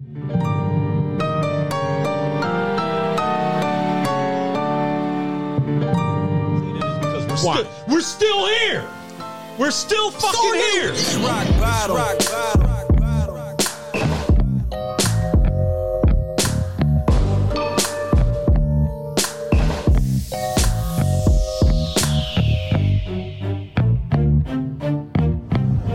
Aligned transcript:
Because 0.00 0.24
we're, 7.26 7.36
Why? 7.46 7.62
still, 7.62 7.68
we're 7.88 8.00
still 8.00 8.46
here. 8.46 8.84
We're 9.58 9.70
still 9.70 10.10
fucking 10.10 10.54
here. 10.54 10.92
Rock 11.22 11.48
bottom. 11.60 11.96
Rock 11.96 12.18
bottom. 12.18 12.66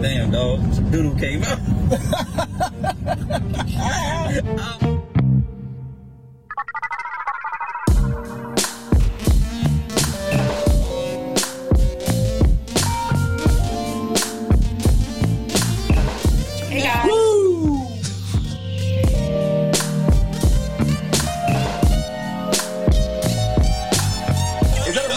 Damn, 0.01 0.29
dog. 0.29 0.73
Some 0.73 0.91
doodle 0.91 1.15
came 1.15 1.43
out. 1.43 1.74
Hey. 3.35 4.41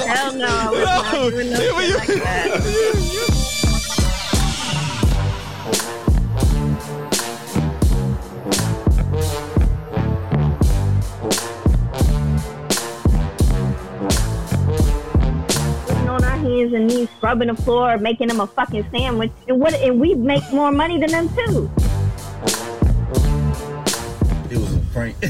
Hell 0.07 0.35
no, 0.35 0.47
I 0.47 0.71
was 0.71 0.85
not 0.85 1.31
doing 1.31 1.51
no 1.53 1.59
like 1.61 2.07
that. 2.09 2.95
scrubbing 17.29 17.49
the 17.49 17.63
floor, 17.63 17.99
making 17.99 18.29
them 18.29 18.41
a 18.41 18.47
fucking 18.47 18.89
sandwich, 18.91 19.31
and 19.49 19.61
what? 19.61 19.75
And 19.75 20.01
we 20.01 20.15
make 20.15 20.51
more 20.51 20.73
money 20.73 20.99
than 20.99 21.11
them 21.11 21.29
too. 21.29 21.71
It 24.51 24.57
was 24.57 24.75
a 24.75 24.81
prank. 24.95 25.15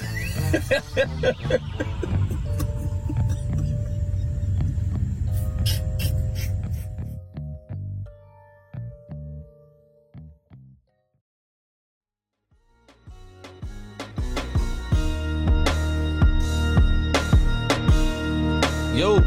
Yo. 18.94 19.18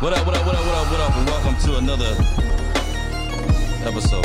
What 0.00 0.14
up, 0.14 0.24
what 0.24 0.34
up, 0.34 0.46
what 0.46 0.54
up, 0.54 0.64
what 0.64 0.74
up, 0.74 0.90
what 0.90 1.00
up, 1.00 1.14
and 1.14 1.26
welcome 1.26 1.56
to 1.56 1.76
another 1.76 2.16
episode. 3.84 4.24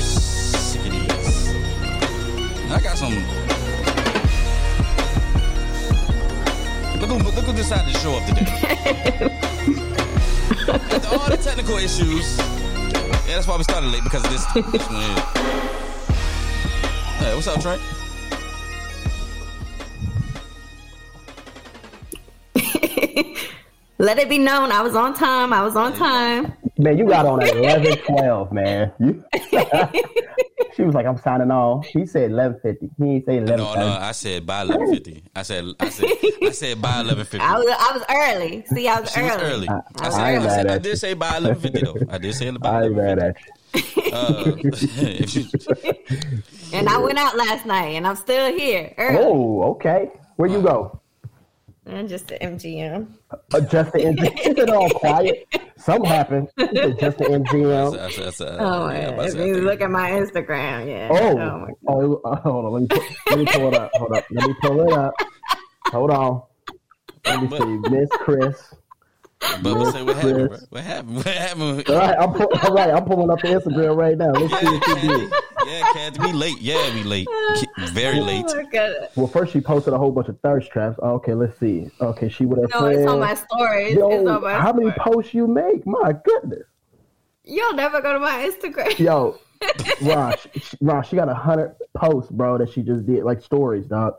Sick 0.00 0.84
of 0.84 0.90
these. 0.90 1.48
I 2.72 2.80
got 2.82 2.98
some. 2.98 3.14
Look 6.98 7.08
who, 7.08 7.30
look 7.30 7.44
who 7.44 7.52
decided 7.52 7.94
to 7.94 8.00
show 8.00 8.16
up 8.16 8.26
today. 8.26 8.46
After 10.90 11.16
all 11.16 11.30
the 11.30 11.36
technical 11.40 11.76
issues. 11.76 12.36
Yeah, 12.36 13.36
that's 13.36 13.46
why 13.46 13.56
we 13.58 13.62
started 13.62 13.92
late 13.92 14.02
because 14.02 14.24
of 14.24 14.30
this, 14.32 14.44
this 14.72 14.88
one 14.90 15.02
here. 15.02 15.22
Hey, 17.20 17.32
what's 17.32 17.46
up, 17.46 17.60
Trey? 17.60 17.78
Let 24.06 24.20
it 24.20 24.28
be 24.28 24.38
known, 24.38 24.70
I 24.70 24.82
was 24.82 24.94
on 24.94 25.14
time. 25.14 25.52
I 25.52 25.62
was 25.64 25.74
on 25.74 25.92
time. 25.94 26.52
Man, 26.78 26.96
you 26.96 27.06
got 27.08 27.26
on 27.26 27.42
at 27.42 27.56
11, 27.56 27.98
12, 27.98 28.52
man. 28.52 28.92
You, 29.00 29.24
she 30.76 30.82
was 30.84 30.94
like, 30.94 31.06
I'm 31.06 31.18
signing 31.18 31.50
off. 31.50 31.86
He 31.86 32.06
said 32.06 32.30
1150. 32.30 32.90
He 32.98 33.10
ain't 33.16 33.26
say 33.26 33.38
11 33.38 33.56
No, 33.56 33.74
no, 33.74 33.88
I 33.88 34.12
said 34.12 34.46
by 34.46 34.60
eleven 34.62 34.92
fifty. 34.94 35.24
I 35.34 35.42
said, 35.42 35.64
I 35.80 35.88
said, 35.88 36.08
I 36.40 36.50
said 36.52 36.80
by 36.80 37.00
eleven 37.04 37.24
fifty. 37.24 37.40
I 37.44 37.56
was 37.58 37.66
I 37.66 37.92
was 37.96 38.04
early. 38.08 38.64
See, 38.66 38.86
I 38.86 39.00
was 39.00 39.10
She 39.10 39.22
was 39.22 39.32
early. 39.32 39.66
early. 39.66 39.68
I, 39.70 39.80
I 39.98 40.08
said, 40.10 40.20
I 40.20 40.32
ain't 40.34 40.42
I, 40.44 40.48
said, 40.48 40.66
I 40.68 40.78
did 40.78 40.96
say 40.98 41.14
by 41.14 41.36
eleven 41.38 41.60
fifty 41.60 41.80
though. 41.82 41.96
I 42.08 42.18
did 42.18 42.32
say 42.36 42.50
by 42.52 42.68
I 42.70 42.82
ain't 42.84 42.92
eleven 42.92 43.18
mad 43.18 43.36
fifty. 43.72 44.00
at 44.02 44.06
you. 44.06 44.12
Uh, 44.12 44.54
if 44.62 45.34
you- 45.34 46.78
And 46.78 46.88
I 46.88 46.98
went 46.98 47.18
out 47.18 47.36
last 47.36 47.66
night, 47.66 47.96
and 47.96 48.06
I'm 48.06 48.14
still 48.16 48.56
here 48.56 48.94
early. 48.98 49.18
Oh, 49.20 49.62
okay. 49.72 50.12
Where 50.36 50.48
you 50.48 50.62
go? 50.62 51.00
And 51.86 52.08
just 52.08 52.26
the 52.26 52.34
MGM. 52.38 53.06
Uh, 53.30 53.60
just 53.60 53.92
the 53.92 53.98
MGM. 54.00 54.38
Is 54.46 54.58
it 54.58 54.70
all 54.70 54.90
quiet? 54.90 55.46
Something 55.76 56.04
happened. 56.10 56.48
He 56.56 56.66
just 56.94 57.18
the 57.18 57.24
MGM. 57.26 57.92
said- 57.92 58.26
I 58.26 58.30
said- 58.30 58.60
I 58.60 58.64
Oh, 58.64 58.88
yeah, 58.90 58.98
yeah. 59.10 59.22
If 59.22 59.34
you 59.36 59.54
think- 59.54 59.64
look 59.66 59.80
at 59.80 59.90
my 59.90 60.10
Instagram, 60.10 60.88
yeah. 60.88 61.08
Oh, 61.12 61.36
my 61.36 61.68
oh, 61.86 62.20
uh, 62.24 62.36
hold 62.40 62.64
on. 62.64 62.72
Let 62.72 62.80
me, 62.82 62.88
pull, 62.88 63.04
let 63.30 63.38
me 63.38 63.44
pull 63.46 63.68
it 63.68 63.74
up. 63.74 63.90
Hold 63.94 64.12
up. 64.16 64.24
Let 64.32 64.48
me 64.48 64.54
pull 64.60 64.80
it 64.80 64.92
up. 64.98 65.14
Hold 65.92 66.10
on. 66.10 66.42
Let 67.24 67.42
me 67.42 67.58
see. 67.58 67.90
Miss 67.90 68.10
Chris. 68.18 68.74
But 69.62 69.76
what's 69.76 69.92
what 70.00 70.16
happened? 70.16 70.66
What 70.70 70.82
happened? 70.82 71.16
What 71.16 71.26
happened? 71.26 71.88
All 71.90 71.96
right, 71.96 72.16
I'm, 72.18 72.32
pull, 72.32 72.48
all 72.64 72.74
right, 72.74 72.90
I'm 72.90 73.04
pulling 73.04 73.30
up 73.30 73.38
the 73.40 73.48
Instagram 73.48 73.96
right 73.96 74.16
now. 74.18 74.30
Let's 74.32 74.58
see 74.58 74.66
what 74.66 75.02
you 75.02 75.18
did. 75.28 75.32
Yeah, 75.66 75.92
Kathy, 75.92 76.20
we 76.20 76.32
late. 76.32 76.60
Yeah, 76.60 76.94
we 76.94 77.02
late. 77.02 77.28
Very 77.92 78.20
late. 78.30 78.44
Oh. 78.48 79.06
Well, 79.16 79.26
first 79.26 79.52
she 79.52 79.60
posted 79.60 79.92
a 79.94 79.98
whole 79.98 80.12
bunch 80.12 80.28
of 80.28 80.38
thirst 80.40 80.70
traps. 80.70 80.98
Oh, 81.02 81.14
okay, 81.14 81.34
let's 81.34 81.58
see. 81.58 81.90
Okay, 82.00 82.28
she 82.28 82.46
would 82.46 82.58
have. 82.60 82.70
No, 82.70 82.80
friend. 82.80 82.98
it's 83.00 83.10
on 83.10 83.20
my 83.20 83.34
stories. 83.34 83.94
Yo, 83.94 84.10
it's 84.10 84.28
on 84.28 84.42
my 84.42 84.54
how 84.54 84.72
many 84.72 84.90
posts 84.98 85.34
you 85.34 85.46
make? 85.46 85.86
My 85.86 86.14
goodness. 86.24 86.62
You'll 87.44 87.74
never 87.74 88.00
go 88.00 88.12
to 88.12 88.18
my 88.20 88.48
Instagram. 88.50 88.98
Yo, 88.98 89.38
Rosh, 90.02 90.46
Rosh, 90.80 91.08
she 91.08 91.16
got 91.16 91.28
a 91.28 91.34
hundred 91.34 91.74
posts, 91.96 92.30
bro, 92.30 92.58
that 92.58 92.72
she 92.72 92.82
just 92.82 93.06
did, 93.06 93.24
like 93.24 93.40
stories, 93.42 93.86
dog. 93.86 94.14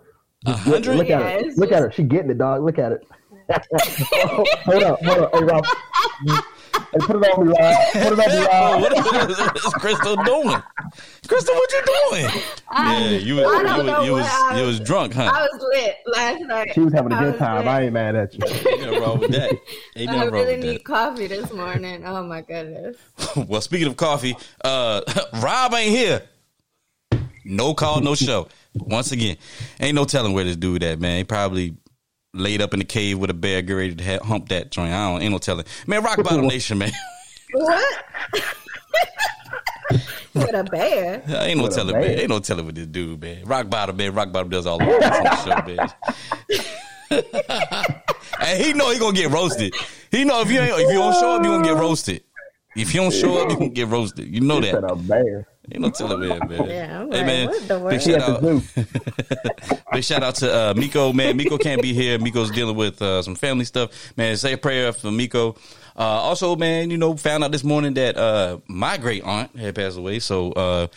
A 0.46 0.52
look- 0.52 0.60
hundred? 0.60 0.96
Look 0.98 1.08
Yeah, 1.10 1.20
at 1.20 1.42
her. 1.42 1.48
it's 1.48 1.58
Look 1.58 1.72
at 1.72 1.82
her. 1.82 1.92
She 1.92 2.04
getting 2.04 2.32
it, 2.32 2.38
dog. 2.38 2.64
Look 2.64 2.80
at 2.80 2.92
it. 2.94 3.04
hold 4.66 4.84
up, 4.84 5.00
hold 5.04 5.20
up. 5.24 5.34
Hey, 5.34 5.44
Rosh. 5.44 6.42
Hey, 6.94 7.00
put 7.00 7.16
it 7.18 7.32
on 7.38 7.48
me, 7.48 7.54
Rosh. 7.60 7.92
Put 7.94 8.02
it 8.04 8.20
on 8.52 8.82
me, 8.82 8.82
what 8.84 8.98
is, 8.98 9.38
what 9.38 9.58
is 9.58 9.74
Crystal 9.74 10.16
doing? 10.24 10.62
Crystal, 11.28 11.56
what 11.56 11.72
you 11.72 11.84
doing? 11.86 12.32
I- 12.70 13.00
yeah, 13.00 13.10
you 13.18 13.36
was 13.36 13.46
I 13.46 13.58
you 13.58 13.64
don't 13.64 13.78
was 13.78 13.86
know 13.86 14.04
you 14.04 14.12
what 14.14 14.22
was, 14.24 14.32
I- 14.32 14.60
you 14.60 14.66
was 14.68 14.80
drunk, 14.80 15.14
huh? 15.14 15.32
I 15.34 15.42
was 15.42 15.62
lit 15.74 15.96
last 16.08 16.42
night. 16.42 16.72
She 16.74 16.80
was 16.82 16.94
having 16.94 17.12
a 17.12 17.18
good 17.20 17.32
was 17.34 17.40
time. 17.40 17.58
lit. 17.60 17.68
I 17.68 17.82
ain't 17.84 17.94
mad 17.94 18.16
at 18.16 18.34
you. 18.34 18.40
Ain't 18.46 18.82
nothing 18.82 19.02
wrong 19.02 19.20
with 19.20 19.32
that. 19.32 19.52
Ain't 19.96 20.10
I 20.10 20.16
nothing 20.16 20.20
wrong 20.32 20.32
really 20.44 20.56
with 20.58 20.66
need 20.66 20.84
coffee 20.84 21.28
this 21.28 21.52
morning. 21.52 22.04
Oh 22.06 22.24
my 22.24 22.42
goodness. 22.42 22.96
well, 23.48 23.62
speaking 23.62 23.88
of 23.88 23.98
coffee, 23.98 24.36
uh, 24.64 25.02
Rob 25.42 25.74
ain't 25.74 25.90
here. 25.92 26.22
No 27.44 27.74
call, 27.74 28.02
no 28.02 28.14
show. 28.16 28.48
Once 28.76 29.12
again, 29.12 29.38
ain't 29.80 29.96
no 29.96 30.06
telling 30.06 30.34
where 30.34 30.44
this 30.44 30.56
dude 30.58 30.84
at, 30.84 31.00
man. 31.00 31.18
He 31.20 31.24
probably 31.24 31.76
laid 32.34 32.62
up 32.62 32.74
in 32.74 32.80
the 32.80 32.86
cave 32.86 33.20
with 33.20 33.30
a 33.30 33.34
bear, 33.34 33.62
get 33.62 33.74
ready 33.74 33.96
to 33.96 34.04
ha- 34.04 34.24
hump 34.24 34.50
that 34.50 34.72
joint. 34.72 34.94
I 34.94 35.12
don't, 35.12 35.22
ain't 35.22 35.32
no 35.32 35.38
telling. 35.38 35.66
Man, 35.86 36.04
Rock 36.04 36.24
Bottom 36.24 36.48
Nation, 36.48 36.78
man. 36.78 36.92
What? 37.54 38.04
With 40.34 40.54
a 40.54 40.64
bear. 40.66 41.24
ain't 41.28 41.58
no 41.58 41.64
With 41.64 41.76
telling, 41.76 41.96
man. 41.96 42.20
Ain't 42.20 42.30
no 42.30 42.40
telling 42.40 42.66
with 42.66 42.76
this 42.76 42.88
dude, 42.88 43.22
man. 43.22 43.46
Rock 43.46 43.70
Bottom, 43.70 43.98
man. 43.98 44.14
Rock 44.14 44.32
Bottom 44.32 44.50
does 44.50 44.66
all 44.66 44.78
the 44.78 44.86
work 44.86 45.02
on 45.02 45.24
the 45.24 45.36
show, 45.44 45.76
man. 45.76 46.64
and 48.42 48.64
he 48.64 48.74
know 48.74 48.92
he 48.92 49.00
gonna 49.00 49.16
get 49.16 49.32
roasted. 49.32 49.74
He 50.12 50.26
know 50.26 50.42
if 50.42 50.52
you 50.52 50.60
ain't, 50.60 50.74
if 50.74 50.90
you 50.92 51.00
don't 51.00 51.14
show 51.14 51.38
up, 51.38 51.44
you 51.44 51.52
gonna 51.52 51.64
get 51.64 51.76
roasted. 51.76 52.24
If 52.78 52.94
you 52.94 53.02
don't 53.02 53.14
show 53.14 53.42
up, 53.42 53.50
you 53.50 53.58
gonna 53.58 53.70
get 53.70 53.88
roasted. 53.88 54.28
You 54.28 54.42
know 54.42 54.62
She 54.62 54.72
said 54.72 54.84
that. 54.84 54.92
a 54.92 54.96
bear. 54.96 55.48
Ain't 55.70 55.82
no 55.82 55.90
telling, 55.90 56.22
man. 56.22 56.40
man. 56.48 56.70
Yeah, 56.70 57.02
I'm 57.02 57.12
hey, 57.12 57.48
like, 57.50 57.70
man. 57.70 57.90
Big 57.90 58.02
shout 58.02 58.22
out. 58.22 58.42
Big 59.92 60.04
shout 60.04 60.24
out 60.24 60.36
to 60.36 60.54
uh, 60.54 60.74
Miko, 60.76 61.12
man. 61.12 61.36
Miko 61.36 61.58
can't 61.58 61.82
be 61.82 61.94
here. 61.94 62.18
Miko's 62.18 62.52
dealing 62.52 62.78
with 62.78 63.02
uh, 63.02 63.22
some 63.22 63.36
family 63.36 63.66
stuff. 63.66 64.14
Man, 64.16 64.38
say 64.38 64.54
a 64.54 64.58
prayer 64.58 64.94
for 64.94 65.12
Miko. 65.12 65.58
Uh, 65.98 66.02
also, 66.04 66.56
man, 66.56 66.90
you 66.90 66.98
know, 66.98 67.18
found 67.18 67.44
out 67.44 67.52
this 67.52 67.66
morning 67.66 67.96
that 67.96 68.16
uh, 68.18 68.60
my 68.68 68.98
great 68.98 69.24
aunt 69.24 69.58
had 69.58 69.76
passed 69.76 69.98
away. 69.98 70.20
So 70.20 70.52
uh, 70.54 70.88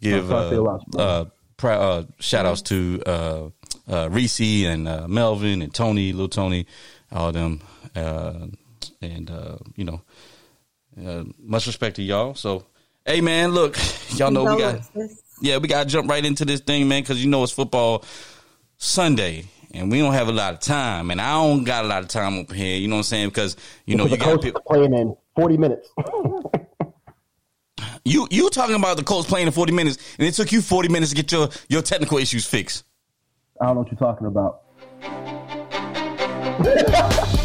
give 0.00 0.26
sorry 0.28 0.48
for 0.48 0.54
your 0.54 0.68
uh, 0.68 0.72
loss, 0.72 0.82
uh, 0.96 1.24
pr- 1.58 1.68
uh, 1.68 2.04
shout 2.18 2.46
outs 2.46 2.62
to 2.62 3.02
uh, 3.04 3.48
uh, 3.90 4.08
Reese 4.10 4.64
and 4.64 4.88
uh, 4.88 5.06
Melvin 5.08 5.60
and 5.60 5.74
Tony, 5.74 6.12
little 6.12 6.28
Tony, 6.28 6.66
all 7.12 7.30
them, 7.32 7.60
uh, 7.94 8.46
and 9.02 9.30
uh, 9.30 9.56
you 9.76 9.84
know, 9.84 10.00
uh, 10.98 11.24
much 11.38 11.66
respect 11.66 11.96
to 11.96 12.02
y'all. 12.02 12.34
So, 12.34 12.66
hey, 13.04 13.20
man, 13.20 13.52
look, 13.52 13.76
y'all 14.10 14.30
know 14.30 14.54
we 14.54 14.60
got. 14.60 14.80
Yeah, 15.40 15.58
we 15.58 15.68
gotta 15.68 15.88
jump 15.88 16.08
right 16.08 16.24
into 16.24 16.44
this 16.44 16.60
thing, 16.60 16.86
man, 16.88 17.02
because 17.02 17.22
you 17.22 17.28
know 17.28 17.42
it's 17.42 17.52
football 17.52 18.04
Sunday, 18.78 19.46
and 19.72 19.90
we 19.90 19.98
don't 19.98 20.12
have 20.12 20.28
a 20.28 20.32
lot 20.32 20.54
of 20.54 20.60
time, 20.60 21.10
and 21.10 21.20
I 21.20 21.32
don't 21.32 21.64
got 21.64 21.84
a 21.84 21.88
lot 21.88 22.02
of 22.02 22.08
time 22.08 22.38
up 22.38 22.52
here. 22.52 22.76
You 22.76 22.86
know 22.88 22.94
what 22.94 23.00
I'm 23.00 23.04
saying? 23.04 23.28
Because 23.30 23.56
you 23.84 23.96
know 23.96 24.06
you 24.06 24.16
got 24.16 24.40
people. 24.40 24.62
playing 24.66 24.94
in 24.94 25.16
40 25.36 25.56
minutes. 25.56 25.88
You 28.06 28.28
you 28.30 28.50
talking 28.50 28.74
about 28.74 28.98
the 28.98 29.02
Colts 29.02 29.26
playing 29.26 29.46
in 29.46 29.52
40 29.52 29.72
minutes, 29.72 29.96
and 30.18 30.28
it 30.28 30.34
took 30.34 30.52
you 30.52 30.60
40 30.60 30.90
minutes 30.90 31.10
to 31.10 31.16
get 31.16 31.32
your, 31.32 31.48
your 31.68 31.80
technical 31.80 32.18
issues 32.18 32.44
fixed. 32.44 32.84
I 33.58 33.66
don't 33.66 33.76
know 33.76 33.80
what 33.80 33.90
you're 33.90 33.98
talking 33.98 34.26
about. 34.26 34.60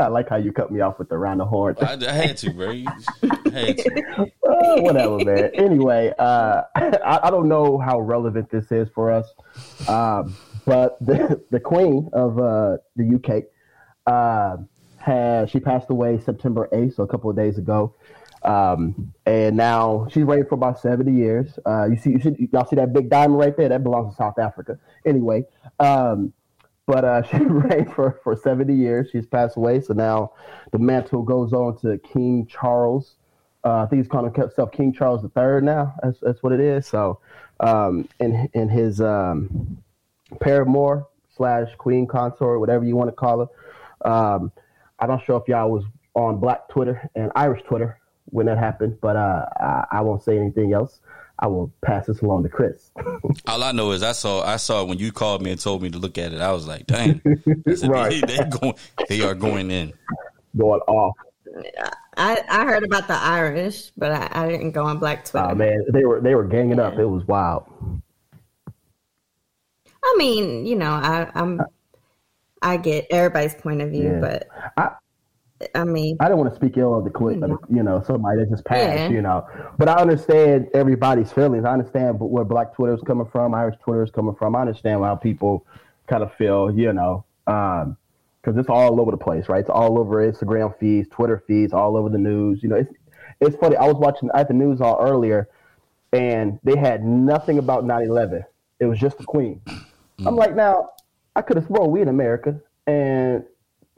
I 0.00 0.08
like 0.08 0.28
how 0.28 0.36
you 0.36 0.52
cut 0.52 0.70
me 0.70 0.80
off 0.80 0.98
with 0.98 1.08
the 1.08 1.18
round 1.18 1.40
the 1.40 1.44
horn. 1.44 1.76
I, 1.80 1.94
I 1.94 2.12
had 2.12 2.36
to, 2.38 2.52
bro. 2.52 2.70
You 2.70 2.88
had 3.52 3.78
to. 3.78 4.32
Uh, 4.48 4.80
whatever, 4.80 5.18
man. 5.18 5.50
Anyway, 5.54 6.12
uh, 6.18 6.62
I, 6.74 7.20
I 7.24 7.30
don't 7.30 7.48
know 7.48 7.78
how 7.78 8.00
relevant 8.00 8.50
this 8.50 8.72
is 8.72 8.88
for 8.94 9.12
us, 9.12 9.26
um, 9.86 10.34
but 10.64 10.98
the, 11.04 11.44
the 11.50 11.60
Queen 11.60 12.08
of 12.14 12.38
uh, 12.38 12.78
the 12.96 13.14
UK 13.14 13.44
uh, 14.10 14.56
has 14.96 15.50
she 15.50 15.60
passed 15.60 15.90
away 15.90 16.18
September 16.18 16.66
eighth, 16.72 16.94
so 16.94 17.02
a 17.02 17.06
couple 17.06 17.28
of 17.28 17.36
days 17.36 17.58
ago, 17.58 17.94
um, 18.42 19.12
and 19.26 19.54
now 19.56 20.08
she's 20.10 20.24
reigned 20.24 20.48
for 20.48 20.54
about 20.54 20.80
seventy 20.80 21.12
years. 21.12 21.58
Uh, 21.66 21.84
you 21.84 21.96
see, 21.96 22.10
you 22.10 22.20
see, 22.20 22.48
y'all 22.50 22.66
see 22.66 22.76
that 22.76 22.94
big 22.94 23.10
diamond 23.10 23.38
right 23.38 23.56
there? 23.56 23.68
That 23.68 23.84
belongs 23.84 24.14
to 24.14 24.16
South 24.16 24.38
Africa. 24.38 24.78
Anyway. 25.04 25.44
Um, 25.78 26.32
but 26.88 27.04
uh, 27.04 27.22
she 27.30 27.36
reigned 27.36 27.92
for, 27.92 28.18
for 28.24 28.34
70 28.34 28.74
years. 28.74 29.10
She's 29.12 29.26
passed 29.26 29.56
away. 29.56 29.80
So 29.80 29.94
now 29.94 30.32
the 30.72 30.78
mantle 30.78 31.22
goes 31.22 31.52
on 31.52 31.78
to 31.82 31.98
King 31.98 32.46
Charles. 32.46 33.14
Uh, 33.62 33.82
I 33.82 33.86
think 33.86 34.02
he's 34.02 34.10
calling 34.10 34.32
himself 34.32 34.72
King 34.72 34.92
Charles 34.92 35.22
III 35.24 35.60
now. 35.60 35.94
That's, 36.02 36.18
that's 36.20 36.42
what 36.42 36.52
it 36.52 36.60
is. 36.60 36.86
So, 36.86 37.20
um, 37.60 38.08
in, 38.18 38.48
in 38.54 38.68
his 38.68 39.00
um, 39.00 39.78
paramour 40.40 41.06
slash 41.36 41.68
queen 41.76 42.06
consort, 42.06 42.58
whatever 42.60 42.84
you 42.84 42.96
want 42.96 43.08
to 43.08 43.16
call 43.16 43.40
her. 43.40 44.10
Um, 44.10 44.52
I'm 44.98 45.08
not 45.08 45.24
sure 45.24 45.40
if 45.40 45.48
y'all 45.48 45.70
was 45.70 45.84
on 46.14 46.38
Black 46.38 46.68
Twitter 46.68 47.08
and 47.14 47.30
Irish 47.36 47.62
Twitter 47.64 47.98
when 48.26 48.46
that 48.46 48.58
happened, 48.58 48.98
but 49.00 49.16
uh, 49.16 49.44
I, 49.60 49.84
I 49.92 50.00
won't 50.00 50.22
say 50.22 50.38
anything 50.38 50.72
else. 50.72 51.00
I 51.40 51.46
will 51.46 51.72
pass 51.82 52.06
this 52.06 52.20
along 52.20 52.42
to 52.42 52.48
Chris. 52.48 52.90
All 53.46 53.62
I 53.62 53.72
know 53.72 53.92
is 53.92 54.02
I 54.02 54.12
saw 54.12 54.42
I 54.44 54.56
saw 54.56 54.82
when 54.84 54.98
you 54.98 55.12
called 55.12 55.40
me 55.42 55.50
and 55.52 55.60
told 55.60 55.82
me 55.82 55.90
to 55.90 55.98
look 55.98 56.18
at 56.18 56.32
it. 56.32 56.40
I 56.40 56.52
was 56.52 56.66
like, 56.66 56.86
dang, 56.86 57.20
Right. 57.84 58.24
they, 58.26 58.36
they 58.36 58.44
going, 58.50 58.74
they 59.08 59.20
are 59.22 59.34
going 59.34 59.70
in. 59.70 59.92
Going 60.56 60.80
off. 60.88 61.14
I, 62.16 62.42
I 62.50 62.64
heard 62.64 62.82
about 62.84 63.06
the 63.08 63.14
Irish, 63.14 63.90
but 63.96 64.10
I, 64.12 64.28
I 64.44 64.48
didn't 64.48 64.72
go 64.72 64.84
on 64.84 64.98
Black 64.98 65.24
Twitter. 65.24 65.46
Oh 65.50 65.54
man, 65.54 65.84
they 65.92 66.04
were 66.04 66.20
they 66.20 66.34
were 66.34 66.44
ganging 66.44 66.80
up. 66.80 66.94
It 66.98 67.06
was 67.06 67.24
wild. 67.26 67.64
I 70.04 70.14
mean, 70.18 70.66
you 70.66 70.76
know, 70.76 70.90
I, 70.90 71.30
I'm 71.34 71.60
I 72.62 72.76
get 72.76 73.06
everybody's 73.10 73.54
point 73.54 73.82
of 73.82 73.90
view, 73.90 74.12
Yeah. 74.14 74.20
but 74.20 74.48
I- 74.76 74.96
I 75.74 75.84
mean, 75.84 76.16
I 76.20 76.28
don't 76.28 76.38
want 76.38 76.50
to 76.50 76.56
speak 76.56 76.76
ill 76.76 76.96
of 76.96 77.04
the 77.04 77.10
queen, 77.10 77.42
of 77.42 77.50
the- 77.50 77.56
mm-hmm. 77.56 77.76
you 77.76 77.82
know, 77.82 78.02
somebody 78.06 78.38
that 78.38 78.50
just 78.50 78.64
passed, 78.64 78.96
Yeah. 78.96 79.08
you 79.08 79.22
know. 79.22 79.46
But 79.76 79.88
I 79.88 79.94
understand 79.94 80.68
everybody's 80.72 81.32
feelings. 81.32 81.64
I 81.64 81.72
understand 81.72 82.18
where 82.20 82.44
Black 82.44 82.74
Twitter 82.74 82.94
is 82.94 83.00
coming 83.02 83.26
from, 83.26 83.54
Irish 83.54 83.76
Twitter 83.82 84.04
is 84.04 84.10
coming 84.10 84.34
from. 84.36 84.54
I 84.54 84.60
understand 84.60 85.02
how 85.02 85.16
people 85.16 85.66
kind 86.06 86.22
of 86.22 86.32
feel, 86.34 86.70
you 86.70 86.92
know, 86.92 87.24
um, 87.46 87.96
because 88.40 88.58
it's 88.58 88.68
all 88.68 89.00
over 89.00 89.10
the 89.10 89.16
place, 89.16 89.48
right? 89.48 89.60
It's 89.60 89.70
all 89.70 89.98
over 89.98 90.30
Instagram 90.30 90.78
feeds, 90.78 91.08
Twitter 91.08 91.42
feeds, 91.46 91.72
all 91.72 91.96
over 91.96 92.08
the 92.08 92.18
news. 92.18 92.62
You 92.62 92.68
know, 92.68 92.76
it's 92.76 92.92
it's 93.40 93.56
funny. 93.56 93.76
I 93.76 93.84
was 93.84 93.96
watching 93.96 94.30
at 94.34 94.48
the 94.48 94.54
news 94.54 94.80
all 94.80 94.98
earlier, 95.00 95.48
and 96.12 96.58
they 96.62 96.76
had 96.76 97.04
nothing 97.04 97.58
about 97.58 97.84
9/11. 97.84 98.44
It 98.80 98.86
was 98.86 98.98
just 98.98 99.18
the 99.18 99.24
Queen. 99.24 99.60
I'm 99.66 100.34
mm. 100.34 100.36
like, 100.36 100.54
now 100.54 100.90
I 101.36 101.42
could 101.42 101.56
have 101.56 101.66
sworn 101.66 101.90
we 101.90 102.00
in 102.00 102.08
America, 102.08 102.60
and 102.86 103.44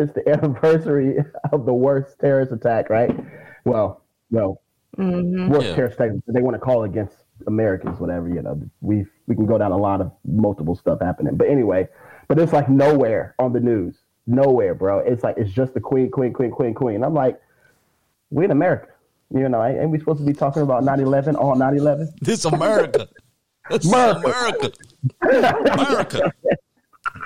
it's 0.00 0.12
the 0.12 0.28
anniversary 0.32 1.18
of 1.52 1.66
the 1.66 1.74
worst 1.74 2.18
terrorist 2.18 2.52
attack, 2.52 2.90
right? 2.90 3.14
Well, 3.64 4.02
well, 4.30 4.60
mm-hmm. 4.96 5.48
worst 5.48 5.66
Yeah. 5.66 5.74
terrorist 5.74 6.00
attack 6.00 6.12
they 6.26 6.42
want 6.42 6.54
to 6.54 6.58
call 6.58 6.84
against 6.84 7.16
Americans, 7.46 8.00
whatever. 8.00 8.28
You 8.28 8.42
know, 8.42 8.60
we 8.80 9.06
we 9.26 9.34
can 9.34 9.46
go 9.46 9.58
down 9.58 9.72
a 9.72 9.76
lot 9.76 10.00
of 10.00 10.12
multiple 10.24 10.74
stuff 10.74 11.00
happening, 11.00 11.36
but 11.36 11.48
anyway, 11.48 11.88
but 12.28 12.38
it's 12.38 12.52
like 12.52 12.68
nowhere 12.68 13.34
on 13.38 13.52
the 13.52 13.60
news, 13.60 13.98
nowhere, 14.26 14.74
bro. 14.74 15.00
It's 15.00 15.22
like 15.22 15.36
it's 15.36 15.52
just 15.52 15.74
the 15.74 15.80
Queen, 15.80 16.10
Queen, 16.10 16.32
Queen, 16.32 16.50
Queen, 16.50 16.74
Queen. 16.74 17.04
I'm 17.04 17.14
like, 17.14 17.40
we 18.30 18.44
in 18.44 18.50
America, 18.50 18.88
you 19.34 19.48
know, 19.48 19.64
ain't 19.64 19.78
ain't 19.78 19.90
we 19.90 19.98
supposed 19.98 20.20
to 20.20 20.26
be 20.26 20.32
talking 20.32 20.62
about 20.62 20.82
9/11 20.84 21.36
on 21.36 21.58
9/11? 21.58 22.08
This 22.20 22.44
America. 22.44 23.08
This 23.68 23.86
America. 23.86 24.72
America. 25.22 25.72
America. 25.72 26.32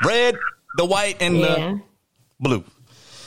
Red, 0.04 0.36
the 0.76 0.84
white, 0.84 1.16
and 1.20 1.38
yeah. 1.38 1.46
the 1.46 1.80
blue. 2.44 2.64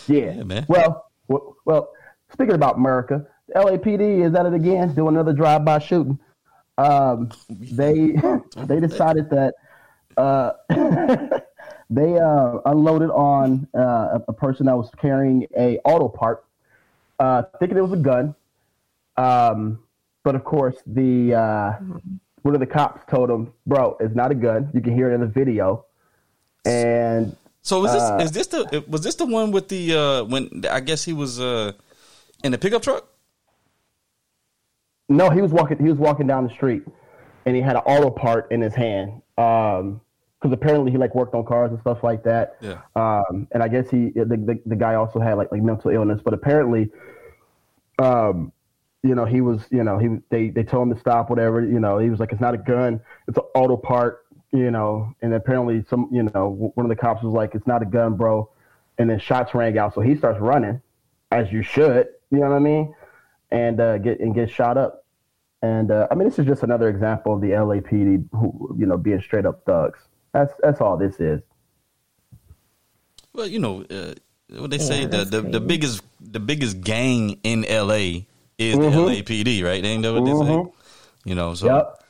Yeah, 0.07 0.37
Yeah, 0.37 0.43
man. 0.43 0.65
Well, 0.69 1.11
well, 1.27 1.57
well, 1.65 1.89
speaking 2.31 2.55
about 2.55 2.77
America, 2.77 3.25
the 3.47 3.55
LAPD 3.55 4.25
is 4.25 4.33
at 4.35 4.45
it 4.45 4.53
again, 4.53 4.93
doing 4.93 5.15
another 5.15 5.33
drive-by 5.33 5.79
shooting. 5.79 6.19
Um, 6.77 7.31
they 7.49 8.15
they 8.57 8.79
decided 8.79 9.29
that 9.31 9.55
uh, 10.15 10.51
they 11.89 12.17
uh, 12.17 12.59
unloaded 12.65 13.09
on 13.09 13.67
uh, 13.75 13.79
a, 14.19 14.23
a 14.29 14.33
person 14.33 14.67
that 14.67 14.77
was 14.77 14.89
carrying 14.97 15.47
a 15.57 15.79
auto 15.83 16.07
part, 16.07 16.45
uh, 17.19 17.43
thinking 17.59 17.77
it 17.77 17.81
was 17.81 17.93
a 17.93 17.97
gun. 17.97 18.35
Um, 19.17 19.79
but 20.23 20.35
of 20.35 20.43
course, 20.43 20.75
the 20.85 21.33
uh, 21.33 21.73
one 22.43 22.53
of 22.53 22.59
the 22.59 22.67
cops 22.67 23.01
told 23.09 23.29
him, 23.29 23.53
"Bro, 23.65 23.97
it's 23.99 24.15
not 24.15 24.31
a 24.31 24.35
gun. 24.35 24.69
You 24.73 24.81
can 24.81 24.93
hear 24.93 25.11
it 25.11 25.15
in 25.15 25.21
the 25.21 25.27
video." 25.27 25.85
And 26.65 27.35
So 27.67 27.83
is 27.83 27.91
this 27.91 28.01
Uh, 28.01 28.17
is 28.21 28.31
this 28.31 28.47
the 28.47 28.85
was 28.87 29.01
this 29.01 29.15
the 29.15 29.25
one 29.25 29.51
with 29.51 29.67
the 29.67 29.93
uh 29.93 30.23
when 30.23 30.63
I 30.71 30.79
guess 30.79 31.03
he 31.03 31.11
was 31.11 31.37
uh 31.37 31.73
in 32.41 32.53
the 32.53 32.57
pickup 32.57 32.81
truck? 32.81 33.03
No, 35.09 35.29
he 35.29 35.41
was 35.41 35.51
walking. 35.51 35.77
He 35.77 35.89
was 35.89 35.99
walking 35.99 36.27
down 36.27 36.45
the 36.47 36.53
street, 36.53 36.83
and 37.45 37.57
he 37.57 37.61
had 37.61 37.75
an 37.75 37.81
auto 37.85 38.09
part 38.09 38.49
in 38.51 38.61
his 38.61 38.73
hand. 38.73 39.21
Um, 39.37 39.99
because 40.39 40.53
apparently 40.53 40.91
he 40.91 40.97
like 40.97 41.13
worked 41.13 41.33
on 41.33 41.43
cars 41.45 41.71
and 41.71 41.79
stuff 41.81 42.03
like 42.03 42.23
that. 42.23 42.55
Yeah. 42.61 42.81
Um, 42.95 43.47
and 43.51 43.61
I 43.61 43.67
guess 43.67 43.89
he 43.89 44.11
the, 44.11 44.25
the 44.25 44.61
the 44.65 44.75
guy 44.75 44.95
also 44.95 45.19
had 45.19 45.33
like 45.33 45.51
like 45.51 45.61
mental 45.61 45.91
illness, 45.91 46.21
but 46.23 46.33
apparently, 46.33 46.89
um, 47.99 48.53
you 49.03 49.13
know, 49.13 49.25
he 49.25 49.41
was 49.41 49.65
you 49.71 49.83
know 49.83 49.97
he 49.97 50.07
they 50.29 50.51
they 50.51 50.63
told 50.63 50.87
him 50.87 50.93
to 50.93 50.99
stop 51.01 51.29
whatever. 51.29 51.61
You 51.65 51.81
know, 51.81 51.97
he 51.97 52.09
was 52.09 52.19
like, 52.21 52.31
it's 52.31 52.39
not 52.39 52.53
a 52.53 52.59
gun, 52.59 53.01
it's 53.27 53.37
an 53.37 53.43
auto 53.55 53.75
part. 53.75 54.26
You 54.51 54.71
know, 54.71 55.13
and 55.21 55.33
apparently 55.33 55.83
some 55.89 56.09
you 56.11 56.23
know 56.23 56.71
one 56.75 56.85
of 56.85 56.89
the 56.89 56.95
cops 56.95 57.21
was 57.21 57.33
like, 57.33 57.53
it's 57.53 57.67
not 57.67 57.81
a 57.81 57.85
gun, 57.85 58.15
bro. 58.15 58.49
And 58.97 59.09
then 59.09 59.19
shots 59.19 59.53
rang 59.53 59.77
out, 59.77 59.93
so 59.93 60.01
he 60.01 60.15
starts 60.15 60.39
running, 60.39 60.81
as 61.31 61.51
you 61.51 61.61
should. 61.61 62.07
You 62.31 62.39
know 62.39 62.49
what 62.49 62.55
I 62.55 62.59
mean? 62.59 62.95
and 63.51 63.79
uh, 63.79 63.97
get 63.97 64.19
and 64.19 64.35
get 64.35 64.49
shot 64.49 64.77
up. 64.77 65.05
And 65.61 65.89
uh, 65.91 66.07
I 66.11 66.15
mean, 66.15 66.27
this 66.27 66.37
is 66.39 66.45
just 66.45 66.63
another 66.63 66.89
example 66.89 67.33
of 67.33 67.41
the 67.41 67.51
LAPD, 67.51 68.27
who 68.31 68.75
you 68.77 68.85
know, 68.85 68.97
being 68.97 69.21
straight 69.21 69.45
up 69.45 69.63
thugs. 69.65 69.99
That's 70.33 70.53
that's 70.61 70.81
all 70.81 70.97
this 70.97 71.19
is. 71.19 71.41
Well, 73.33 73.47
you 73.47 73.59
know, 73.59 73.83
uh, 73.89 74.13
what 74.57 74.71
they 74.71 74.77
say 74.77 75.05
the, 75.05 75.23
the 75.23 75.41
the 75.41 75.59
biggest 75.59 76.03
the 76.19 76.39
biggest 76.39 76.81
gang 76.81 77.39
in 77.43 77.61
LA 77.63 78.25
is 78.57 78.75
Mhm. 78.75 78.91
the 78.91 79.23
LAPD, 79.23 79.63
right? 79.63 79.83
Ain't 79.83 80.03
that 80.03 80.13
what 80.13 80.25
they 80.25 80.31
Mhm. 80.31 80.65
say? 80.65 80.71
You 81.25 81.35
know, 81.35 81.53
so 81.53 81.67
Yep. 81.67 82.03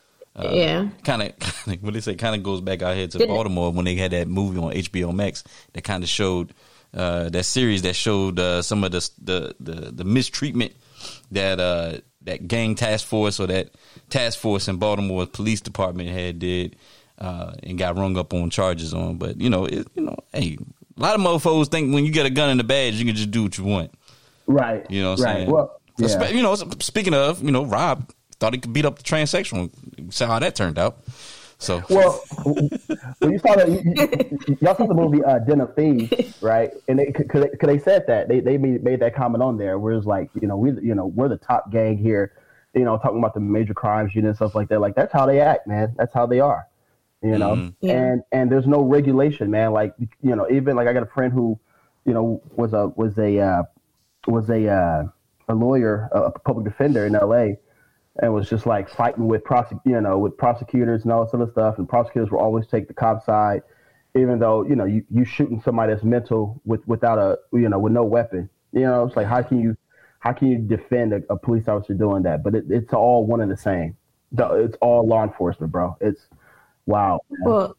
Yeah. 0.44 0.88
kind 1.04 1.22
of 1.24 1.34
what 1.82 1.94
they 1.94 2.02
say 2.02 2.16
kind 2.16 2.36
of 2.36 2.44
goes 2.44 2.62
back 2.62 2.82
out 2.82 2.96
here 2.96 3.08
to 3.08 3.18
Didn't 3.18 3.32
it? 3.32 3.34
Baltimore 3.34 3.72
when 3.72 3.86
they 3.86 3.96
had 3.96 4.12
that 4.12 4.28
movie 4.28 4.60
on 4.60 4.74
HBO 4.74 5.14
Max 5.14 5.44
that 5.74 5.84
kind 5.84 6.04
of 6.04 6.10
showed 6.10 6.54
uh, 6.94 7.30
that 7.30 7.44
series 7.44 7.82
that 7.84 7.96
showed 7.96 8.40
uh, 8.40 8.62
some 8.62 8.84
of 8.84 8.92
the, 8.92 9.10
the 9.22 9.56
the 9.60 9.92
the 9.92 10.04
mistreatment 10.04 10.74
that 11.32 11.60
uh, 11.60 11.98
that 12.24 12.48
gang 12.48 12.76
task 12.76 13.06
force 13.06 13.40
or 13.40 13.48
that 13.48 13.72
task 14.10 14.40
force 14.40 14.68
in 14.68 14.78
Baltimore 14.78 15.26
police 15.26 15.62
department 15.62 16.10
had 16.10 16.40
did 16.40 16.76
uh, 17.20 17.54
and 17.64 17.78
got 17.78 17.98
rung 17.98 18.18
up 18.18 18.34
on 18.34 18.50
charges 18.50 18.94
on. 18.94 19.18
But 19.18 19.42
you 19.42 19.50
know, 19.50 19.66
it, 19.66 19.88
you 19.96 20.04
know, 20.04 20.18
hey, 20.34 20.58
a 20.98 21.02
lot 21.02 21.16
of 21.16 21.22
mofos 21.22 21.70
think 21.70 21.94
when 21.94 22.06
you 22.06 22.12
get 22.12 22.26
a 22.26 22.30
gun 22.30 22.50
in 22.50 22.58
the 22.58 22.64
badge, 22.64 22.96
you 22.96 23.06
can 23.06 23.16
just 23.16 23.32
do 23.32 23.44
what 23.44 23.58
you 23.58 23.64
want. 23.64 23.92
Right. 24.46 24.86
You 24.90 25.02
know 25.02 25.12
what 25.12 25.20
I'm 25.20 25.26
right. 25.26 25.36
saying? 25.36 25.52
Well, 25.52 25.82
yeah. 25.98 26.30
You 26.30 26.42
know, 26.42 26.56
speaking 26.56 27.14
of, 27.14 27.44
you 27.44 27.52
know, 27.52 27.66
Rob 27.66 28.12
thought 28.40 28.54
he 28.54 28.60
could 28.60 28.74
beat 28.74 28.86
up 28.86 28.98
the 28.98 29.04
transsexual. 29.04 29.72
See 30.14 30.26
how 30.26 30.40
that 30.40 30.56
turned 30.56 30.78
out. 30.78 31.00
So, 31.60 31.82
Well, 31.90 32.12
when 32.44 33.32
you 33.32 33.40
saw 33.40 33.56
that, 33.56 33.68
you, 33.68 33.82
you, 34.48 34.58
y'all 34.62 34.76
saw 34.76 34.86
the 34.86 34.94
movie 34.94 35.24
uh, 35.24 35.40
Den 35.40 35.60
of 35.60 35.76
Thieves, 35.76 36.40
right? 36.42 36.72
And 36.88 37.00
they, 37.00 37.12
cause 37.12 37.42
they, 37.42 37.50
cause 37.50 37.68
they 37.68 37.80
said 37.80 38.06
that 38.08 38.28
they 38.28 38.42
they 38.42 38.58
made, 38.58 38.84
made 38.84 39.00
that 39.00 39.16
comment 39.16 39.42
on 39.42 39.58
there, 39.58 39.80
where 39.80 39.96
it's 39.96 40.06
like, 40.06 40.30
you 40.40 40.48
know, 40.48 40.56
we 40.56 40.70
you 40.82 40.94
know 40.94 41.08
we're 41.08 41.30
the 41.30 41.38
top 41.38 41.72
gang 41.72 41.98
here, 41.98 42.34
you 42.76 42.84
know, 42.86 42.98
talking 42.98 43.18
about 43.18 43.34
the 43.34 43.40
major 43.40 43.74
crimes 43.74 44.14
unit 44.14 44.30
and 44.30 44.36
stuff 44.36 44.54
like 44.54 44.70
that. 44.70 44.80
Like 44.80 44.96
that's 44.96 45.12
how 45.12 45.26
they 45.26 45.40
act, 45.40 45.66
man. 45.66 45.96
That's 45.98 46.14
how 46.14 46.28
they 46.28 46.40
are, 46.40 46.68
you 47.24 47.40
know. 47.40 47.72
Yeah. 47.82 47.94
And 47.94 48.24
and 48.32 48.52
there's 48.52 48.68
no 48.68 48.84
regulation, 48.84 49.50
man. 49.50 49.72
Like 49.74 49.96
you 50.22 50.36
know, 50.36 50.48
even 50.52 50.76
like 50.76 50.88
I 50.88 50.94
got 50.94 51.04
a 51.04 51.08
friend 51.08 51.34
who, 51.34 51.60
you 52.06 52.14
know, 52.14 52.40
was 52.56 52.74
a 52.74 52.90
was 52.90 53.18
a 53.18 53.40
uh, 53.40 53.64
was 54.28 54.48
a 54.52 54.68
uh, 54.68 55.04
a 55.48 55.56
lawyer, 55.56 56.08
a 56.12 56.30
public 56.32 56.66
defender 56.66 57.08
in 57.08 57.16
L.A. 57.16 57.58
and 58.20 58.34
was 58.34 58.50
just 58.50 58.66
like 58.66 58.90
fighting 58.90 59.28
with 59.28 59.44
prosec- 59.44 59.82
you 59.86 60.00
know, 60.02 60.18
with 60.18 60.38
prosecutors 60.38 61.04
and 61.04 61.12
all 61.12 61.26
this 61.26 61.34
other 61.34 61.50
stuff. 61.52 61.78
And 61.78 61.88
prosecutors 61.88 62.32
will 62.32 62.40
always 62.40 62.68
take 62.68 62.88
the 62.88 62.94
cop 62.94 63.24
side, 63.26 63.62
even 64.16 64.40
though 64.40 64.64
you 64.64 64.76
know 64.76 64.86
you 64.86 65.04
you 65.10 65.26
shooting 65.26 65.62
somebody 65.62 65.94
that's 65.94 66.04
mental 66.04 66.62
with 66.66 66.88
without 66.88 67.18
a 67.18 67.38
you 67.54 67.70
know 67.70 67.80
with 67.80 67.94
no 67.94 68.04
weapon. 68.04 68.50
You 68.72 68.82
know, 68.82 69.06
it's 69.06 69.16
like 69.16 69.28
how 69.28 69.42
can 69.42 69.60
you 69.60 69.78
how 70.20 70.34
can 70.34 70.50
you 70.50 70.58
defend 70.58 71.14
a, 71.14 71.22
a 71.30 71.38
police 71.38 71.68
officer 71.68 71.94
doing 71.94 72.24
that? 72.24 72.44
But 72.44 72.56
it, 72.56 72.66
it's 72.70 72.94
all 72.94 73.26
one 73.26 73.42
and 73.42 73.52
the 73.52 73.58
same. 73.58 73.96
It's 74.38 74.78
all 74.82 75.08
law 75.08 75.24
enforcement, 75.24 75.72
bro. 75.72 75.96
It's 76.02 76.22
wow. 76.86 77.22
man. 77.30 77.50
Well, 77.50 77.78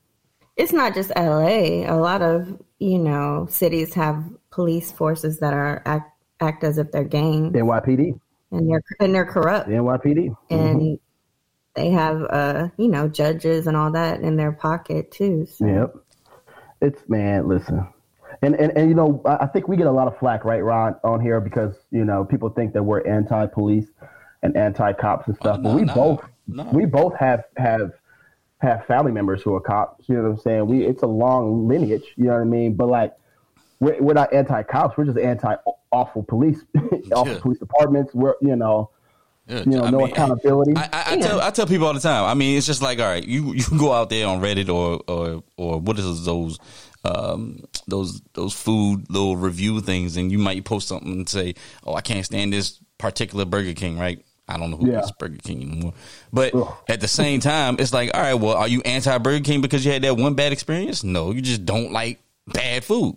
it's 0.57 0.73
not 0.73 0.95
just 0.95 1.11
LA. 1.16 1.87
A 1.87 1.97
lot 1.97 2.21
of, 2.21 2.61
you 2.78 2.99
know, 2.99 3.47
cities 3.49 3.95
have 3.95 4.25
police 4.50 4.90
forces 4.90 5.38
that 5.38 5.54
are 5.54 5.83
act, 5.87 6.11
act 6.40 6.64
as 6.64 6.78
if 6.78 6.90
they're 6.90 7.04
gangs 7.04 7.54
NYPD, 7.54 8.18
and 8.50 8.70
they're 8.70 8.82
and 9.00 9.14
they're 9.14 9.26
corrupt 9.26 9.68
NYPD. 9.68 10.34
and 10.50 10.98
they 11.74 11.90
have 11.90 12.22
uh, 12.28 12.68
you 12.76 12.88
know, 12.88 13.08
judges 13.08 13.66
and 13.66 13.76
all 13.76 13.92
that 13.92 14.20
in 14.20 14.36
their 14.36 14.52
pocket 14.52 15.12
too. 15.12 15.46
So. 15.46 15.66
Yep. 15.66 15.94
It's 16.80 17.08
man, 17.08 17.48
listen. 17.48 17.86
And, 18.42 18.54
and 18.56 18.76
and 18.76 18.88
you 18.88 18.94
know, 18.94 19.22
I 19.24 19.44
I 19.44 19.46
think 19.46 19.68
we 19.68 19.76
get 19.76 19.86
a 19.86 19.92
lot 19.92 20.08
of 20.08 20.18
flack, 20.18 20.44
right, 20.44 20.62
Ron, 20.62 20.96
on 21.04 21.20
here 21.20 21.40
because 21.40 21.74
you 21.90 22.04
know 22.04 22.24
people 22.24 22.50
think 22.50 22.72
that 22.74 22.82
we're 22.82 23.06
anti-police 23.06 23.88
and 24.42 24.56
anti-cops 24.56 25.26
and 25.26 25.36
stuff. 25.36 25.56
Oh, 25.60 25.62
but 25.62 25.74
we 25.74 25.82
no, 25.82 25.94
both 25.94 26.24
no. 26.46 26.64
we 26.72 26.84
both 26.84 27.14
have 27.16 27.44
have 27.56 27.92
have 28.58 28.84
family 28.86 29.12
members 29.12 29.42
who 29.42 29.54
are 29.54 29.60
cops. 29.60 30.08
You 30.08 30.16
know 30.16 30.22
what 30.22 30.30
I'm 30.30 30.38
saying? 30.38 30.66
We 30.66 30.84
it's 30.84 31.02
a 31.02 31.08
long 31.08 31.66
lineage. 31.68 32.14
You 32.16 32.24
know 32.24 32.34
what 32.34 32.40
I 32.40 32.44
mean? 32.44 32.74
But 32.74 32.88
like, 32.88 33.14
we're, 33.80 34.00
we're 34.02 34.14
not 34.14 34.32
anti-cops. 34.32 34.97
We're 34.97 35.04
just 35.04 35.18
anti-awful 35.18 36.25
police, 36.25 36.64
awful 37.12 37.35
Yeah. 37.35 37.38
police 37.40 37.58
departments. 37.58 38.14
We're 38.14 38.35
you 38.42 38.56
know 38.56 38.90
Yeah, 39.47 39.61
you 39.61 39.66
know 39.73 39.85
I 39.85 39.90
no 39.90 39.99
mean, 39.99 40.11
accountability. 40.12 40.73
I, 40.76 40.88
I, 40.92 41.04
I 41.14 41.16
tell 41.20 41.40
I 41.40 41.50
tell 41.50 41.66
people 41.66 41.87
all 41.87 41.94
the 41.94 42.00
time. 42.00 42.25
I 42.25 42.35
mean, 42.35 42.56
it's 42.58 42.66
just 42.66 42.82
like 42.82 42.99
all 42.99 43.06
right, 43.06 43.25
you 43.26 43.52
you 43.54 43.64
can 43.64 43.78
go 43.78 43.92
out 43.92 44.11
there 44.11 44.26
on 44.26 44.40
Reddit 44.40 44.68
or 44.68 45.00
or 45.08 45.42
or 45.56 45.80
what 45.80 45.99
is 45.99 46.25
those 46.25 46.58
um 47.04 47.61
those 47.87 48.20
those 48.35 48.52
food 48.52 49.06
little 49.08 49.37
review 49.37 49.80
things, 49.80 50.16
and 50.16 50.32
you 50.32 50.38
might 50.38 50.64
post 50.64 50.88
something 50.88 51.12
and 51.12 51.28
say, 51.28 51.54
"Oh, 51.87 51.94
I 51.94 52.00
can't 52.00 52.25
stand 52.26 52.52
this 52.52 52.80
particular 52.99 53.44
Burger 53.44 53.75
King," 53.75 53.99
right? 53.99 54.25
I 54.49 54.56
don't 54.56 54.70
know 54.70 54.78
who 54.78 54.90
Yeah. 54.90 55.02
Burger 55.18 55.37
King 55.44 55.62
anymore, 55.62 55.92
but 56.32 56.54
Ugh. 56.54 56.75
at 56.88 57.00
the 57.00 57.06
same 57.08 57.38
time, 57.40 57.76
it's 57.78 57.92
like, 57.92 58.11
all 58.14 58.20
right, 58.23 58.35
well, 58.35 58.56
are 58.56 58.66
you 58.66 58.80
anti 58.82 59.16
Burger 59.18 59.44
King 59.44 59.61
because 59.61 59.85
you 59.85 59.92
had 59.92 60.02
that 60.02 60.16
one 60.16 60.35
bad 60.35 60.52
experience? 60.52 61.04
No, 61.04 61.30
you 61.32 61.40
just 61.42 61.64
don't 61.66 61.92
like 61.92 62.18
bad 62.47 62.82
food, 62.82 63.16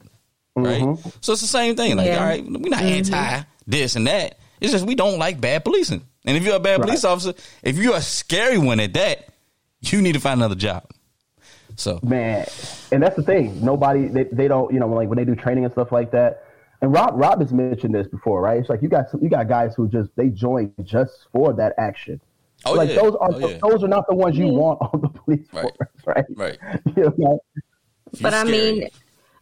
right? 0.55 0.81
Mm-hmm. 0.81 1.10
So 1.22 1.34
it's 1.34 1.41
the 1.41 1.48
same 1.48 1.75
thing. 1.75 1.96
Like, 1.96 2.08
Yeah. 2.08 2.20
all 2.20 2.25
right, 2.25 2.43
we're 2.43 2.70
not 2.70 2.81
mm-hmm. 2.81 3.13
anti 3.13 3.41
this 3.67 3.96
and 3.96 4.08
that. 4.08 4.38
It's 4.60 4.72
just 4.72 4.86
we 4.86 4.96
don't 4.96 5.20
like 5.20 5.41
bad 5.41 5.63
policing. 5.63 6.05
And 6.25 6.38
if 6.38 6.43
you're 6.43 6.55
a 6.55 6.60
bad 6.60 6.81
police 6.81 7.03
officer, 7.03 7.34
if 7.63 7.77
you're 7.77 7.96
a 7.96 8.01
scary 8.01 8.58
one 8.58 8.79
at 8.79 8.93
that, 8.93 9.27
you 9.81 10.01
need 10.01 10.13
to 10.13 10.20
find 10.20 10.39
another 10.39 10.55
job. 10.55 10.84
So 11.75 12.00
Man, 12.03 12.46
and 12.91 13.01
that's 13.01 13.15
the 13.15 13.24
thing. 13.24 13.63
Nobody 13.63 14.08
they, 14.08 14.25
they 14.25 14.48
don't 14.48 14.72
you 14.74 14.79
know 14.79 14.88
like 14.88 15.10
when 15.10 15.17
they 15.17 15.25
do 15.25 15.36
training 15.36 15.63
and 15.63 15.74
stuff 15.74 15.91
like 15.91 16.12
that. 16.12 16.43
And 16.81 16.91
Rob 16.91 17.13
Rob 17.15 17.39
has 17.39 17.51
mentioned 17.53 17.93
this 17.93 18.08
before, 18.08 18.41
right? 18.41 18.60
It's 18.60 18.70
like 18.70 18.81
you 18.81 18.89
got 18.89 19.10
some, 19.10 19.22
you 19.24 19.29
got 19.29 19.48
guys 19.48 19.74
who 19.75 19.88
just 19.88 20.10
they 20.15 20.29
join 20.29 20.74
just 20.84 21.27
for 21.31 21.53
that 21.53 21.74
action. 21.77 22.20
Oh, 22.65 22.74
like 22.74 22.89
yeah. 22.89 22.96
those 22.96 23.15
are 23.15 23.29
Oh, 23.34 23.48
yeah. 23.50 23.58
those 23.62 23.84
are 23.84 23.88
not 23.88 24.05
the 24.08 24.15
ones 24.15 24.38
you 24.38 24.46
mm-hmm. 24.46 24.58
want 24.58 24.79
on 24.93 25.01
the 25.01 25.10
police 25.10 25.48
Right. 25.53 25.63
force, 25.63 25.89
right? 26.05 26.25
Right. 26.36 26.58
You 26.96 27.13
know? 27.17 27.39
But 28.20 28.34
I 28.34 28.43
mean, 28.43 28.89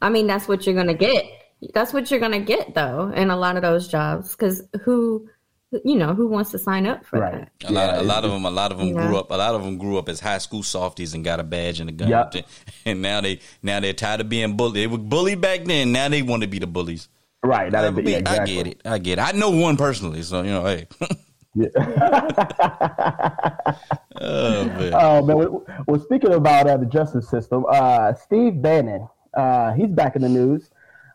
I 0.02 0.10
mean 0.10 0.28
that's 0.28 0.48
what 0.48 0.66
you're 0.66 0.76
gonna 0.76 0.94
get. 0.94 1.26
That's 1.74 1.92
what 1.94 2.10
you're 2.10 2.20
gonna 2.20 2.40
get 2.40 2.74
though 2.74 3.12
in 3.16 3.30
a 3.32 3.38
lot 3.38 3.56
of 3.58 3.62
those 3.64 3.88
jobs 3.88 4.32
because 4.36 4.64
who, 4.84 5.28
you 5.84 5.96
know, 5.98 6.14
who 6.14 6.28
wants 6.28 6.52
to 6.52 6.58
sign 6.60 6.88
up 6.88 7.06
for 7.06 7.20
Right. 7.20 7.34
that? 7.60 7.70
A 7.70 7.74
lot, 7.74 7.96
Yeah, 7.96 8.02
a 8.02 8.04
lot 8.04 8.24
of 8.26 8.32
them, 8.32 8.46
a 8.46 8.50
lot 8.52 8.72
of 8.72 8.78
them 8.78 8.88
Yeah. 8.90 9.06
grew 9.08 9.18
up. 9.18 9.30
A 9.30 9.36
lot 9.36 9.56
of 9.56 9.64
them 9.64 9.78
grew 9.78 9.98
up 9.98 10.08
as 10.10 10.20
high 10.20 10.38
school 10.38 10.64
softies 10.64 11.14
and 11.14 11.24
got 11.24 11.40
a 11.40 11.44
badge 11.44 11.80
and 11.82 11.90
a 11.90 11.94
gun. 11.94 12.08
Yep. 12.10 12.36
And 12.86 13.02
now 13.02 13.20
they, 13.22 13.40
now 13.62 13.80
they're 13.82 13.94
tired 13.94 14.22
of 14.22 14.30
being 14.30 14.56
bullied. 14.56 14.76
They 14.76 14.88
were 14.88 14.98
bullied 14.98 15.42
back 15.42 15.66
then. 15.66 15.92
Now 15.92 16.08
they 16.10 16.22
want 16.22 16.42
to 16.44 16.48
be 16.48 16.60
the 16.60 16.68
bullies. 16.68 17.10
Right. 17.44 17.72
That'd 17.72 17.94
be, 17.96 18.08
I, 18.08 18.10
yeah, 18.10 18.18
exactly. 18.20 18.56
get 18.56 18.68
it. 18.68 18.82
I 18.86 18.98
get 18.98 19.20
it. 19.20 19.22
I 19.22 19.32
know 19.38 19.50
one 19.52 19.76
personally, 19.78 20.22
so 20.24 20.42
you 20.44 20.52
know, 20.52 20.64
hey. 20.66 20.88
oh 24.22 24.66
man. 24.66 24.94
Oh 24.94 25.26
man, 25.26 25.38
well, 25.38 25.66
well 25.88 26.00
speaking 26.00 26.34
about 26.34 26.68
uh, 26.68 26.78
the 26.78 26.86
justice 26.86 27.30
system, 27.30 27.66
uh, 27.70 28.14
Steve 28.14 28.62
Bannon, 28.62 29.08
uh, 29.34 29.74
he's 29.74 29.90
back 29.90 30.16
in 30.16 30.22
the 30.22 30.30
news. 30.30 30.70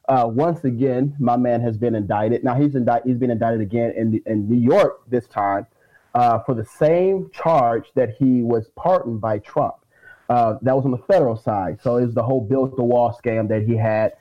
Uh, 0.09 0.29
once 0.31 0.65
again, 0.65 1.17
my 1.19 1.37
man 1.37 1.61
has 1.61 1.79
been 1.79 1.95
indicted. 1.95 2.45
Now 2.45 2.55
he's 2.55 2.75
indicted. 2.75 3.11
He's 3.11 3.19
been 3.19 3.31
indicted 3.31 3.61
again 3.61 3.93
in 3.97 4.21
in 4.27 4.49
New 4.49 4.61
York 4.61 5.03
this 5.09 5.27
time 5.27 5.67
uh, 6.15 6.41
for 6.41 6.55
the 6.55 6.65
same 6.65 7.31
charge 7.33 7.87
that 7.95 8.11
he 8.19 8.43
was 8.43 8.69
pardoned 8.77 9.21
by 9.21 9.39
Trump. 9.39 9.75
Uh, 10.29 10.57
that 10.63 10.75
was 10.75 10.85
on 10.85 10.91
the 10.91 10.99
federal 10.99 11.37
side. 11.37 11.79
So 11.83 11.97
it 11.97 12.07
was 12.07 12.15
the 12.15 12.23
whole 12.23 12.41
build 12.41 12.77
the 12.77 12.85
wall 12.85 13.19
scam 13.23 13.49
that 13.49 13.63
he 13.63 13.77
had. 13.77 14.13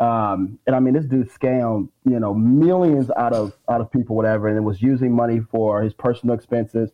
Um, 0.00 0.58
and 0.66 0.74
I 0.74 0.80
mean, 0.80 0.94
this 0.94 1.04
dude 1.04 1.30
scammed, 1.30 1.88
you 2.04 2.18
know, 2.18 2.34
millions 2.34 3.10
out 3.16 3.32
of 3.32 3.52
out 3.68 3.80
of 3.80 3.92
people, 3.92 4.16
whatever, 4.16 4.48
and 4.48 4.56
it 4.56 4.62
was 4.62 4.82
using 4.82 5.14
money 5.14 5.40
for 5.50 5.82
his 5.82 5.94
personal 5.94 6.34
expenses, 6.34 6.90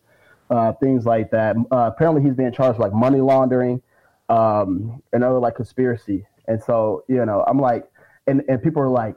uh, 0.50 0.72
things 0.74 1.06
like 1.06 1.30
that. 1.30 1.56
Uh, 1.70 1.90
apparently, 1.92 2.22
he's 2.22 2.34
being 2.34 2.52
charged 2.52 2.78
like 2.78 2.92
money 2.92 3.20
laundering, 3.20 3.80
um, 4.28 5.02
and 5.14 5.24
other 5.24 5.38
like 5.38 5.54
conspiracy. 5.54 6.26
And 6.48 6.60
so, 6.62 7.04
you 7.08 7.24
know, 7.24 7.44
I'm 7.46 7.60
like, 7.60 7.84
and 8.26 8.42
and 8.48 8.60
people 8.62 8.82
are 8.82 8.88
like, 8.88 9.14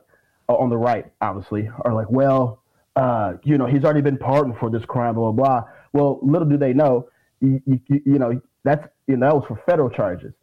uh, 0.49 0.55
on 0.55 0.69
the 0.69 0.77
right, 0.77 1.05
obviously, 1.21 1.67
are 1.85 1.93
like, 1.93 2.11
well, 2.11 2.61
uh, 2.95 3.33
you 3.43 3.57
know, 3.57 3.65
he's 3.65 3.83
already 3.83 4.01
been 4.01 4.17
pardoned 4.17 4.57
for 4.59 4.69
this 4.69 4.85
crime, 4.85 5.15
blah 5.15 5.31
blah. 5.31 5.61
blah. 5.61 5.69
Well, 5.93 6.19
little 6.21 6.47
do 6.47 6.57
they 6.57 6.73
know, 6.73 7.09
you, 7.39 7.61
you, 7.65 7.79
you 8.05 8.19
know, 8.19 8.39
that's 8.63 8.87
you 9.07 9.17
know 9.17 9.25
that 9.27 9.35
was 9.35 9.45
for 9.47 9.59
federal 9.65 9.89
charges 9.89 10.33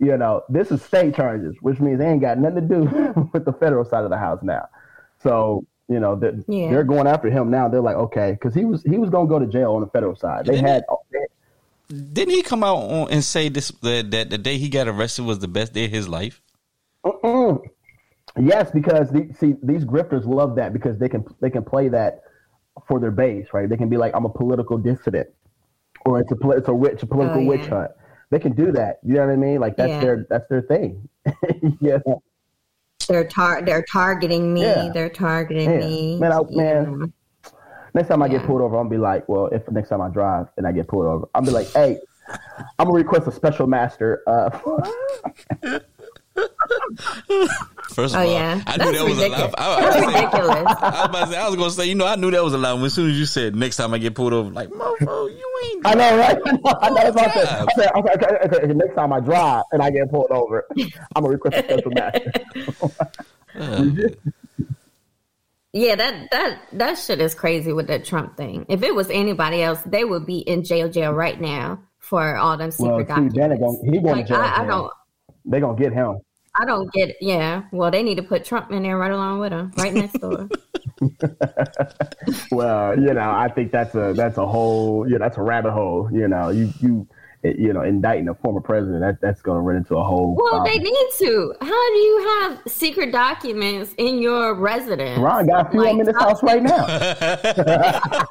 you 0.00 0.16
know, 0.18 0.42
this 0.50 0.70
is 0.70 0.82
state 0.82 1.14
charges, 1.14 1.56
which 1.62 1.80
means 1.80 1.98
they 1.98 2.06
ain't 2.06 2.20
got 2.20 2.38
nothing 2.38 2.68
to 2.68 2.74
do 2.74 3.30
with 3.32 3.46
the 3.46 3.54
federal 3.54 3.84
side 3.86 4.04
of 4.04 4.10
the 4.10 4.18
house 4.18 4.40
now. 4.42 4.68
So, 5.22 5.64
you 5.88 5.98
know, 5.98 6.14
they're, 6.14 6.34
Yeah. 6.46 6.68
they're 6.70 6.84
going 6.84 7.06
after 7.06 7.30
him 7.30 7.50
now. 7.50 7.68
They're 7.68 7.80
like, 7.80 7.96
okay, 7.96 8.32
because 8.32 8.54
he 8.54 8.66
was 8.66 8.82
he 8.82 8.98
was 8.98 9.08
gonna 9.08 9.28
go 9.28 9.38
to 9.38 9.46
jail 9.46 9.72
on 9.72 9.80
the 9.80 9.86
federal 9.86 10.14
side. 10.14 10.44
They 10.44 10.58
had 10.58 10.84
Didn't 11.88 12.34
he 12.34 12.42
come 12.42 12.62
out 12.62 12.76
on 12.76 13.10
and 13.10 13.24
say 13.24 13.48
this 13.48 13.68
that, 13.82 14.10
that 14.10 14.30
the 14.30 14.38
day 14.38 14.58
he 14.58 14.68
got 14.68 14.88
arrested 14.88 15.24
was 15.24 15.38
the 15.38 15.48
best 15.48 15.72
day 15.72 15.86
of 15.86 15.90
his 15.90 16.06
life? 16.08 16.42
Mm-mm. 17.04 17.62
yes, 18.38 18.70
because 18.70 19.10
the, 19.10 19.32
see 19.38 19.54
these 19.62 19.84
grifters 19.84 20.26
love 20.26 20.56
that 20.56 20.72
because 20.74 20.98
they 20.98 21.08
can 21.08 21.24
they 21.40 21.48
can 21.48 21.64
play 21.64 21.88
that 21.88 22.22
for 22.86 23.00
their 23.00 23.10
base, 23.10 23.46
right? 23.54 23.68
They 23.68 23.76
can 23.78 23.88
be 23.88 23.96
like, 23.96 24.14
I'm 24.14 24.26
a 24.26 24.28
political 24.28 24.76
dissident, 24.76 25.28
or 26.04 26.20
it's 26.20 26.30
a 26.30 26.50
it's 26.50 26.68
a 26.68 26.74
witch 26.74 27.02
a 27.02 27.06
political 27.06 27.38
Oh, 27.38 27.42
yeah. 27.42 27.48
witch 27.48 27.66
hunt. 27.68 27.90
They 28.30 28.38
can 28.38 28.52
do 28.52 28.70
that. 28.72 28.98
You 29.02 29.14
know 29.14 29.26
what 29.26 29.32
I 29.32 29.36
mean? 29.36 29.58
Like 29.58 29.76
that's 29.78 29.88
Yeah. 29.88 30.00
their 30.00 30.26
that's 30.28 30.48
their 30.50 30.62
thing. 30.62 31.08
yeah. 31.80 31.98
They're 33.08 33.26
tar- 33.26 33.62
they're 33.62 33.86
targeting 33.90 34.52
me. 34.52 34.60
Yeah. 34.62 34.90
They're 34.92 35.08
targeting 35.08 35.70
Yeah. 35.70 35.78
me. 35.78 36.18
Man, 36.20 36.32
I- 36.32 36.40
you 36.50 36.56
man. 36.56 37.12
Know. 37.94 37.98
Next 38.00 38.08
time 38.08 38.22
I 38.22 38.28
get 38.28 38.44
pulled 38.44 38.60
over, 38.60 38.76
I'm 38.76 38.84
gonna 38.88 38.90
be 38.90 38.98
like, 38.98 39.28
well, 39.28 39.46
if 39.46 39.68
next 39.70 39.88
time 39.88 40.00
I 40.00 40.08
drive 40.08 40.46
and 40.56 40.66
I 40.66 40.72
get 40.72 40.88
pulled 40.88 41.06
over, 41.06 41.28
I'm 41.34 41.44
be 41.44 41.50
like, 41.50 41.68
hey, 41.72 41.98
I'm 42.78 42.86
gonna 42.86 42.92
request 42.92 43.26
a 43.26 43.32
special 43.32 43.66
master. 43.66 44.22
Uh, 44.26 44.50
First 47.90 48.14
of 48.14 48.20
Oh 48.20 48.24
all, 48.24 48.32
yeah, 48.32 48.62
I 48.66 48.76
knew 48.76 48.84
that's 48.84 48.98
that 48.98 49.04
was 49.08 49.16
ridiculous. 49.18 49.54
a 49.54 49.60
I, 49.60 49.76
I, 49.76 49.80
That's 49.80 49.96
I, 49.96 50.06
ridiculous. 50.06 50.76
I 50.80 51.20
was 51.20 51.30
say, 51.30 51.36
I 51.36 51.46
was 51.48 51.56
gonna 51.56 51.70
say, 51.70 51.86
you 51.86 51.94
know, 51.96 52.06
I 52.06 52.14
knew 52.16 52.30
that 52.30 52.44
was 52.44 52.54
a 52.54 52.58
lie. 52.58 52.80
As 52.84 52.94
soon 52.94 53.10
as 53.10 53.18
you 53.18 53.24
said 53.26 53.56
next 53.56 53.76
time 53.76 53.92
I 53.92 53.98
get 53.98 54.14
pulled 54.14 54.32
over, 54.32 54.48
like, 54.50 54.68
mofo, 54.68 55.28
you 55.36 55.60
ain't. 55.64 55.86
I 55.86 55.94
know, 55.94 56.16
right? 56.16 56.38
I 56.46 56.52
know, 56.52 56.60
I 56.80 56.88
know. 56.90 56.94
That's 57.12 57.16
what 57.16 57.26
I 57.28 57.32
said. 57.34 57.48
I 57.48 57.66
said, 57.74 57.90
okay, 57.96 58.12
okay, 58.12 58.26
okay, 58.44 58.56
okay, 58.64 58.74
next 58.74 58.94
time 58.94 59.12
I 59.12 59.20
drive 59.20 59.64
and 59.72 59.82
I 59.82 59.90
get 59.90 60.10
pulled 60.10 60.30
over, 60.30 60.66
I'm 60.78 61.24
gonna 61.24 61.28
request 61.30 61.56
a 61.56 61.62
special 61.64 61.90
master. 61.90 62.32
Yeah, 65.72 65.96
that 65.96 66.30
that 66.30 66.60
that 66.72 66.94
shit 66.98 67.20
is 67.20 67.34
crazy 67.34 67.72
with 67.72 67.88
that 67.88 68.04
Trump 68.04 68.36
thing. 68.36 68.64
If 68.68 68.82
it 68.82 68.94
was 68.94 69.10
anybody 69.10 69.62
else, 69.62 69.80
they 69.84 70.04
would 70.04 70.24
be 70.24 70.38
in 70.38 70.64
jail 70.64 70.88
jail 70.88 71.12
right 71.12 71.38
now 71.38 71.80
for 71.98 72.36
all 72.36 72.56
them 72.56 72.70
secret 72.70 72.90
Well, 72.90 72.98
see, 73.00 73.04
documents. 73.04 73.34
Bannon 73.36 73.58
gon- 73.60 73.80
he 73.84 73.90
going 73.92 74.04
like, 74.04 74.26
to 74.26 74.32
jail. 74.32 74.40
I, 74.40 74.62
I 74.62 74.66
don't 74.66 74.90
They 75.44 75.60
gonna 75.60 75.78
get 75.78 75.92
him. 75.92 76.20
I 76.58 76.64
don't 76.64 76.92
get 76.92 77.10
it. 77.10 77.16
Yeah. 77.20 77.64
Well, 77.70 77.90
they 77.90 78.02
need 78.02 78.16
to 78.16 78.22
put 78.22 78.44
Trump 78.44 78.72
in 78.72 78.82
there 78.82 78.96
right 78.96 79.12
along 79.12 79.40
with 79.40 79.52
him, 79.52 79.72
right 79.76 79.92
next 79.92 80.14
door. 80.14 80.48
Well, 82.50 82.98
you 82.98 83.14
know, 83.14 83.30
I 83.30 83.48
think 83.48 83.70
that's 83.70 83.94
a 83.94 84.12
that's 84.14 84.36
a 84.36 84.46
whole, 84.46 85.08
Yeah, 85.08 85.18
that's 85.18 85.36
a 85.36 85.42
rabbit 85.42 85.72
hole. 85.72 86.08
You 86.12 86.28
know, 86.28 86.48
you 86.48 86.72
you 86.80 87.06
Eh, 87.44 87.52
you 87.56 87.72
know, 87.72 87.82
indicting 87.82 88.28
a 88.28 88.34
former 88.34 88.60
president, 88.60 89.00
that 89.00 89.20
that's 89.20 89.40
gonna 89.42 89.60
run 89.60 89.76
into 89.76 89.96
a 89.96 90.02
whole. 90.02 90.34
well, 90.34 90.50
problem. 90.64 90.72
they 90.76 90.82
need 90.82 91.08
to. 91.18 91.54
How 91.60 91.68
do 91.68 91.98
you 91.98 92.40
have 92.40 92.60
secret 92.66 93.12
documents 93.12 93.94
in 93.96 94.20
your 94.20 94.54
residence? 94.54 95.20
Ron 95.20 95.46
got 95.46 95.68
a 95.68 95.70
few 95.70 95.80
of 95.80 95.86
them 95.86 96.00
in 96.00 96.06
this 96.06 96.16
house 96.16 96.42
right 96.42 96.62
now. 96.62 96.84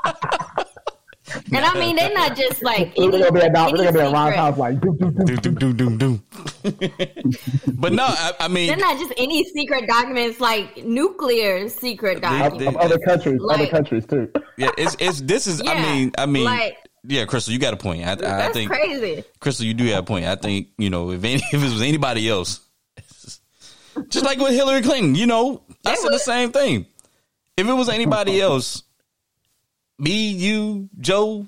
And 1.54 1.64
I 1.66 1.74
mean, 1.78 1.96
they're 1.98 2.14
not 2.14 2.38
just 2.38 2.64
like 2.64 2.96
They're 2.96 3.12
gonna 3.12 3.32
be 3.32 3.42
at, 3.42 3.54
they're 3.54 3.70
gonna 3.70 3.92
be 3.92 4.00
at 4.00 4.14
Ron's 4.14 4.36
house 4.36 4.58
like, 4.58 4.80
doom, 4.80 4.98
doom, 4.98 5.14
doom. 5.14 5.26
Doom, 5.26 5.56
doom, 5.56 5.76
doom, 5.76 5.98
doom, 5.98 5.98
doom. 5.98 6.24
but 7.74 7.92
no, 7.92 8.06
I, 8.06 8.32
I 8.40 8.48
mean, 8.48 8.68
They're 8.68 8.78
not 8.78 8.98
just 8.98 9.14
any 9.18 9.44
secret 9.44 9.88
documents, 9.88 10.40
like 10.40 10.86
nuclear 10.86 11.68
secret 11.68 12.22
documents. 12.22 12.66
of 12.66 12.78
other 12.78 12.98
countries, 13.00 13.42
other 13.50 13.68
countries 13.68 14.06
too. 14.06 14.32
yeah, 14.58 14.72
it's 14.78 14.96
it's 15.00 15.22
this 15.22 15.48
is. 15.48 15.62
I 15.66 15.82
mean, 15.82 16.12
I 16.18 16.26
mean, 16.26 16.46
like- 16.46 16.78
yeah, 17.04 17.26
Crystal, 17.26 17.54
you 17.54 17.60
got 17.60 17.74
a 17.74 17.78
point. 17.78 18.06
I, 18.06 18.12
I 18.12 18.16
That's 18.16 18.54
think 18.54 18.70
crazy. 18.70 19.24
Crystal, 19.40 19.66
you 19.66 19.74
do 19.74 19.86
have 19.86 20.04
a 20.04 20.06
point. 20.06 20.26
I 20.26 20.36
think 20.36 20.70
you 20.78 20.90
know 20.90 21.12
if 21.12 21.24
any, 21.24 21.36
if 21.52 21.54
it 21.54 21.62
was 21.62 21.82
anybody 21.82 22.30
else, 22.30 22.62
just 24.10 24.26
like 24.26 24.40
with 24.40 24.54
Hillary 24.54 24.82
Clinton, 24.82 25.16
you 25.16 25.26
know, 25.26 25.64
I 25.86 25.96
said 25.96 26.12
the 26.12 26.20
same 26.20 26.52
thing. 26.52 26.86
If 27.56 27.68
it 27.68 27.74
was 27.74 27.90
anybody 27.90 28.40
else, 28.40 28.84
me, 29.98 30.30
you, 30.30 30.90
Joe, 31.00 31.48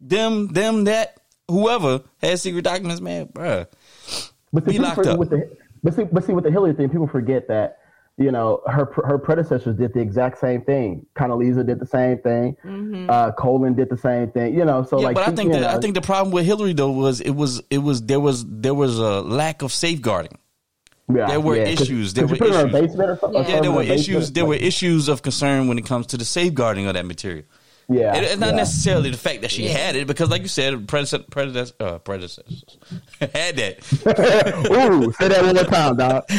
them, 0.00 0.48
them, 0.48 0.84
that, 0.84 1.18
whoever 1.48 2.02
had 2.22 2.38
secret 2.40 2.62
documents, 2.62 3.00
man, 3.00 3.26
bruh. 3.26 3.66
But 4.52 4.64
see, 4.64 4.72
people 4.72 4.86
locked 4.86 5.06
up. 5.06 5.18
With 5.18 5.30
the, 5.30 5.56
but 5.82 5.94
see, 5.94 6.04
but 6.04 6.24
see, 6.24 6.32
with 6.32 6.44
the 6.44 6.50
Hillary 6.50 6.72
thing, 6.72 6.88
people 6.88 7.06
forget 7.06 7.48
that 7.48 7.78
you 8.16 8.30
know 8.30 8.62
her 8.66 8.92
her 9.04 9.18
predecessors 9.18 9.76
did 9.76 9.92
the 9.92 10.00
exact 10.00 10.38
same 10.38 10.62
thing. 10.62 11.04
Condoleezza 11.16 11.66
did 11.66 11.80
the 11.80 11.86
same 11.86 12.18
thing. 12.18 12.56
Uh, 13.10 13.32
Colin 13.32 13.74
did 13.74 13.90
the 13.90 13.96
same 13.96 14.30
thing. 14.30 14.54
You 14.54 14.64
know, 14.64 14.84
so 14.84 14.98
Yeah, 15.00 15.06
like, 15.06 15.14
but 15.16 15.28
I 15.28 15.32
think 15.32 15.52
that 15.52 15.64
I 15.64 15.78
think 15.80 15.94
the 15.94 16.00
problem 16.00 16.32
with 16.32 16.46
Hillary 16.46 16.74
though 16.74 16.90
was 16.90 17.20
it 17.20 17.32
was 17.32 17.60
it 17.70 17.78
was 17.78 18.02
there 18.02 18.20
was 18.20 18.44
there 18.46 18.74
was 18.74 18.98
a 18.98 19.20
lack 19.22 19.62
of 19.62 19.72
safeguarding. 19.72 20.38
yeah, 21.12 21.26
there 21.26 21.40
were 21.40 21.56
yeah, 21.56 21.64
issues, 21.64 22.14
there 22.14 22.26
were 22.26 22.34
you 22.34 22.38
put 22.38 22.52
her 22.52 22.66
in 22.66 22.74
a 22.74 22.78
issues. 22.78 23.20
or. 23.22 23.32
Yeah, 23.32 23.48
Yeah, 23.48 23.60
there 23.60 23.72
were 23.72 23.82
in 23.82 23.88
a 23.88 23.94
basement, 23.94 23.98
issues. 24.00 24.32
There 24.32 24.46
were 24.46 24.54
issues 24.54 25.08
of 25.08 25.22
concern 25.22 25.66
when 25.68 25.78
it 25.78 25.84
comes 25.86 26.06
to 26.08 26.16
the 26.16 26.24
safeguarding 26.24 26.86
of 26.86 26.94
that 26.94 27.06
material. 27.06 27.44
Yeah, 27.88 28.16
It- 28.16 28.24
it's 28.24 28.38
not 28.38 28.50
yeah. 28.50 28.56
necessarily 28.56 29.10
the 29.10 29.18
fact 29.18 29.42
that 29.42 29.50
she 29.50 29.68
had 29.68 29.94
it, 29.94 30.06
because 30.06 30.30
like 30.30 30.40
you 30.42 30.48
said, 30.48 30.88
predecessors, 30.88 31.26
predecessors, 31.30 31.74
uh, 31.80 31.98
predecessors 31.98 32.64
had 33.20 33.56
that. 33.56 33.76
Ooh, 34.70 35.12
say 35.12 35.28
that 35.28 35.42
one 35.44 35.54
more 35.54 35.64
time, 35.64 35.96
dog. 35.96 36.24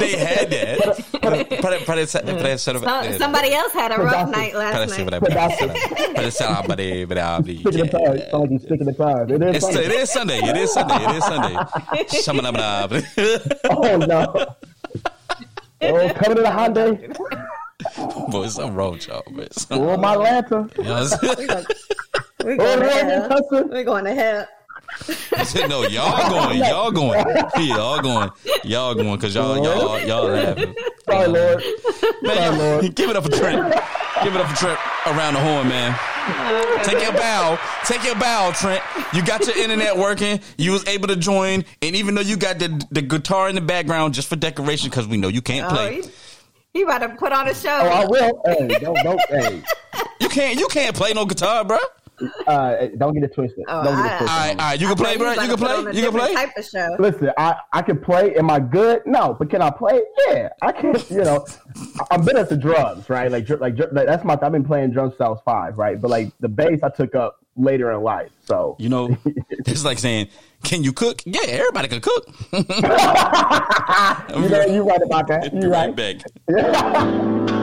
They 0.00 0.16
had 0.16 0.50
that. 0.50 0.78
Prede- 1.22 1.84
predecessor- 1.84 2.22
predecessor- 2.24 2.78
Some, 2.78 3.12
somebody 3.18 3.52
else 3.52 3.72
had 3.72 3.92
a 3.92 3.98
rough 3.98 4.30
night 4.30 4.54
last 4.54 4.96
night. 4.96 5.06
predecessor- 5.20 5.68
predecessor- 6.14 6.32
Sticking 7.60 7.84
the 7.84 7.86
tires. 7.90 8.30
Sound 8.30 8.42
like 8.42 8.50
you 8.50 8.58
sticking 8.58 8.86
the 8.86 8.92
tires. 8.94 9.30
It 9.30 9.42
is 9.42 9.56
It's, 9.56 9.66
funny. 9.66 9.84
it 9.86 9.92
is 9.92 10.10
Sunday. 10.10 10.38
It 10.38 10.56
is 10.56 10.72
Sunday. 10.72 11.04
It 11.04 11.16
is 11.16 12.24
Sunday. 12.24 12.48
Oh 13.70 13.96
no. 13.98 14.46
Oh, 15.84 16.08
coming 16.14 16.36
to 16.36 16.42
the 16.42 16.48
Hyundai. 16.48 17.16
Boy, 18.30 18.46
something 18.48 18.74
wrong 18.74 18.92
with 18.92 19.06
y'all, 19.08 19.22
man. 19.30 19.48
Oh, 19.70 19.96
my 19.96 20.14
lantern. 20.16 20.70
You 20.78 20.84
know 20.84 20.94
what 20.94 21.12
I'm 21.24 21.36
saying? 21.36 21.66
We're 22.44 22.52
Oh, 22.54 22.56
going 22.56 22.80
to 22.80 22.88
hell. 22.90 23.40
We're 23.70 23.84
going 23.84 24.04
to 24.04 24.14
hell. 24.14 24.46
no, 25.68 25.86
y'all 25.86 26.28
going, 26.28 26.58
y'all 26.58 26.90
going, 26.90 27.24
y'all 27.56 28.00
going, 28.02 28.30
y'all 28.64 28.94
going, 28.94 29.18
cause 29.18 29.34
y'all, 29.34 29.56
y'all, 29.64 30.00
y'all 30.00 30.28
laughing. 30.28 30.74
Sorry, 31.08 31.28
Lord. 31.28 31.62
Man, 32.22 32.36
Sorry, 32.36 32.58
Lord. 32.58 32.94
give 32.94 33.08
it 33.10 33.16
up 33.16 33.24
for 33.24 33.30
Trent. 33.30 33.72
Give 34.22 34.34
it 34.34 34.40
up 34.40 34.48
for 34.48 34.56
Trent 34.56 34.78
around 35.06 35.34
the 35.34 35.40
horn, 35.40 35.68
man. 35.68 35.98
Take 36.84 37.02
your 37.02 37.12
bow. 37.12 37.58
Take 37.84 38.04
your 38.04 38.14
bow, 38.16 38.52
Trent. 38.52 38.82
You 39.14 39.24
got 39.24 39.46
your 39.46 39.56
internet 39.56 39.96
working. 39.96 40.40
You 40.58 40.72
was 40.72 40.86
able 40.86 41.08
to 41.08 41.16
join, 41.16 41.64
and 41.80 41.96
even 41.96 42.14
though 42.14 42.20
you 42.20 42.36
got 42.36 42.58
the 42.58 42.84
the 42.90 43.02
guitar 43.02 43.48
in 43.48 43.54
the 43.54 43.60
background 43.60 44.14
just 44.14 44.28
for 44.28 44.36
decoration, 44.36 44.90
because 44.90 45.06
we 45.08 45.16
know 45.16 45.28
you 45.28 45.42
can't 45.42 45.66
Oh, 45.66 45.74
play. 45.74 46.02
He, 46.72 46.78
he 46.80 46.82
about 46.84 46.98
to 46.98 47.08
put 47.10 47.32
on 47.32 47.48
a 47.48 47.54
show. 47.54 47.70
Oh, 47.82 47.88
I 47.88 48.04
will. 48.06 48.42
Hey, 48.46 48.68
don't, 48.78 48.96
don't, 49.02 49.20
hey, 49.28 49.62
You 50.20 50.28
can't. 50.28 50.58
You 50.58 50.68
can't 50.68 50.94
play 50.96 51.12
no 51.12 51.24
guitar, 51.24 51.64
bro. 51.64 51.78
uh, 52.46 52.86
don't 52.98 53.14
get 53.14 53.24
it 53.24 53.34
twisted. 53.34 53.64
Oh, 53.68 53.82
don't 53.82 53.96
get 53.96 54.04
I- 54.04 54.14
it 54.14 54.18
twisted. 54.18 54.28
All 54.28 54.38
right, 54.38 54.50
all 54.50 54.56
right. 54.56 54.80
You 54.80 54.86
can 54.88 54.98
I 54.98 55.02
play, 55.02 55.16
bro. 55.16 55.30
You 55.32 55.38
can 55.40 55.48
to 55.50 55.56
put 55.56 55.70
on 55.70 55.82
play. 55.82 55.92
You 55.94 56.02
can 56.02 56.12
different 56.12 56.26
play. 56.26 56.34
Type 56.34 56.56
of 56.56 56.64
show. 56.64 56.96
Listen, 56.98 57.30
I, 57.36 57.56
I 57.72 57.82
can 57.82 57.98
play. 57.98 58.34
Am 58.36 58.50
I 58.50 58.60
good? 58.60 59.02
No, 59.06 59.34
but 59.38 59.50
can 59.50 59.60
I 59.62 59.70
play? 59.70 60.00
Yeah, 60.28 60.48
I 60.62 60.72
can. 60.72 60.94
You 61.10 61.24
know, 61.24 61.44
I'm 62.10 62.24
better 62.24 62.38
at 62.38 62.48
the 62.48 62.56
drums, 62.56 63.10
right? 63.10 63.30
Like, 63.30 63.48
like, 63.48 63.76
like 63.78 64.06
that's 64.06 64.24
my. 64.24 64.38
I've 64.40 64.52
been 64.52 64.64
playing 64.64 64.92
drums 64.92 65.12
since 65.12 65.20
I 65.20 65.28
was 65.28 65.40
five, 65.44 65.76
right? 65.78 66.00
But 66.00 66.10
like 66.10 66.32
the 66.40 66.48
bass, 66.48 66.80
I 66.82 66.88
took 66.90 67.14
up 67.14 67.41
later 67.56 67.90
in 67.92 68.02
life. 68.02 68.30
So 68.44 68.76
You 68.78 68.88
know, 68.88 69.16
it's 69.50 69.84
like 69.84 69.98
saying, 69.98 70.28
"Can 70.64 70.82
you 70.84 70.92
cook?" 70.92 71.22
Yeah, 71.24 71.40
everybody 71.46 71.88
can 71.88 72.00
cook. 72.00 72.28
you 72.52 72.64
know, 74.48 74.64
you're 74.66 74.84
right 74.84 75.02
about 75.02 75.26
that. 75.28 75.52
You 75.62 75.70
right 75.70 75.96
right. 75.96 76.24
back. 76.48 77.58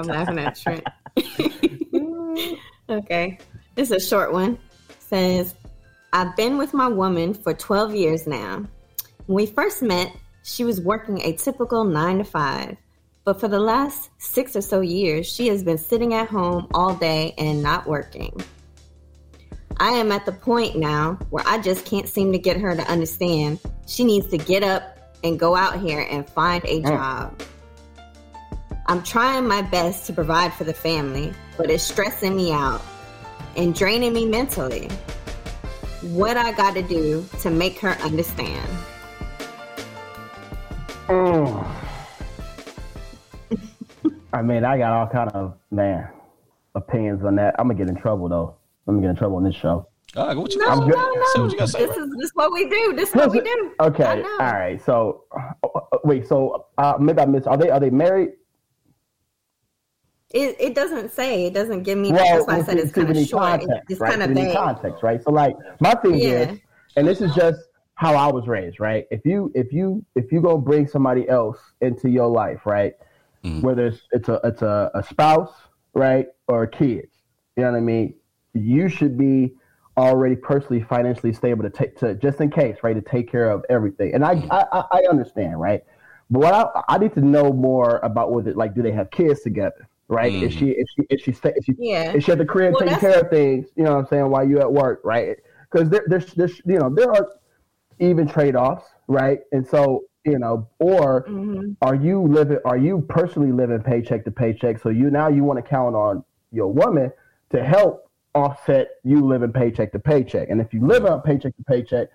I'm 0.00 0.06
laughing 0.06 0.38
at 0.38 0.56
Trent. 0.56 0.86
okay. 2.90 3.38
This 3.74 3.90
is 3.90 4.04
a 4.04 4.08
short 4.08 4.32
one. 4.32 4.58
Says, 4.98 5.54
I've 6.12 6.34
been 6.36 6.58
with 6.58 6.74
my 6.74 6.88
woman 6.88 7.34
for 7.34 7.54
12 7.54 7.94
years 7.94 8.26
now. 8.26 8.64
When 9.26 9.36
we 9.36 9.46
first 9.46 9.82
met, 9.82 10.14
she 10.42 10.64
was 10.64 10.80
working 10.80 11.20
a 11.22 11.32
typical 11.32 11.84
nine 11.84 12.18
to 12.18 12.24
five. 12.24 12.76
But 13.24 13.38
for 13.38 13.48
the 13.48 13.60
last 13.60 14.10
six 14.18 14.56
or 14.56 14.62
so 14.62 14.80
years, 14.80 15.26
she 15.26 15.48
has 15.48 15.62
been 15.62 15.78
sitting 15.78 16.14
at 16.14 16.28
home 16.28 16.66
all 16.72 16.94
day 16.94 17.34
and 17.38 17.62
not 17.62 17.86
working. 17.86 18.32
I 19.78 19.90
am 19.90 20.10
at 20.12 20.26
the 20.26 20.32
point 20.32 20.76
now 20.76 21.18
where 21.30 21.44
I 21.46 21.58
just 21.58 21.84
can't 21.84 22.08
seem 22.08 22.32
to 22.32 22.38
get 22.38 22.56
her 22.58 22.74
to 22.74 22.82
understand 22.82 23.60
she 23.86 24.04
needs 24.04 24.26
to 24.28 24.38
get 24.38 24.62
up 24.62 24.98
and 25.22 25.38
go 25.38 25.54
out 25.54 25.80
here 25.80 26.06
and 26.10 26.28
find 26.28 26.64
a 26.64 26.82
oh. 26.84 26.88
job. 26.88 27.42
I'm 28.90 29.04
trying 29.04 29.46
my 29.46 29.62
best 29.62 30.04
to 30.08 30.12
provide 30.12 30.52
for 30.52 30.64
the 30.64 30.74
family, 30.74 31.32
but 31.56 31.70
it's 31.70 31.84
stressing 31.84 32.34
me 32.34 32.50
out 32.50 32.82
and 33.54 33.72
draining 33.72 34.12
me 34.12 34.26
mentally. 34.26 34.88
What 36.02 36.36
I 36.36 36.50
got 36.50 36.74
to 36.74 36.82
do 36.82 37.24
to 37.42 37.50
make 37.52 37.78
her 37.78 37.90
understand? 38.00 38.68
Oh. 41.08 41.64
I 44.32 44.42
mean, 44.42 44.64
I 44.64 44.76
got 44.76 44.90
all 44.92 45.06
kind 45.06 45.30
of 45.34 45.56
man 45.70 46.08
opinions 46.74 47.24
on 47.24 47.36
that. 47.36 47.54
I'm 47.60 47.68
gonna 47.68 47.78
get 47.78 47.88
in 47.88 47.94
trouble 47.94 48.28
though. 48.28 48.56
I'm 48.88 48.96
gonna 48.96 49.06
get 49.06 49.10
in 49.10 49.16
trouble 49.16 49.36
on 49.36 49.44
this 49.44 49.54
show. 49.54 49.86
All 50.16 50.26
right, 50.26 50.36
what 50.36 50.52
you 50.52 50.58
No, 50.58 50.66
got? 50.66 50.78
no, 50.80 50.86
good. 50.86 50.96
no. 50.96 51.24
Say 51.34 51.40
what 51.42 51.52
you 51.52 51.58
gotta 51.58 51.70
say, 51.70 51.86
this 51.86 51.94
bro. 51.94 52.04
is 52.06 52.10
this 52.16 52.24
is 52.24 52.30
what 52.34 52.52
we 52.52 52.68
do. 52.68 52.92
This 52.96 53.08
is 53.10 53.14
what 53.14 53.30
we 53.30 53.40
do. 53.40 53.70
Okay, 53.78 54.24
all 54.24 54.38
right. 54.38 54.82
So, 54.84 55.26
uh, 55.30 55.68
uh, 55.76 55.98
wait. 56.02 56.26
So, 56.26 56.66
uh, 56.76 56.94
maybe 56.98 57.20
I 57.20 57.26
missed. 57.26 57.46
Are 57.46 57.56
they 57.56 57.70
are 57.70 57.78
they 57.78 57.90
married? 57.90 58.30
It, 60.32 60.56
it 60.60 60.74
doesn't 60.74 61.10
say. 61.12 61.46
It 61.46 61.54
doesn't 61.54 61.82
give 61.82 61.98
me. 61.98 62.12
Well, 62.12 62.24
that's 62.24 62.46
why 62.46 62.58
I 62.58 62.62
said 62.62 62.78
it's 62.78 62.92
kind 62.92 63.10
of 63.10 63.26
short. 63.26 63.42
Context, 63.60 63.90
It's 63.90 64.00
right? 64.00 64.10
kind 64.10 64.22
of 64.22 64.28
We 64.30 64.34
vague. 64.36 64.56
context, 64.56 65.02
right? 65.02 65.22
So, 65.22 65.32
like, 65.32 65.56
my 65.80 65.94
thing 65.94 66.14
Yeah. 66.16 66.28
is, 66.52 66.58
and 66.96 67.06
this 67.06 67.20
is 67.20 67.34
just 67.34 67.58
how 67.94 68.14
I 68.14 68.32
was 68.32 68.46
raised, 68.46 68.78
right? 68.80 69.06
If 69.10 69.22
you 69.24 69.50
if 69.54 69.72
you 69.72 70.04
if 70.14 70.30
you 70.30 70.40
go 70.40 70.56
bring 70.56 70.86
somebody 70.86 71.28
else 71.28 71.58
into 71.80 72.08
your 72.08 72.28
life, 72.28 72.64
right? 72.64 72.94
Mm. 73.44 73.62
Whether 73.62 73.86
it's 73.88 74.02
it's 74.12 74.28
a 74.28 74.40
it's 74.44 74.62
a, 74.62 74.90
a 74.94 75.02
spouse, 75.02 75.52
right, 75.94 76.26
or 76.46 76.66
kids, 76.66 77.12
you 77.56 77.64
know 77.64 77.72
what 77.72 77.78
I 77.78 77.80
mean. 77.80 78.14
You 78.54 78.88
should 78.88 79.18
be 79.18 79.54
already 79.96 80.36
personally 80.36 80.82
financially 80.82 81.32
stable 81.32 81.62
to 81.64 81.70
take 81.70 81.96
to 81.98 82.14
just 82.14 82.40
in 82.40 82.50
case, 82.50 82.76
right, 82.84 82.94
to 82.94 83.02
take 83.02 83.30
care 83.30 83.50
of 83.50 83.64
everything. 83.68 84.14
And 84.14 84.24
I 84.24 84.36
mm. 84.36 84.46
I, 84.50 84.64
I- 84.72 84.98
I 85.00 85.02
understand, 85.10 85.60
right. 85.60 85.82
But 86.30 86.38
what 86.40 86.54
I, 86.54 86.94
I 86.94 86.98
need 86.98 87.14
to 87.14 87.20
know 87.20 87.52
more 87.52 87.98
about 88.04 88.30
whether 88.30 88.54
like 88.54 88.74
do 88.76 88.82
they 88.82 88.92
have 88.92 89.10
kids 89.10 89.40
together, 89.40 89.88
right? 90.10 90.32
Is 90.42 90.52
she 90.52 90.70
is 90.70 90.88
she 90.94 91.02
is 91.08 91.20
she 91.22 91.32
sta- 91.32 91.52
is 91.56 91.64
she 91.64 91.74
Yeah. 91.78 92.12
is 92.12 92.24
she 92.24 92.32
at 92.32 92.38
the 92.38 92.44
crib 92.44 92.72
Well, 92.74 92.80
taking 92.80 92.98
care 92.98 93.20
of 93.20 93.30
things? 93.30 93.68
You 93.76 93.84
know 93.84 93.92
what 93.94 94.00
I'm 94.00 94.06
saying? 94.08 94.28
While 94.30 94.46
you 94.48 94.60
at 94.60 94.70
work, 94.70 95.00
right? 95.04 95.36
Because 95.70 95.88
there, 95.88 96.04
there's 96.08 96.26
there's 96.34 96.60
you 96.66 96.78
know 96.78 96.90
there 96.94 97.10
are 97.10 97.28
even 97.98 98.26
trade 98.26 98.56
offs, 98.56 98.84
right? 99.08 99.40
And 99.52 99.66
so 99.66 100.04
you 100.24 100.38
know, 100.38 100.68
or 100.80 101.24
Mm-hmm. 101.28 101.70
are 101.80 101.94
you 101.94 102.20
living? 102.22 102.58
Are 102.66 102.76
you 102.76 103.00
personally 103.08 103.52
living 103.52 103.80
paycheck 103.82 104.24
to 104.24 104.30
paycheck? 104.30 104.78
So 104.80 104.90
you 104.90 105.10
now 105.10 105.28
you 105.28 105.44
want 105.44 105.58
to 105.58 105.62
count 105.62 105.94
on 105.96 106.22
your 106.52 106.72
woman 106.72 107.10
to 107.50 107.64
help 107.64 108.10
offset 108.34 108.88
you 109.02 109.24
living 109.24 109.52
paycheck 109.52 109.92
to 109.92 109.98
paycheck. 109.98 110.50
And 110.50 110.60
if 110.60 110.72
you 110.74 110.86
live 110.86 111.04
on 111.06 111.20
paycheck 111.22 111.56
to 111.56 111.64
paycheck, 111.64 112.08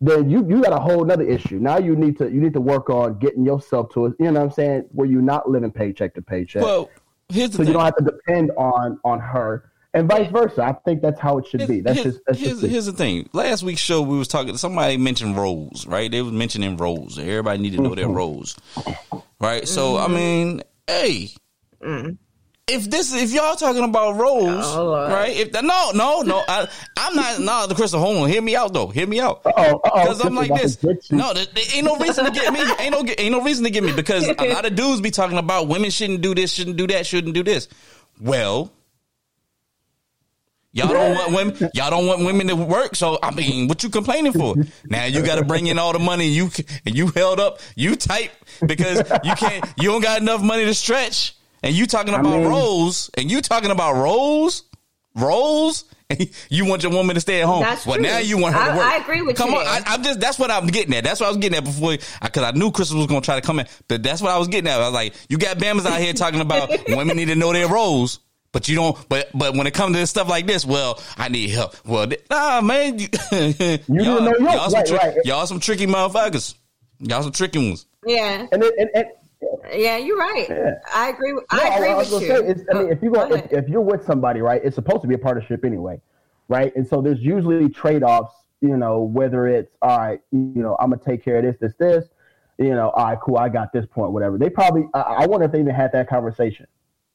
then 0.00 0.30
you 0.30 0.46
you 0.48 0.62
got 0.62 0.72
a 0.72 0.78
whole 0.80 1.04
nother 1.04 1.24
issue. 1.24 1.58
Now 1.58 1.78
you 1.78 1.96
need 1.96 2.16
to 2.18 2.30
you 2.30 2.40
need 2.40 2.52
to 2.54 2.60
work 2.60 2.88
on 2.88 3.18
getting 3.18 3.44
yourself 3.44 3.90
to 3.94 4.06
it. 4.06 4.14
You 4.20 4.26
know 4.30 4.40
what 4.40 4.46
I'm 4.46 4.50
saying? 4.52 4.84
Where 4.92 5.06
you're 5.08 5.20
not 5.22 5.50
living 5.50 5.70
paycheck 5.72 6.14
to 6.14 6.22
paycheck, 6.22 6.62
Well, 6.62 6.88
here's 7.30 7.50
the 7.50 7.58
so 7.58 7.62
you 7.62 7.72
don't 7.72 7.84
have 7.84 7.96
to 7.96 8.04
depend 8.04 8.50
on 8.56 8.98
on 9.04 9.20
her, 9.20 9.70
and 9.94 10.08
vice 10.08 10.30
versa. 10.30 10.62
I 10.62 10.72
think 10.84 11.02
that's 11.02 11.20
how 11.20 11.38
it 11.38 11.46
should 11.46 11.66
be. 11.66 11.80
That's 11.80 11.98
here's, 12.00 12.14
just 12.14 12.26
that's 12.26 12.38
here's, 12.38 12.60
just 12.60 12.72
here's 12.72 12.86
the 12.86 12.92
thing. 12.92 13.28
Last 13.32 13.62
week's 13.62 13.80
show, 13.80 14.02
we 14.02 14.18
was 14.18 14.28
talking. 14.28 14.56
Somebody 14.56 14.96
mentioned 14.96 15.36
roles, 15.36 15.86
right? 15.86 16.10
They 16.10 16.22
was 16.22 16.32
mentioning 16.32 16.76
roles. 16.76 17.18
Everybody 17.18 17.58
need 17.60 17.72
to 17.72 17.82
know 17.82 17.94
their 17.94 18.06
mm-hmm. 18.06 18.14
roles, 18.14 18.56
right? 19.40 19.66
So 19.66 19.96
I 19.96 20.04
mm-hmm. 20.04 20.14
mean, 20.14 20.62
hey, 20.86 21.30
mm-hmm. 21.82 22.12
If 22.70 22.90
this 22.90 23.12
if 23.14 23.32
y'all 23.32 23.56
talking 23.56 23.84
about 23.84 24.16
roles, 24.16 24.66
Oh, 24.66 24.84
Lord. 24.86 25.12
right? 25.12 25.36
If 25.36 25.52
no, 25.52 25.90
no, 25.92 26.22
no, 26.22 26.42
I, 26.48 26.68
I'm 26.96 27.14
not. 27.16 27.40
No, 27.40 27.66
the 27.66 27.74
Crystal, 27.74 28.00
hold 28.00 28.16
on, 28.18 28.28
hear 28.28 28.40
me 28.42 28.56
out 28.56 28.72
though. 28.72 28.86
Hear 28.88 29.06
me 29.06 29.20
out. 29.20 29.42
Uh-oh, 29.44 29.80
uh-oh, 29.84 30.02
Because 30.02 30.24
I'm 30.24 30.34
like 30.34 30.54
this. 30.54 30.82
No, 31.10 31.32
there, 31.34 31.46
there 31.54 31.64
ain't 31.74 31.84
no 31.84 31.96
reason 31.96 32.24
to 32.24 32.30
get 32.30 32.52
me. 32.52 32.60
Ain't 32.80 32.92
no 32.92 33.04
ain't 33.18 33.32
no 33.32 33.42
reason 33.42 33.64
to 33.64 33.70
get 33.70 33.82
me 33.84 33.92
because 33.92 34.26
a 34.26 34.52
lot 34.54 34.64
of 34.64 34.74
dudes 34.74 35.00
be 35.00 35.10
talking 35.10 35.38
about 35.38 35.68
women 35.68 35.90
shouldn't 35.90 36.20
do 36.22 36.34
this, 36.34 36.52
shouldn't 36.52 36.76
do 36.76 36.86
that, 36.88 37.06
shouldn't 37.06 37.34
do 37.34 37.42
this. 37.42 37.68
Well. 38.20 38.70
Y'all 40.72 40.86
don't 40.86 41.14
want 41.16 41.32
women. 41.34 41.70
Y'all 41.74 41.90
don't 41.90 42.06
want 42.06 42.24
women 42.24 42.46
to 42.46 42.54
work. 42.54 42.94
So 42.94 43.18
I 43.24 43.32
mean, 43.34 43.66
what 43.66 43.82
you 43.82 43.90
complaining 43.90 44.32
for? 44.32 44.54
Now 44.84 45.04
you 45.06 45.20
got 45.26 45.36
to 45.40 45.44
bring 45.44 45.66
in 45.66 45.80
all 45.80 45.92
the 45.92 45.98
money. 45.98 46.28
You 46.28 46.48
and 46.86 46.94
you 46.96 47.08
held 47.08 47.40
up. 47.40 47.58
You 47.74 47.96
tight 47.96 48.30
because 48.64 48.98
you 49.24 49.34
can't. 49.34 49.64
You 49.78 49.88
don't 49.90 50.00
got 50.00 50.20
enough 50.20 50.42
money 50.42 50.64
to 50.66 50.74
stretch. 50.74 51.34
And 51.62 51.74
you 51.74 51.86
talking 51.86 52.14
about 52.14 52.38
mean- 52.40 52.48
roles. 52.48 53.10
And 53.14 53.30
you 53.30 53.40
talking 53.40 53.70
about 53.70 53.94
roles, 53.94 54.64
roles. 55.14 55.84
And 56.10 56.28
you 56.48 56.64
want 56.64 56.82
your 56.82 56.90
woman 56.90 57.14
to 57.14 57.20
stay 57.20 57.40
at 57.40 57.46
home. 57.46 57.62
That's 57.62 57.86
well, 57.86 57.94
true. 57.94 58.02
now 58.02 58.18
you 58.18 58.36
want 58.36 58.56
her 58.56 58.72
to 58.72 58.76
work. 58.76 58.84
I 58.84 58.96
agree 58.96 59.22
with 59.22 59.36
come 59.36 59.50
you 59.50 59.56
Come 59.58 59.64
on, 59.64 59.72
I, 59.86 59.94
I'm 59.94 60.02
just. 60.02 60.18
That's 60.18 60.40
what 60.40 60.50
I'm 60.50 60.66
getting 60.66 60.92
at. 60.96 61.04
That's 61.04 61.20
what 61.20 61.26
I 61.26 61.28
was 61.28 61.38
getting 61.38 61.56
at 61.58 61.62
before. 61.64 61.92
Because 62.20 62.42
I 62.42 62.50
knew 62.50 62.72
Crystal 62.72 62.98
was 62.98 63.06
gonna 63.06 63.20
try 63.20 63.38
to 63.38 63.46
come 63.46 63.60
in. 63.60 63.66
But 63.86 64.02
that's 64.02 64.20
what 64.20 64.32
I 64.32 64.38
was 64.38 64.48
getting 64.48 64.68
at. 64.68 64.80
I 64.80 64.86
was 64.86 64.92
like, 64.92 65.14
you 65.28 65.38
got 65.38 65.58
Bama's 65.58 65.86
out 65.86 66.00
here 66.00 66.12
talking 66.12 66.40
about 66.40 66.68
women 66.88 67.16
need 67.16 67.26
to 67.28 67.36
know 67.36 67.52
their 67.52 67.68
roles. 67.68 68.18
But 68.50 68.68
you 68.68 68.74
don't. 68.74 69.08
But 69.08 69.28
but 69.32 69.54
when 69.54 69.68
it 69.68 69.74
comes 69.74 69.96
to 69.96 70.04
stuff 70.08 70.28
like 70.28 70.48
this, 70.48 70.64
well, 70.66 71.00
I 71.16 71.28
need 71.28 71.50
help. 71.50 71.76
Well, 71.86 72.08
th- 72.08 72.22
nah, 72.28 72.60
man, 72.60 72.98
you, 72.98 73.06
didn't 73.30 73.88
know 73.88 74.02
y'all, 74.02 74.24
yours. 74.24 74.40
y'all, 74.40 74.70
some 74.70 74.74
Right, 74.80 74.86
tri- 74.88 74.96
right. 74.98 75.16
y'all 75.24 75.46
some 75.46 75.60
tricky 75.60 75.86
motherfuckers. 75.86 76.54
Y'all 76.98 77.22
some 77.22 77.30
tricky 77.30 77.58
ones. 77.58 77.86
Yeah, 78.04 78.46
And, 78.50 78.64
it, 78.64 78.74
and, 78.78 78.90
and 78.94 79.06
yeah, 79.72 79.96
you're 79.96 80.16
right. 80.18 80.46
Yeah. 80.48 80.74
I 80.94 81.10
agree. 81.10 81.32
No, 81.32 81.40
I 81.50 81.68
agree 81.76 81.94
was 81.94 82.10
with 82.10 82.22
you. 82.22 82.28
Say, 82.28 82.46
it's, 82.46 82.62
I 82.72 82.78
mean, 82.78 82.92
if 82.92 83.02
you 83.02 83.14
if, 83.16 83.52
if 83.52 83.68
you're 83.68 83.80
with 83.80 84.04
somebody, 84.04 84.40
right, 84.40 84.60
it's 84.64 84.74
supposed 84.74 85.02
to 85.02 85.08
be 85.08 85.14
a 85.14 85.18
partnership 85.18 85.64
anyway, 85.64 86.00
right? 86.48 86.74
And 86.76 86.86
so 86.86 87.00
there's 87.00 87.20
usually 87.20 87.68
trade 87.68 88.02
offs. 88.02 88.34
You 88.62 88.76
know, 88.76 89.00
whether 89.00 89.46
it's 89.48 89.74
all 89.80 89.96
right, 89.98 90.20
you 90.32 90.52
know, 90.56 90.76
I'm 90.78 90.90
gonna 90.90 91.02
take 91.02 91.24
care 91.24 91.38
of 91.38 91.44
this, 91.44 91.56
this, 91.60 91.72
this. 91.78 92.08
You 92.58 92.74
know, 92.74 92.90
all 92.90 93.06
right, 93.06 93.18
cool, 93.22 93.38
I 93.38 93.48
got 93.48 93.72
this 93.72 93.86
point, 93.86 94.12
whatever. 94.12 94.36
They 94.36 94.50
probably, 94.50 94.82
I, 94.92 95.00
I 95.00 95.26
wonder 95.26 95.46
if 95.46 95.52
they 95.52 95.60
even 95.60 95.74
had 95.74 95.92
that 95.92 96.10
conversation. 96.10 96.66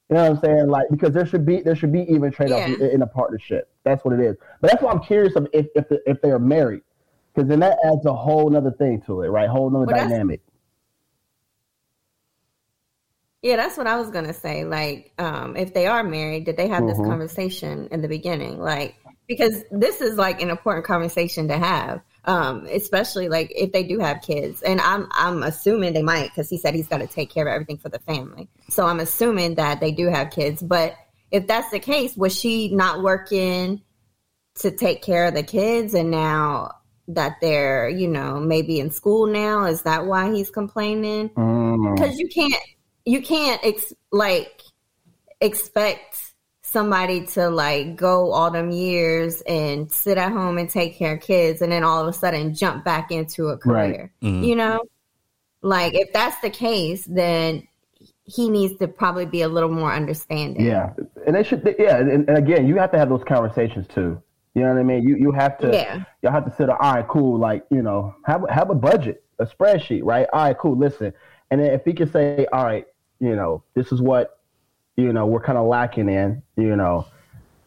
You 0.09 0.15
know 0.15 0.23
what 0.23 0.37
I'm 0.37 0.41
saying? 0.41 0.67
Like, 0.69 0.87
because 0.89 1.13
there 1.13 1.25
should 1.27 1.45
be 1.45 1.61
there 1.61 1.75
should 1.75 1.91
be 1.91 2.01
even 2.11 2.31
trade 2.31 2.51
offs 2.51 2.67
Yeah. 2.67 2.87
in, 2.87 2.91
in 2.95 3.01
a 3.03 3.07
partnership. 3.07 3.69
That's 3.83 4.03
what 4.03 4.15
it 4.19 4.21
is. 4.23 4.37
But 4.59 4.71
that's 4.71 4.81
why 4.81 4.91
I'm 4.91 5.01
curious 5.01 5.35
of 5.35 5.47
if 5.53 5.67
if, 5.75 5.87
the, 5.87 6.01
if 6.09 6.19
they 6.21 6.31
are 6.31 6.39
married, 6.39 6.81
because 7.33 7.47
then 7.47 7.59
that 7.59 7.77
adds 7.85 8.07
a 8.07 8.13
whole 8.13 8.55
other 8.57 8.71
thing 8.71 9.01
to 9.03 9.21
it, 9.21 9.27
right? 9.27 9.47
Whole 9.47 9.67
other 9.67 9.77
Well, 9.79 9.85
that's- 9.87 10.09
dynamic. 10.09 10.41
Yeah, 13.45 13.57
that's 13.57 13.77
what 13.77 13.85
I 13.85 13.95
was 13.95 14.09
gonna 14.09 14.33
say. 14.33 14.65
Like, 14.65 15.13
um, 15.19 15.55
if 15.55 15.71
they 15.71 15.85
are 15.85 16.03
married, 16.03 16.45
did 16.45 16.57
they 16.57 16.67
have 16.67 16.87
this 16.87 16.97
Mhm. 16.97 17.05
conversation 17.05 17.87
in 17.91 18.01
the 18.01 18.07
beginning? 18.07 18.59
Like, 18.59 18.95
because 19.27 19.63
this 19.69 20.01
is 20.01 20.17
like 20.17 20.41
an 20.41 20.49
important 20.49 20.83
conversation 20.83 21.47
to 21.49 21.57
have, 21.59 22.01
um, 22.25 22.65
especially 22.71 23.29
like 23.29 23.53
if 23.55 23.71
they 23.71 23.83
do 23.83 23.99
have 23.99 24.23
kids. 24.23 24.63
And 24.63 24.81
I'm 24.81 25.07
I'm 25.11 25.43
assuming 25.43 25.93
they 25.93 26.01
might 26.01 26.29
because 26.31 26.49
he 26.49 26.57
said 26.57 26.73
he's 26.73 26.87
got 26.87 27.01
to 27.01 27.07
take 27.07 27.29
care 27.29 27.47
of 27.47 27.53
everything 27.53 27.77
for 27.77 27.89
the 27.89 27.99
family. 27.99 28.49
So 28.71 28.87
I'm 28.87 28.99
assuming 28.99 29.53
that 29.55 29.79
they 29.79 29.91
do 29.91 30.07
have 30.07 30.31
kids. 30.31 30.63
But 30.63 30.95
if 31.29 31.45
that's 31.45 31.69
the 31.69 31.79
case, 31.79 32.17
was 32.17 32.35
she 32.35 32.73
not 32.73 33.03
working 33.03 33.83
to 34.61 34.71
take 34.71 35.03
care 35.03 35.25
of 35.25 35.35
the 35.35 35.43
kids, 35.43 35.93
and 35.93 36.09
now 36.09 36.71
that 37.09 37.35
they're 37.41 37.89
you 37.89 38.07
know 38.07 38.39
maybe 38.39 38.79
in 38.79 38.89
school 38.89 39.27
now, 39.27 39.65
is 39.65 39.83
that 39.83 40.07
why 40.07 40.33
he's 40.33 40.49
complaining? 40.49 41.29
Mm. 41.29 41.95
because 41.95 42.17
you 42.17 42.27
can't 42.27 42.61
you 43.05 43.21
can't 43.21 43.61
ex- 43.63 43.93
like 44.11 44.61
expect 45.41 46.33
somebody 46.61 47.25
to 47.25 47.49
like 47.49 47.95
go 47.95 48.31
all 48.31 48.51
them 48.51 48.69
years 48.69 49.41
and 49.47 49.91
sit 49.91 50.17
at 50.17 50.31
home 50.31 50.57
and 50.57 50.69
take 50.69 50.97
care 50.97 51.15
of 51.15 51.21
kids 51.21 51.61
and 51.61 51.71
then 51.71 51.83
all 51.83 52.01
of 52.01 52.07
a 52.07 52.13
sudden 52.13 52.53
jump 52.53 52.83
back 52.83 53.11
into 53.11 53.47
a 53.47 53.51
Right. 53.51 53.61
career 53.93 54.13
mm-hmm. 54.21 54.43
you 54.43 54.55
know 54.55 54.81
like 55.61 55.93
if 55.93 56.11
that's 56.11 56.39
the 56.41 56.49
case 56.49 57.05
then 57.05 57.65
he 58.25 58.49
needs 58.49 58.77
to 58.79 58.87
probably 58.87 59.25
be 59.25 59.41
a 59.41 59.47
little 59.47 59.69
more 59.69 59.93
understanding 59.93 60.65
Yeah, 60.65 60.93
and 61.25 61.35
they 61.35 61.43
should. 61.43 61.75
Yeah, 61.77 61.97
and, 61.97 62.27
and 62.27 62.37
again, 62.37 62.67
you 62.67 62.75
have 62.77 62.91
to 62.91 62.97
have 62.97 63.09
those 63.09 63.23
conversations 63.23 63.87
too. 63.87 64.21
You 64.55 64.63
know 64.63 64.69
what 64.69 64.79
I 64.79 64.83
mean? 64.83 65.07
You 65.07 65.15
you 65.15 65.31
have 65.31 65.57
to. 65.59 65.71
Yeah. 65.71 66.03
You 66.23 66.29
have 66.29 66.45
to 66.45 66.55
sit. 66.55 66.69
All 66.69 66.77
right, 66.77 67.07
cool. 67.07 67.37
Like 67.37 67.65
you 67.69 67.83
know, 67.83 68.15
have 68.25 68.43
have 68.49 68.69
a 68.71 68.75
budget, 68.75 69.23
a 69.37 69.45
spreadsheet, 69.45 70.01
right? 70.03 70.25
All 70.33 70.43
right, 70.43 70.57
cool. 70.57 70.75
Listen, 70.75 71.13
and 71.51 71.61
then 71.61 71.71
if 71.71 71.85
he 71.85 71.93
can 71.93 72.11
say, 72.11 72.47
all 72.51 72.63
right, 72.63 72.85
you 73.19 73.35
know, 73.35 73.63
this 73.75 73.91
is 73.91 74.01
what, 74.01 74.39
you 74.97 75.11
know, 75.13 75.25
we're 75.25 75.41
kind 75.41 75.57
of 75.57 75.67
lacking 75.67 76.09
in. 76.09 76.41
You 76.57 76.75
know, 76.75 77.07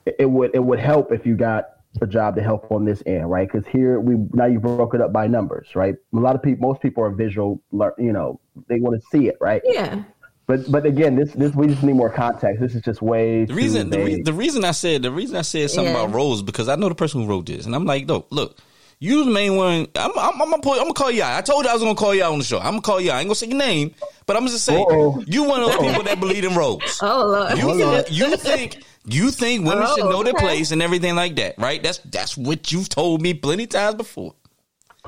it, 0.06 0.16
it 0.20 0.26
would 0.30 0.50
it 0.54 0.64
would 0.64 0.78
help 0.80 1.12
if 1.12 1.26
you 1.26 1.36
got 1.36 1.70
a 2.00 2.06
job 2.06 2.36
to 2.36 2.42
help 2.42 2.70
on 2.70 2.84
this 2.84 3.02
end, 3.06 3.30
right? 3.30 3.50
Because 3.50 3.66
here 3.66 3.98
we 4.00 4.16
now 4.32 4.46
you 4.46 4.60
broke 4.60 4.94
it 4.94 5.00
up 5.00 5.12
by 5.12 5.26
numbers, 5.26 5.68
right? 5.74 5.94
A 6.14 6.18
lot 6.18 6.34
of 6.36 6.42
people, 6.42 6.68
most 6.68 6.80
people 6.80 7.02
are 7.02 7.10
visual. 7.10 7.60
lear- 7.72 7.94
You 7.98 8.12
know, 8.12 8.40
they 8.68 8.78
want 8.80 9.00
to 9.00 9.06
see 9.10 9.26
it, 9.28 9.36
right? 9.40 9.62
yeah 9.64 10.02
But 10.46 10.70
but 10.70 10.86
again, 10.86 11.16
this 11.16 11.32
this 11.32 11.54
we 11.54 11.66
just 11.66 11.82
need 11.82 11.94
more 11.96 12.10
context. 12.10 12.60
This 12.60 12.74
is 12.74 12.82
just 12.82 13.02
way 13.02 13.44
The 13.46 13.54
reason, 13.54 13.90
the, 13.90 13.98
re- 13.98 14.22
the 14.22 14.32
reason 14.32 14.64
I 14.64 14.70
said, 14.70 15.02
the 15.02 15.10
reason 15.10 15.36
I 15.36 15.42
said 15.42 15.70
something 15.70 15.92
Yeah. 15.92 16.04
about 16.04 16.14
roles 16.14 16.42
because 16.42 16.68
I 16.68 16.76
know 16.76 16.88
the 16.88 16.94
person 16.94 17.22
who 17.22 17.26
wrote 17.28 17.46
this, 17.46 17.66
and 17.66 17.74
I'm 17.74 17.84
like, 17.84 18.06
no, 18.06 18.26
look, 18.30 18.58
you 19.00 19.24
the 19.24 19.30
main 19.30 19.56
one. 19.56 19.86
I'm, 19.94 20.10
I'm, 20.18 20.42
I'm 20.42 20.50
gonna 20.50 20.62
put, 20.62 20.78
I'm 20.78 20.84
gonna 20.84 20.94
call 20.94 21.10
you 21.10 21.22
out. 21.22 21.38
I 21.38 21.40
told 21.40 21.64
you 21.64 21.70
I 21.70 21.74
was 21.74 21.82
gonna 21.82 21.94
call 21.94 22.14
you 22.14 22.24
out 22.24 22.32
on 22.32 22.38
the 22.38 22.44
show. 22.44 22.58
I'm 22.58 22.72
gonna 22.72 22.80
call 22.82 23.00
you 23.00 23.10
out. 23.10 23.16
I 23.16 23.20
ain't 23.20 23.28
gonna 23.28 23.34
say 23.36 23.46
your 23.46 23.58
name, 23.58 23.94
but 24.26 24.36
I'm 24.36 24.42
gonna 24.42 24.52
just 24.52 24.64
say 24.64 24.76
Uh-oh. 24.76 25.22
you 25.26 25.44
one 25.44 25.62
of 25.62 25.70
those 25.70 25.86
people 25.86 26.02
that 26.02 26.20
believe 26.20 26.44
in 26.44 26.54
roles. 26.54 26.98
oh 27.02 27.26
look 27.26 28.10
You, 28.10 28.28
you 28.28 28.36
think 28.36 28.82
you 29.04 29.30
think 29.30 29.64
women 29.64 29.84
Oh, 29.86 29.96
should 29.96 30.04
know 30.04 30.22
their 30.22 30.34
place 30.34 30.70
and 30.70 30.82
everything 30.82 31.14
like 31.14 31.36
that, 31.36 31.56
right? 31.58 31.82
That's 31.82 31.98
that's 31.98 32.36
what 32.36 32.72
you've 32.72 32.88
told 32.88 33.22
me 33.22 33.34
plenty 33.34 33.66
times 33.66 33.94
before. 33.94 34.34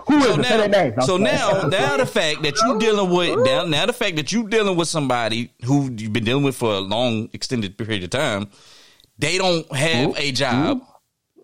Who 0.06 0.20
So 0.22 0.40
it? 0.40 0.44
Say 0.44 0.68
their 0.68 0.92
now, 0.92 1.02
so 1.04 1.16
now, 1.16 1.62
now 1.68 1.96
the 1.96 2.06
fact 2.06 2.42
that 2.42 2.56
you 2.62 2.78
dealing 2.78 3.10
with 3.10 3.44
now, 3.44 3.64
now 3.64 3.86
the 3.86 3.92
fact 3.92 4.16
that 4.16 4.32
you 4.32 4.48
dealing 4.48 4.76
with 4.76 4.88
somebody 4.88 5.52
who 5.64 5.90
you've 5.96 6.12
been 6.12 6.24
dealing 6.24 6.44
with 6.44 6.56
for 6.56 6.74
a 6.74 6.80
long 6.80 7.28
extended 7.32 7.76
period 7.76 8.04
of 8.04 8.10
time, 8.10 8.48
they 9.18 9.36
don't 9.36 9.70
have 9.74 10.16
a 10.16 10.32
job. 10.32 10.80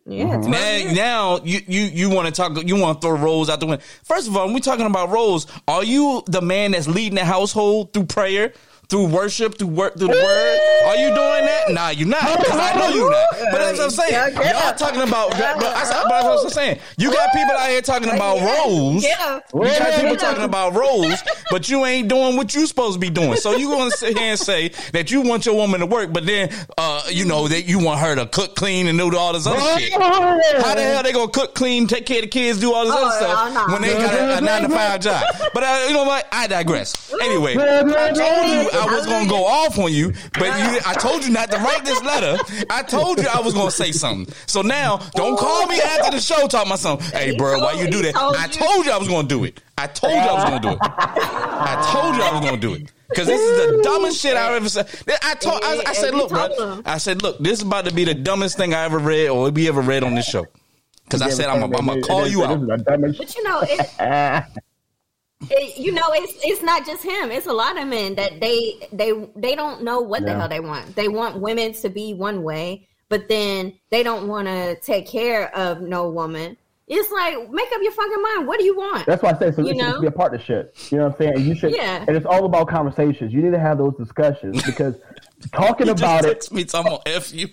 Yeah 0.06 0.24
mm-hmm. 0.24 0.50
Now, 0.50 0.92
now 0.92 1.40
you 1.44 1.60
you 1.66 1.82
you 1.82 2.10
want 2.10 2.26
to 2.26 2.32
talk, 2.32 2.66
you 2.66 2.76
want 2.76 3.00
to 3.00 3.06
throw 3.06 3.16
roles 3.16 3.48
out 3.50 3.60
the 3.60 3.66
window. 3.66 3.84
First 4.04 4.28
of 4.28 4.36
all, 4.36 4.44
when 4.44 4.54
we're 4.54 4.60
talking 4.60 4.86
about 4.86 5.10
roles, 5.10 5.46
are 5.66 5.84
you 5.84 6.22
the 6.26 6.40
man 6.40 6.72
that's 6.72 6.86
leading 6.86 7.16
the 7.16 7.24
household 7.24 7.92
through 7.92 8.06
prayer? 8.06 8.52
Through 8.88 9.06
worship, 9.06 9.58
through 9.58 9.66
work, 9.68 9.96
through 9.98 10.06
the 10.08 10.12
word, 10.14 10.58
are 10.86 10.94
you 10.96 11.08
doing 11.08 11.44
that? 11.44 11.64
Nah, 11.70 11.88
you're 11.88 12.06
not. 12.06 12.38
Because 12.38 12.56
I 12.56 12.78
know 12.78 12.88
you're 12.94 13.10
not. 13.10 13.26
But 13.50 13.58
that's 13.58 13.78
what 13.78 13.84
I'm 13.86 13.90
saying. 13.90 14.34
Y'all 14.36 14.74
talking 14.74 15.00
about. 15.00 15.30
But 15.32 15.40
I, 15.42 15.54
but 15.58 16.08
that's 16.08 16.24
what 16.24 16.44
I'm 16.44 16.50
saying. 16.50 16.78
You 16.96 17.12
got 17.12 17.32
people 17.32 17.56
out 17.56 17.68
here 17.68 17.82
talking 17.82 18.10
about 18.10 18.38
roles. 18.40 19.02
yeah 19.02 19.40
You 19.52 19.64
got 19.64 20.00
people 20.00 20.16
talking 20.16 20.44
about 20.44 20.74
roles, 20.74 21.20
but 21.50 21.68
you 21.68 21.84
ain't 21.84 22.06
doing 22.08 22.36
what 22.36 22.54
you 22.54 22.64
supposed 22.66 22.94
to 22.94 23.00
be 23.00 23.10
doing. 23.10 23.36
So 23.38 23.56
you 23.56 23.68
gonna 23.70 23.90
sit 23.90 24.16
here 24.16 24.30
and 24.30 24.38
say 24.38 24.68
that 24.92 25.10
you 25.10 25.20
want 25.22 25.46
your 25.46 25.56
woman 25.56 25.80
to 25.80 25.86
work, 25.86 26.12
but 26.12 26.24
then 26.24 26.50
uh, 26.78 27.02
you 27.10 27.24
know 27.24 27.48
that 27.48 27.62
you 27.64 27.80
want 27.80 27.98
her 28.00 28.14
to 28.14 28.26
cook, 28.26 28.54
clean, 28.54 28.86
and 28.86 28.96
do 28.98 29.16
all 29.16 29.32
this 29.32 29.48
other 29.48 29.58
shit. 29.80 29.92
How 29.94 30.74
the 30.76 30.82
hell 30.82 31.02
they 31.02 31.12
gonna 31.12 31.28
cook, 31.32 31.56
clean, 31.56 31.88
take 31.88 32.06
care 32.06 32.18
of 32.18 32.22
the 32.22 32.28
kids, 32.28 32.60
do 32.60 32.72
all 32.72 32.84
this 32.84 32.94
Oh, 32.96 33.04
other 33.08 33.16
stuff 33.16 33.52
no, 33.52 33.66
no. 33.66 33.72
when 33.72 33.82
they 33.82 33.94
got 33.94 34.14
a, 34.14 34.38
a 34.38 34.40
nine 34.40 34.62
to 34.62 34.68
five 34.68 35.00
job? 35.00 35.24
But 35.52 35.64
uh, 35.64 35.84
you 35.88 35.92
know 35.94 36.04
what? 36.04 36.28
I 36.30 36.46
digress. 36.46 37.12
Anyway, 37.20 37.56
I 37.58 38.12
told 38.12 38.48
you 38.48 38.75
I 38.78 38.86
was 38.96 39.06
gonna 39.06 39.28
go 39.28 39.44
off 39.46 39.78
on 39.78 39.92
you, 39.92 40.12
but 40.34 40.46
you, 40.46 40.80
I 40.86 40.94
told 40.98 41.24
you 41.24 41.30
not 41.30 41.50
to 41.50 41.58
write 41.58 41.84
this 41.84 42.02
letter. 42.02 42.36
I 42.70 42.82
told 42.82 43.18
you 43.18 43.26
I 43.32 43.40
was 43.40 43.54
gonna 43.54 43.70
say 43.70 43.92
something. 43.92 44.32
So 44.46 44.62
now, 44.62 44.98
don't 45.12 45.38
call 45.38 45.66
me 45.66 45.80
after 45.80 46.10
the 46.10 46.20
show 46.20 46.46
talking 46.46 46.68
about 46.68 46.78
something. 46.78 47.06
Hey, 47.10 47.36
bro, 47.36 47.58
why 47.60 47.72
you 47.72 47.90
do 47.90 48.02
that? 48.02 48.16
I 48.16 48.48
told 48.48 48.86
you 48.86 48.92
I 48.92 48.98
was 48.98 49.08
gonna 49.08 49.28
do 49.28 49.44
it. 49.44 49.62
I 49.78 49.86
told 49.86 50.12
you 50.14 50.18
I 50.18 50.32
was 50.32 50.44
gonna 50.44 50.60
do 50.60 50.70
it. 50.70 50.78
I 50.80 51.90
told 51.92 52.16
you 52.16 52.22
I 52.22 52.32
was 52.32 52.40
gonna 52.40 52.56
do 52.60 52.74
it. 52.74 52.92
Cause 53.14 53.26
this 53.26 53.40
is 53.40 53.76
the 53.76 53.82
dumbest 53.82 54.20
shit 54.20 54.36
I 54.36 54.54
ever 54.56 54.68
said. 54.68 54.88
I 55.22 55.34
told, 55.36 55.60
I, 55.62 55.84
I 55.86 55.92
said, 55.92 56.12
look, 56.12 56.28
bro. 56.30 56.82
I 56.84 56.98
said, 56.98 57.22
look, 57.22 57.38
this 57.38 57.60
is 57.60 57.62
about 57.64 57.84
to 57.84 57.94
be 57.94 58.04
the 58.04 58.14
dumbest 58.14 58.56
thing 58.56 58.74
I 58.74 58.84
ever 58.84 58.98
read 58.98 59.28
or 59.28 59.48
we 59.50 59.68
ever 59.68 59.80
read 59.80 60.02
on 60.02 60.16
this 60.16 60.26
show. 60.26 60.44
Cause 61.08 61.22
I 61.22 61.30
said, 61.30 61.46
I'm, 61.46 61.62
I'm 61.62 61.86
gonna 61.86 62.00
call 62.02 62.26
you 62.26 62.42
out. 62.44 62.66
but 62.66 63.36
you 63.36 63.42
know 63.44 63.60
it, 63.62 63.90
it, 65.50 65.78
you 65.78 65.92
know, 65.92 66.02
it's 66.08 66.34
it's 66.44 66.62
not 66.62 66.86
just 66.86 67.02
him. 67.04 67.30
It's 67.30 67.46
a 67.46 67.52
lot 67.52 67.80
of 67.80 67.86
men 67.88 68.14
that 68.16 68.40
they 68.40 68.88
they 68.92 69.12
they 69.36 69.54
don't 69.54 69.82
know 69.82 70.00
what 70.00 70.24
the 70.24 70.34
hell 70.34 70.48
they 70.48 70.60
want. 70.60 70.94
They 70.96 71.08
want 71.08 71.40
women 71.40 71.72
to 71.74 71.88
be 71.88 72.14
one 72.14 72.42
way, 72.42 72.88
but 73.08 73.28
then 73.28 73.74
they 73.90 74.02
don't 74.02 74.28
want 74.28 74.48
to 74.48 74.76
take 74.80 75.06
care 75.06 75.54
of 75.54 75.80
no 75.82 76.08
woman. 76.10 76.56
It's 76.88 77.10
like 77.10 77.50
make 77.50 77.66
up 77.72 77.82
your 77.82 77.90
fucking 77.92 78.22
mind. 78.22 78.46
What 78.46 78.60
do 78.60 78.64
you 78.64 78.76
want? 78.76 79.06
That's 79.06 79.20
why 79.22 79.32
I 79.32 79.38
say 79.38 79.50
so. 79.52 79.62
You 79.62 79.70
It 79.72 79.76
know? 79.76 79.92
should 79.94 80.00
be 80.02 80.06
a 80.06 80.10
partnership. 80.12 80.74
You 80.90 80.98
know 80.98 81.04
what 81.08 81.12
I'm 81.14 81.18
saying? 81.18 81.34
And 81.34 81.44
you 81.44 81.54
should. 81.56 81.74
Yeah. 81.74 82.04
And 82.06 82.16
it's 82.16 82.24
all 82.26 82.44
about 82.46 82.68
conversations. 82.68 83.32
You 83.34 83.42
need 83.42 83.50
to 83.50 83.58
have 83.58 83.78
those 83.78 83.94
discussions 83.96 84.62
because 84.64 84.94
talking 85.52 85.86
You 85.88 85.92
about 85.94 86.22
just 86.22 86.24
it. 86.24 86.32
text 86.34 86.52
me, 86.52 86.64
talking 86.64 86.92
about 86.92 87.02
F 87.08 87.34
you. 87.34 87.48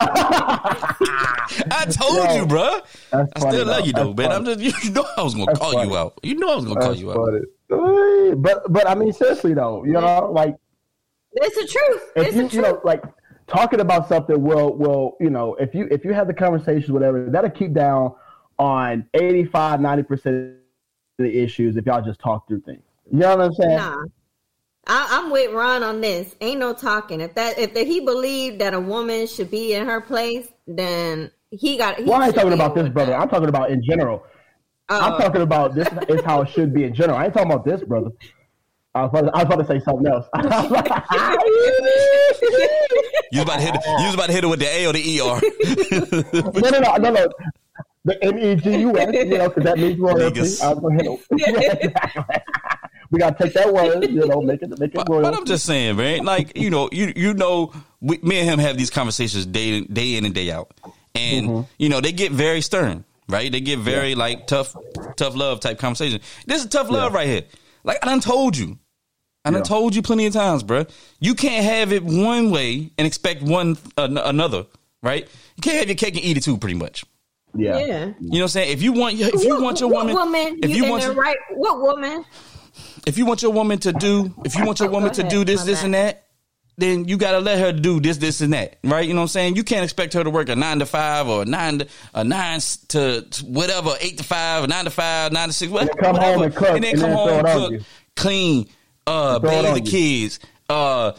I 0.00 1.86
told 1.90 2.16
Yo, 2.28 2.36
you, 2.36 2.46
bro. 2.46 2.80
that's 3.10 3.32
I 3.36 3.40
funny, 3.40 3.52
still 3.56 3.66
love 3.66 3.78
though. 3.80 3.84
you 3.86 3.92
though, 3.92 4.12
That's 4.12 4.28
man. 4.28 4.32
I'm 4.32 4.44
just 4.44 4.84
you 4.84 4.90
know 4.90 5.06
I 5.16 5.22
was 5.22 5.34
gonna 5.34 5.46
That's 5.46 5.58
call 5.58 5.72
funny. 5.72 5.90
you 5.90 5.96
out. 5.96 6.18
You 6.22 6.34
know 6.36 6.52
I 6.52 6.56
was 6.56 6.64
gonna 6.64 6.80
call 6.80 6.88
That's 6.90 7.00
you 7.00 7.12
out. 7.12 8.42
But 8.42 8.72
but 8.72 8.88
I 8.88 8.94
mean 8.94 9.12
seriously 9.12 9.54
though, 9.54 9.84
you 9.84 9.92
know, 9.92 10.30
like 10.32 10.56
It's 11.32 11.56
the 11.56 11.66
truth. 11.66 12.02
if 12.16 12.26
It's 12.28 12.36
you 12.36 12.42
the 12.48 12.56
you 12.56 12.62
truth. 12.62 12.74
know 12.74 12.80
like 12.84 13.02
talking 13.46 13.80
about 13.80 14.08
something 14.08 14.42
will 14.42 14.76
will 14.76 15.16
you 15.20 15.30
know 15.30 15.54
if 15.54 15.74
you 15.74 15.86
if 15.90 16.04
you 16.04 16.12
have 16.12 16.26
the 16.26 16.34
conversations 16.34 16.90
whatever 16.90 17.26
that'll 17.30 17.50
keep 17.50 17.72
down 17.72 18.12
on 18.58 19.06
85 19.14 19.80
90 19.80 20.02
percent 20.02 20.36
of 20.36 20.52
the 21.24 21.38
issues 21.38 21.76
if 21.76 21.86
y'all 21.86 22.02
just 22.02 22.18
talk 22.20 22.48
through 22.48 22.60
things 22.62 22.82
you 23.12 23.18
know 23.18 23.36
what 23.36 23.40
i'm 23.46 23.52
saying 23.54 23.76
Nah. 23.76 24.02
I, 24.86 25.06
I'm 25.10 25.30
with 25.30 25.52
Ron 25.52 25.82
on 25.82 26.00
this. 26.00 26.34
Ain't 26.40 26.60
no 26.60 26.72
talking. 26.72 27.20
If 27.20 27.34
that 27.34 27.58
if 27.58 27.72
he 27.74 28.00
believed 28.00 28.60
that 28.60 28.72
a 28.74 28.80
woman 28.80 29.26
should 29.26 29.50
be 29.50 29.74
in 29.74 29.86
her 29.86 30.00
place, 30.00 30.48
then 30.66 31.30
he 31.50 31.76
got. 31.76 31.96
He 31.98 32.04
well 32.04 32.22
i 32.22 32.26
ain't 32.26 32.34
talking 32.34 32.52
about 32.52 32.74
this 32.74 32.88
brother 32.88 33.12
that. 33.12 33.20
i'm 33.20 33.28
talking 33.28 33.48
about 33.48 33.70
in 33.70 33.82
general 33.82 34.24
i'm 34.88 35.14
Oh. 35.14 35.18
talking 35.18 35.42
about 35.42 35.74
this 35.74 35.88
is 36.08 36.22
how 36.24 36.42
it 36.42 36.48
should 36.50 36.72
be 36.74 36.84
in 36.84 36.94
general 36.94 37.18
i 37.18 37.24
ain't 37.24 37.34
talking 37.34 37.50
about 37.50 37.64
this 37.64 37.82
brother 37.82 38.10
I 38.94 39.02
was, 39.02 39.10
about 39.10 39.20
to, 39.20 39.30
I 39.36 39.42
was 39.44 39.54
about 39.54 39.56
to 39.56 39.66
say 39.66 39.80
something 39.84 40.06
else. 40.06 40.26
You 43.32 43.40
was 43.40 43.48
about 43.48 43.56
to 43.56 43.60
hit. 43.60 43.74
You 43.74 44.04
was 44.06 44.14
about 44.14 44.26
to 44.26 44.32
hit 44.32 44.44
it 44.44 44.46
with 44.46 44.60
the 44.60 44.68
A 44.68 44.86
or 44.86 44.92
the 44.92 45.20
ER. 45.20 45.40
no, 46.60 46.70
no, 46.70 46.78
no, 46.78 46.96
no, 46.96 47.10
no. 47.10 47.28
The 48.04 48.24
N 48.24 48.38
E 48.38 48.54
G 48.54 48.76
U 48.82 48.96
S, 48.96 49.12
you 49.12 49.24
know, 49.36 49.48
because 49.48 49.64
that 49.64 49.78
means 49.78 49.98
royalty. 49.98 50.40
Niggas. 50.40 50.62
I 50.62 50.68
was 50.72 50.78
gonna 50.80 51.02
hit 51.02 51.20
it. 51.82 51.92
we 53.10 53.18
gotta 53.18 53.42
take 53.44 53.54
that 53.54 53.72
word, 53.72 54.04
you 54.10 54.26
know, 54.26 54.40
make 54.42 54.62
it 54.62 54.70
make 54.78 54.90
it 54.90 54.94
But, 54.94 55.08
royalty. 55.08 55.30
but 55.30 55.38
I'm 55.38 55.44
just 55.46 55.64
saying, 55.66 55.96
man. 55.96 56.24
Like 56.24 56.56
you 56.56 56.70
know, 56.70 56.88
you 56.92 57.12
you 57.16 57.34
know, 57.34 57.72
we, 58.00 58.18
me 58.18 58.38
and 58.40 58.48
him 58.48 58.58
have 58.58 58.76
these 58.76 58.90
conversations 58.90 59.46
day 59.46 59.80
day 59.82 60.16
in 60.16 60.24
and 60.24 60.34
day 60.34 60.50
out, 60.50 60.72
and 61.14 61.46
Mm-hmm. 61.48 61.60
you 61.78 61.88
know 61.88 62.00
they 62.00 62.12
get 62.12 62.32
very 62.32 62.60
stern, 62.60 63.04
right? 63.28 63.50
They 63.50 63.60
get 63.60 63.78
very 63.78 64.14
like 64.14 64.46
tough, 64.46 64.74
tough 65.16 65.34
love 65.36 65.60
type 65.60 65.78
conversation. 65.78 66.20
This 66.46 66.62
is 66.64 66.68
tough 66.70 66.90
love 66.90 67.12
right 67.14 67.26
here. 67.26 67.42
Like 67.84 67.98
I 68.02 68.06
done 68.06 68.20
told 68.20 68.56
you, 68.56 68.78
I 69.44 69.50
done 69.50 69.60
Yeah. 69.60 69.64
told 69.64 69.94
you 69.94 70.02
plenty 70.02 70.26
of 70.26 70.32
times, 70.32 70.64
bruh. 70.64 70.88
You 71.20 71.34
can't 71.34 71.64
have 71.64 71.92
it 71.92 72.02
one 72.02 72.50
way 72.50 72.90
and 72.98 73.06
expect 73.06 73.42
one 73.42 73.76
an- 73.96 74.18
another, 74.18 74.66
right? 75.02 75.28
You 75.56 75.60
can't 75.62 75.76
have 75.78 75.86
your 75.88 75.94
cake 75.96 76.16
and 76.16 76.24
eat 76.24 76.36
it 76.36 76.42
too, 76.42 76.58
pretty 76.58 76.74
much. 76.76 77.04
yeah. 77.54 77.78
Yeah. 77.78 77.84
You 77.86 77.86
know 77.86 78.12
what 78.30 78.42
I'm 78.42 78.48
saying? 78.48 78.72
If 78.72 78.82
you 78.82 78.92
want, 78.92 79.14
your- 79.14 79.28
if 79.32 79.42
you 79.44 79.50
What- 79.54 79.62
want 79.62 79.80
your 79.80 79.88
woman, 79.90 80.14
woman, 80.14 80.58
if 80.62 80.70
you, 80.70 80.84
you 80.84 80.90
want, 80.90 81.04
your- 81.04 81.14
right, 81.14 81.36
what 81.54 81.80
woman? 81.80 82.24
If 83.06 83.16
you 83.18 83.24
want 83.26 83.42
your 83.42 83.52
woman 83.52 83.78
to 83.80 83.92
do, 83.92 84.34
if 84.44 84.56
you 84.56 84.64
want 84.66 84.80
your 84.80 84.88
Go 84.88 84.94
woman 84.96 85.12
to 85.14 85.20
ahead, 85.22 85.30
do 85.30 85.44
this, 85.44 85.64
this, 85.64 85.78
bad. 85.78 85.84
and 85.86 85.94
that, 85.94 86.22
then 86.78 87.06
you 87.08 87.16
gotta 87.16 87.38
let 87.40 87.58
her 87.58 87.72
do 87.72 88.00
this, 88.00 88.18
this, 88.18 88.40
and 88.42 88.52
that, 88.52 88.78
right? 88.84 89.06
You 89.08 89.14
know 89.14 89.20
what 89.20 89.24
I'm 89.24 89.28
saying? 89.28 89.56
You 89.56 89.64
can't 89.64 89.84
expect 89.84 90.12
her 90.12 90.22
to 90.22 90.28
work 90.30 90.48
a 90.50 90.56
nine 90.56 90.80
to 90.80 90.86
five 90.86 91.26
or 91.28 91.42
a 91.42 91.44
nine 91.46 91.78
to 91.78 91.88
a 92.12 92.22
nine 92.24 92.60
to, 92.88 93.22
to 93.22 93.44
whatever, 93.46 93.94
eight 94.00 94.18
to 94.18 94.24
five, 94.24 94.68
nine 94.68 94.84
to 94.84 94.90
five, 94.90 95.32
nine 95.32 95.48
to 95.48 95.54
six, 95.54 95.72
whatever, 95.72 95.94
come 95.98 96.16
home 96.16 96.42
and 96.42 96.54
cook, 96.54 96.68
and 96.68 96.84
then 96.84 96.90
and 96.92 97.00
come 97.00 97.10
then 97.10 97.16
home 97.18 97.38
and 97.38 97.48
on 97.48 97.70
cook, 97.78 97.82
clean, 98.16 98.68
uh, 99.06 99.38
Throw 99.40 99.48
bathe 99.50 99.74
the 99.74 99.80
you. 99.90 99.90
kids, 99.90 100.40
uh. 100.68 101.12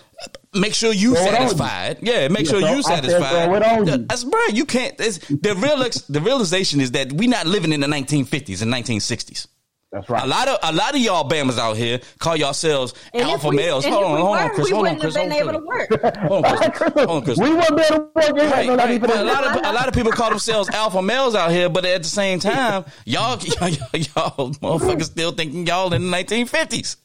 Make 0.54 0.74
sure 0.74 0.92
you 0.92 1.14
Throw 1.14 1.24
it 1.26 1.26
you. 1.26 1.32
satisfied. 1.38 1.98
Yeah, 2.02 2.28
make 2.30 2.46
Yeah, 2.46 2.50
sure 2.52 2.60
throw- 2.62 2.70
you 2.72 2.78
I 2.78 2.82
said 2.82 3.04
satisfied. 3.04 3.46
throw 3.46 3.56
it 3.56 3.64
on 3.64 3.88
you. 3.88 4.06
That's 4.08 4.24
bro. 4.24 4.40
You 4.52 4.66
can't. 4.66 4.96
It's, 5.00 5.20
the 5.20 5.54
real 5.56 5.84
ex, 5.84 6.02
the 6.04 6.20
realization 6.22 6.82
is 6.82 6.92
that 6.92 7.14
we 7.14 7.28
not 7.28 7.46
living 7.46 7.74
in 7.74 7.80
the 7.82 7.86
1950s 7.88 8.64
and 8.64 8.74
1960s. 8.74 9.46
That's 9.92 10.10
right. 10.10 10.22
A 10.24 10.28
lot 10.28 10.48
of 10.50 10.60
a 10.64 10.74
lot 10.74 10.96
of 10.96 11.00
y'all 11.00 11.24
bammers 11.30 11.58
out 11.58 11.78
here 11.78 12.02
call 12.20 12.36
yourselves 12.36 12.94
And 13.14 13.24
alpha 13.24 13.48
we- 13.48 13.56
males. 13.56 13.86
and 13.86 13.94
Hold 13.94 14.06
on, 14.06 14.12
we 14.16 14.22
hold 14.22 14.38
on, 14.38 14.44
were, 14.50 14.54
Chris. 14.54 14.70
Hold 14.70 14.74
on, 14.74 14.82
wouldn't 14.98 15.02
Chris. 15.02 15.16
have 15.16 15.24
been 15.24 15.32
Hold 15.32 15.42
able 15.42 15.56
on, 15.56 15.62
to 15.62 15.68
work. 15.68 15.90
Chris. 15.90 16.18
Hold 16.28 16.46
on, 16.46 16.72
Chris. 16.72 16.94
Hold 16.94 17.10
on, 17.10 17.24
Chris. 17.24 17.38
we 17.40 17.50
wouldn't 17.54 17.78
be 17.78 17.84
able 17.84 17.96
to 17.96 18.02
work. 18.02 18.14
Right, 18.16 18.68
right. 18.78 19.02
But 19.02 19.16
a 19.18 19.24
lot 19.24 19.44
of 19.46 19.56
a 19.66 19.72
lot 19.74 19.88
of 19.88 19.94
people 19.94 20.12
call 20.12 20.30
themselves 20.30 20.70
alpha 20.70 21.02
males 21.02 21.36
out 21.36 21.52
here, 21.52 21.70
but 21.70 21.86
at 21.86 22.04
the 22.04 22.10
same 22.10 22.40
time, 22.40 22.84
y'all 23.06 23.40
y'all, 23.62 23.70
y'all 23.70 24.52
motherfuckers 24.56 25.04
still 25.06 25.32
thinking 25.32 25.66
y'all 25.66 25.94
in 25.94 26.12
the 26.12 26.18
1950s. 26.18 26.98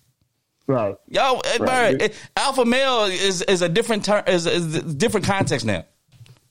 right. 0.67 0.97
Y'all, 1.09 1.41
eh, 1.45 1.59
Right. 1.61 1.99
bro, 1.99 2.07
eh, 2.07 2.09
alpha 2.37 2.65
male 2.65 3.05
is 3.05 3.43
is 3.43 3.63
a 3.63 3.69
different 3.69 4.05
term, 4.05 4.25
is, 4.27 4.47
is 4.47 4.75
a 4.75 4.83
different 4.83 5.25
context 5.27 5.65
now. 5.65 5.85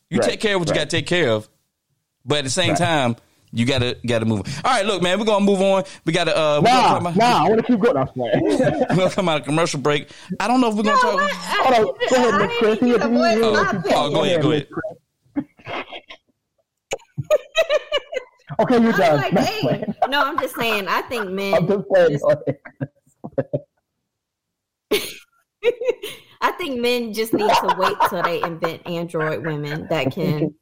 You 0.09 0.19
Right, 0.19 0.29
take 0.31 0.39
care 0.39 0.55
of 0.55 0.61
what 0.61 0.69
you 0.69 0.75
got 0.75 0.89
to 0.89 0.97
take 0.97 1.07
care 1.07 1.29
of, 1.29 1.49
but 2.25 2.37
at 2.39 2.43
the 2.45 2.49
same 2.49 2.69
Right. 2.69 2.77
time, 2.77 3.15
you 3.53 3.65
gotta 3.65 3.97
gotta 4.05 4.25
move. 4.25 4.39
On. 4.39 4.45
All 4.63 4.71
right, 4.71 4.85
look, 4.85 5.01
man, 5.01 5.19
we're 5.19 5.25
gonna 5.25 5.43
move 5.45 5.61
on. 5.61 5.83
We 6.05 6.13
gotta 6.13 6.35
uh, 6.37 6.61
Nah, 6.61 6.99
gonna 6.99 7.09
come 7.11 7.17
nah, 7.17 7.45
I 7.45 7.49
want 7.49 7.59
to 7.61 7.67
keep 7.67 7.79
going. 7.79 7.97
I'm 7.97 8.07
we're 8.15 8.95
gonna 8.95 9.09
come 9.09 9.27
out 9.29 9.39
of 9.41 9.45
commercial 9.45 9.79
break. 9.79 10.09
I 10.39 10.47
don't 10.47 10.61
know 10.61 10.69
if 10.69 10.75
we're 10.75 10.83
gonna 10.83 10.95
No, 11.03 11.11
talk. 11.19 11.21
I- 11.21 11.33
Hold 11.63 11.75
on, 11.75 11.95
go 12.09 12.15
ahead, 12.15 12.49
Miss 12.49 12.57
Chris. 12.59 12.77
I 12.81 12.85
You- 12.85 12.91
need 12.93 13.01
to 13.01 13.07
you- 13.09 13.17
voice 13.17 13.35
you- 13.35 13.41
my 13.41 13.47
you- 13.49 13.67
opinion. 13.79 13.93
Oh, 13.95 14.11
go 14.11 14.23
ahead, 14.23 14.41
go 14.41 14.51
ahead. 14.51 14.67
Miss 15.35 15.45
Chris. 15.65 15.85
Okay, 18.59 18.81
you're 18.81 18.91
done. 18.91 19.17
like, 19.17 19.33
Nah, 19.33 19.41
dang. 19.43 19.95
No, 20.09 20.21
I'm 20.23 20.37
just 20.37 20.55
saying. 20.55 20.85
I 20.87 21.01
think 21.03 21.29
men. 21.31 21.53
I'm 21.53 21.67
just 21.67 21.87
playing. 21.87 22.11
just- 22.11 22.25
I 26.41 26.51
think 26.53 26.79
men 26.81 27.13
just 27.13 27.33
need 27.33 27.49
to 27.49 27.75
wait 27.77 27.95
till 28.09 28.21
they 28.23 28.41
invent 28.43 28.85
android 28.85 29.45
women 29.45 29.87
that 29.89 30.11
can 30.11 30.53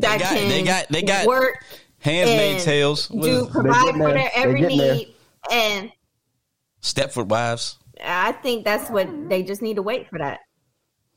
that 0.00 0.18
got- 0.20 0.28
can 0.36 0.48
they 0.48 0.62
got- 0.62 0.88
they 0.88 1.02
got- 1.02 1.26
work 1.26 1.62
Handmaid 2.06 2.54
and 2.56 2.64
Tales, 2.64 3.10
what 3.10 3.28
is 3.28 3.46
do 3.46 3.50
provide 3.50 3.94
for 3.94 4.12
their 4.12 4.30
every 4.34 4.60
getting 4.60 4.78
there. 4.78 4.94
need, 4.94 5.14
and 5.50 5.92
Stepford 6.80 7.28
Wives. 7.28 7.78
I 8.02 8.32
think 8.32 8.64
that's 8.64 8.90
what 8.90 9.08
they 9.28 9.42
just 9.42 9.62
need 9.62 9.74
to 9.76 9.82
wait 9.82 10.08
for 10.08 10.18
that. 10.18 10.40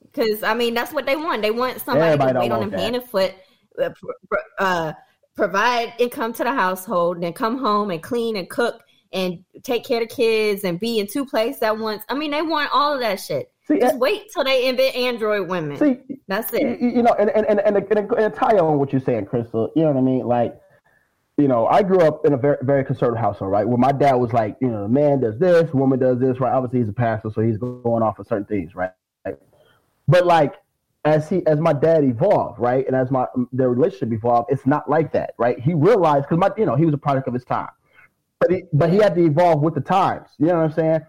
Because 0.03 0.41
I 0.41 0.53
mean, 0.55 0.73
that's 0.73 0.91
what 0.91 1.05
they 1.05 1.15
want. 1.15 1.41
They 1.41 1.51
want 1.51 1.79
somebody 1.81 2.13
Everybody 2.13 2.33
to 2.33 2.39
wait 2.39 2.51
on 2.51 2.59
them 2.61 2.69
that. 2.71 2.79
hand 2.79 2.95
and 2.95 3.05
foot, 3.05 3.35
uh, 3.81 3.89
pr- 3.89 4.05
pr- 4.27 4.37
uh, 4.57 4.93
provide 5.35 5.93
income 5.99 6.33
to 6.33 6.43
the 6.43 6.53
household, 6.53 7.21
then 7.21 7.33
come 7.33 7.59
home 7.59 7.91
and 7.91 8.01
clean 8.01 8.35
and 8.35 8.49
cook 8.49 8.83
and 9.13 9.43
take 9.63 9.85
care 9.85 10.01
of 10.01 10.09
the 10.09 10.15
kids 10.15 10.63
and 10.63 10.79
be 10.79 10.99
in 10.99 11.07
two 11.07 11.25
places 11.25 11.61
at 11.61 11.77
once. 11.77 12.03
I 12.09 12.15
mean, 12.15 12.31
they 12.31 12.41
want 12.41 12.69
all 12.73 12.93
of 12.93 12.99
that 13.01 13.19
shit. 13.19 13.51
See, 13.67 13.79
Just 13.79 13.95
uh, 13.95 13.99
wait 13.99 14.31
till 14.33 14.43
they 14.43 14.67
invent 14.67 14.95
android 14.95 15.47
women. 15.47 15.77
See, 15.77 16.17
that's 16.27 16.51
you, 16.53 16.59
it. 16.67 16.81
you 16.81 17.03
know, 17.03 17.13
and 17.19 17.29
and 17.29 17.45
and 17.45 17.59
and, 17.59 17.77
and, 17.77 18.11
and 18.11 18.33
tie 18.33 18.57
on 18.57 18.79
what 18.79 18.91
you're 18.91 19.01
saying, 19.01 19.27
Crystal. 19.27 19.71
You 19.75 19.83
know 19.83 19.91
what 19.91 19.97
I 19.97 20.01
mean? 20.01 20.25
Like, 20.25 20.59
you 21.39 21.47
know, 21.47 21.67
I 21.67 21.83
grew 21.83 22.01
up 22.01 22.25
in 22.25 22.33
a 22.33 22.37
very 22.37 22.57
very 22.61 22.83
conservative 22.83 23.21
household, 23.21 23.51
right? 23.51 23.67
Where 23.67 23.77
my 23.77 23.93
dad 23.93 24.15
was 24.15 24.33
like, 24.33 24.57
you 24.59 24.67
know, 24.67 24.87
man 24.87 25.21
does 25.21 25.39
this, 25.39 25.73
woman 25.73 25.97
does 25.97 26.19
this, 26.19 26.39
right? 26.39 26.51
Obviously, 26.51 26.79
he's 26.79 26.89
a 26.89 26.93
pastor, 26.93 27.29
so 27.33 27.41
he's 27.41 27.57
going 27.57 28.03
off 28.03 28.19
of 28.19 28.27
certain 28.27 28.45
things, 28.45 28.75
right? 28.75 28.91
But 30.07 30.25
like, 30.25 30.55
as 31.05 31.29
he 31.29 31.45
as 31.47 31.59
my 31.59 31.71
dad 31.71 32.03
evolved, 32.03 32.59
right, 32.59 32.85
and 32.85 32.95
as 32.95 33.09
my 33.09 33.25
um, 33.35 33.47
their 33.53 33.69
relationship 33.69 34.11
evolved, 34.11 34.51
it's 34.51 34.65
not 34.65 34.89
like 34.89 35.13
that, 35.13 35.33
right? 35.37 35.57
He 35.59 35.73
realized 35.73 36.23
because 36.23 36.39
my 36.39 36.49
you 36.57 36.65
know 36.65 36.75
he 36.75 36.85
was 36.85 36.93
a 36.93 36.97
product 36.97 37.27
of 37.27 37.33
his 37.33 37.45
time, 37.45 37.69
but 38.39 38.51
he 38.51 38.63
but 38.73 38.89
he 38.89 38.97
had 38.97 39.15
to 39.15 39.25
evolve 39.25 39.61
with 39.61 39.75
the 39.75 39.81
times. 39.81 40.29
You 40.39 40.47
know 40.47 40.55
what 40.55 40.63
I'm 40.65 40.71
saying? 40.73 40.99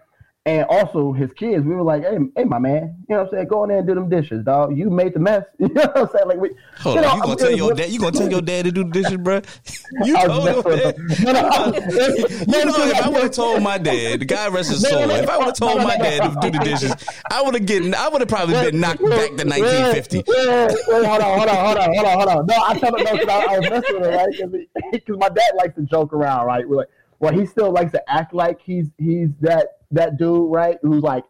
And 0.47 0.65
also 0.69 1.13
his 1.13 1.31
kids, 1.33 1.63
we 1.63 1.75
were 1.75 1.83
like, 1.83 2.01
hey, 2.01 2.17
hey, 2.35 2.45
my 2.45 2.57
man, 2.57 2.95
you 3.07 3.13
know 3.15 3.19
what 3.21 3.27
I'm 3.27 3.29
saying? 3.37 3.47
Go 3.47 3.61
in 3.63 3.69
there 3.69 3.77
and 3.77 3.87
do 3.87 3.93
them 3.93 4.09
dishes, 4.09 4.43
dog. 4.43 4.75
You 4.75 4.89
made 4.89 5.13
the 5.13 5.19
mess. 5.19 5.43
You 5.59 5.67
know 5.67 5.81
what 5.83 5.97
I'm 5.97 6.07
saying? 6.09 6.27
Like, 6.29 6.39
we, 6.39 6.49
Hold 6.79 6.95
you 6.95 7.01
on, 7.03 7.05
know, 7.05 7.13
you 7.15 7.21
gonna 7.21 7.29
I'm- 7.29 7.37
tell 7.37 7.51
your 7.51 7.73
dad? 7.75 7.89
You 7.91 7.99
gonna 7.99 8.11
tell 8.17 8.31
your 8.31 8.41
dad 8.41 8.65
to 8.65 8.71
do 8.71 8.83
the 8.83 8.89
dishes, 8.89 9.17
bro? 9.17 9.41
You 10.03 10.15
told 10.25 10.43
your 10.45 10.63
dad. 10.77 10.97
him. 10.97 11.07
No, 11.25 11.31
no, 11.33 11.39
I- 11.47 11.65
You 11.67 12.65
know, 12.65 12.73
if 12.87 13.05
I 13.05 13.09
would 13.09 13.21
have 13.21 13.31
told 13.31 13.61
my 13.61 13.77
dad, 13.77 14.21
the 14.21 14.25
guy 14.25 14.47
rest 14.47 14.71
his 14.71 14.81
soul. 14.81 15.11
If 15.11 15.29
I 15.29 15.37
would 15.37 15.45
have 15.45 15.55
told 15.57 15.83
my 15.83 15.95
dad 15.95 16.21
to 16.23 16.49
do 16.49 16.57
the 16.57 16.63
dishes, 16.65 16.95
I 17.29 17.43
would 17.43 17.53
have 17.53 17.67
getting. 17.67 17.93
I 17.93 18.07
would 18.09 18.21
have 18.21 18.27
probably 18.27 18.55
been 18.55 18.79
knocked 18.79 19.03
back 19.03 19.29
to 19.37 19.45
1950. 19.45 20.23
Yeah, 20.27 20.33
yeah, 20.43 20.67
hold 20.87 21.05
on, 21.05 21.37
hold 21.37 21.49
on, 21.49 21.65
hold 21.65 21.77
on, 21.77 21.93
hold 21.93 22.05
on, 22.07 22.17
hold 22.17 22.29
on. 22.29 22.45
No, 22.47 22.55
I 22.65 22.79
tell 22.79 22.95
him 22.95 23.03
no, 23.05 23.11
'cause 23.17 23.27
I, 23.29 23.45
I 23.45 23.59
was 23.59 23.69
messing 23.69 24.01
with 24.01 24.09
him, 24.39 24.51
right? 24.53 24.91
Because 24.91 25.17
my 25.19 25.29
dad 25.29 25.51
likes 25.55 25.75
to 25.75 25.83
joke 25.83 26.13
around, 26.13 26.47
right? 26.47 26.67
We're 26.67 26.77
like, 26.77 26.89
well, 27.19 27.31
he 27.31 27.45
still 27.45 27.71
likes 27.71 27.91
to 27.91 28.01
act 28.11 28.33
like 28.33 28.59
he's 28.59 28.87
he's 28.97 29.29
that 29.41 29.77
that 29.91 30.17
dude, 30.17 30.51
right? 30.51 30.77
Who's 30.81 31.03
like, 31.03 31.23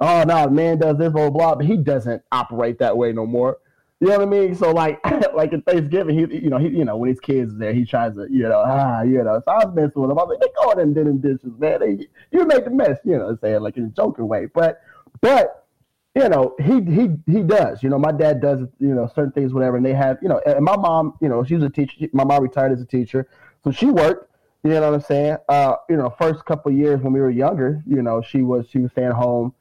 oh 0.00 0.24
no, 0.24 0.48
man 0.48 0.78
does 0.78 0.98
this, 0.98 1.12
blah 1.12 1.30
blah, 1.30 1.54
but 1.54 1.66
he 1.66 1.76
doesn't 1.76 2.22
operate 2.32 2.78
that 2.78 2.96
way 2.96 3.12
no 3.12 3.26
more. 3.26 3.58
You 4.00 4.08
know 4.08 4.18
what 4.18 4.28
I 4.28 4.30
mean? 4.30 4.54
So 4.54 4.70
like, 4.70 5.00
like 5.34 5.52
at 5.52 5.64
Thanksgiving, 5.64 6.16
he, 6.16 6.36
you 6.36 6.50
know, 6.50 6.58
he, 6.58 6.68
you 6.68 6.84
know, 6.84 6.96
when 6.96 7.08
his 7.08 7.18
kids 7.18 7.52
are 7.52 7.58
there, 7.58 7.72
he 7.72 7.84
tries 7.84 8.14
to, 8.14 8.28
you 8.30 8.44
know, 8.44 8.62
ah, 8.64 9.02
you 9.02 9.22
know. 9.24 9.42
So 9.44 9.50
I 9.50 9.64
was 9.64 9.74
messing 9.74 10.00
with 10.00 10.10
him. 10.10 10.18
I 10.18 10.22
was 10.22 10.38
like, 10.38 10.40
they 10.40 10.54
go 10.62 10.70
in 10.70 10.78
and 10.80 10.94
them 10.94 11.18
dishes, 11.18 11.58
man. 11.58 11.80
They, 11.80 12.08
you 12.30 12.46
made 12.46 12.64
the 12.64 12.70
mess, 12.70 12.98
you 13.04 13.18
know, 13.18 13.36
saying 13.40 13.60
like 13.60 13.76
in 13.76 13.86
a 13.86 13.88
joking 13.88 14.28
way, 14.28 14.46
but, 14.54 14.80
but 15.20 15.66
you 16.14 16.28
know, 16.28 16.54
he 16.58 16.80
he 16.82 17.08
he 17.26 17.42
does. 17.42 17.82
You 17.82 17.90
know, 17.90 17.98
my 17.98 18.12
dad 18.12 18.40
does. 18.40 18.60
You 18.80 18.94
know, 18.94 19.10
certain 19.14 19.32
things, 19.32 19.54
whatever. 19.54 19.76
And 19.76 19.86
they 19.86 19.94
have, 19.94 20.18
you 20.20 20.28
know, 20.28 20.40
and 20.44 20.64
my 20.64 20.76
mom, 20.76 21.14
you 21.20 21.28
know, 21.28 21.44
she 21.44 21.54
was 21.54 21.64
a 21.64 21.70
teacher. 21.70 22.08
My 22.12 22.24
mom 22.24 22.42
retired 22.42 22.72
as 22.72 22.80
a 22.80 22.86
teacher, 22.86 23.28
so 23.62 23.70
she 23.70 23.86
worked. 23.86 24.30
You 24.64 24.70
know 24.70 24.80
what 24.80 24.94
I'm 24.94 25.00
saying? 25.02 25.36
Uh, 25.48 25.76
you 25.88 25.96
know, 25.96 26.14
first 26.20 26.44
couple 26.44 26.72
years 26.72 27.00
when 27.00 27.12
we 27.12 27.20
were 27.20 27.30
younger, 27.30 27.82
you 27.86 28.02
know, 28.02 28.20
she 28.20 28.42
was 28.42 28.66
she 28.68 28.78
was 28.78 28.90
staying 28.90 29.12
home. 29.12 29.54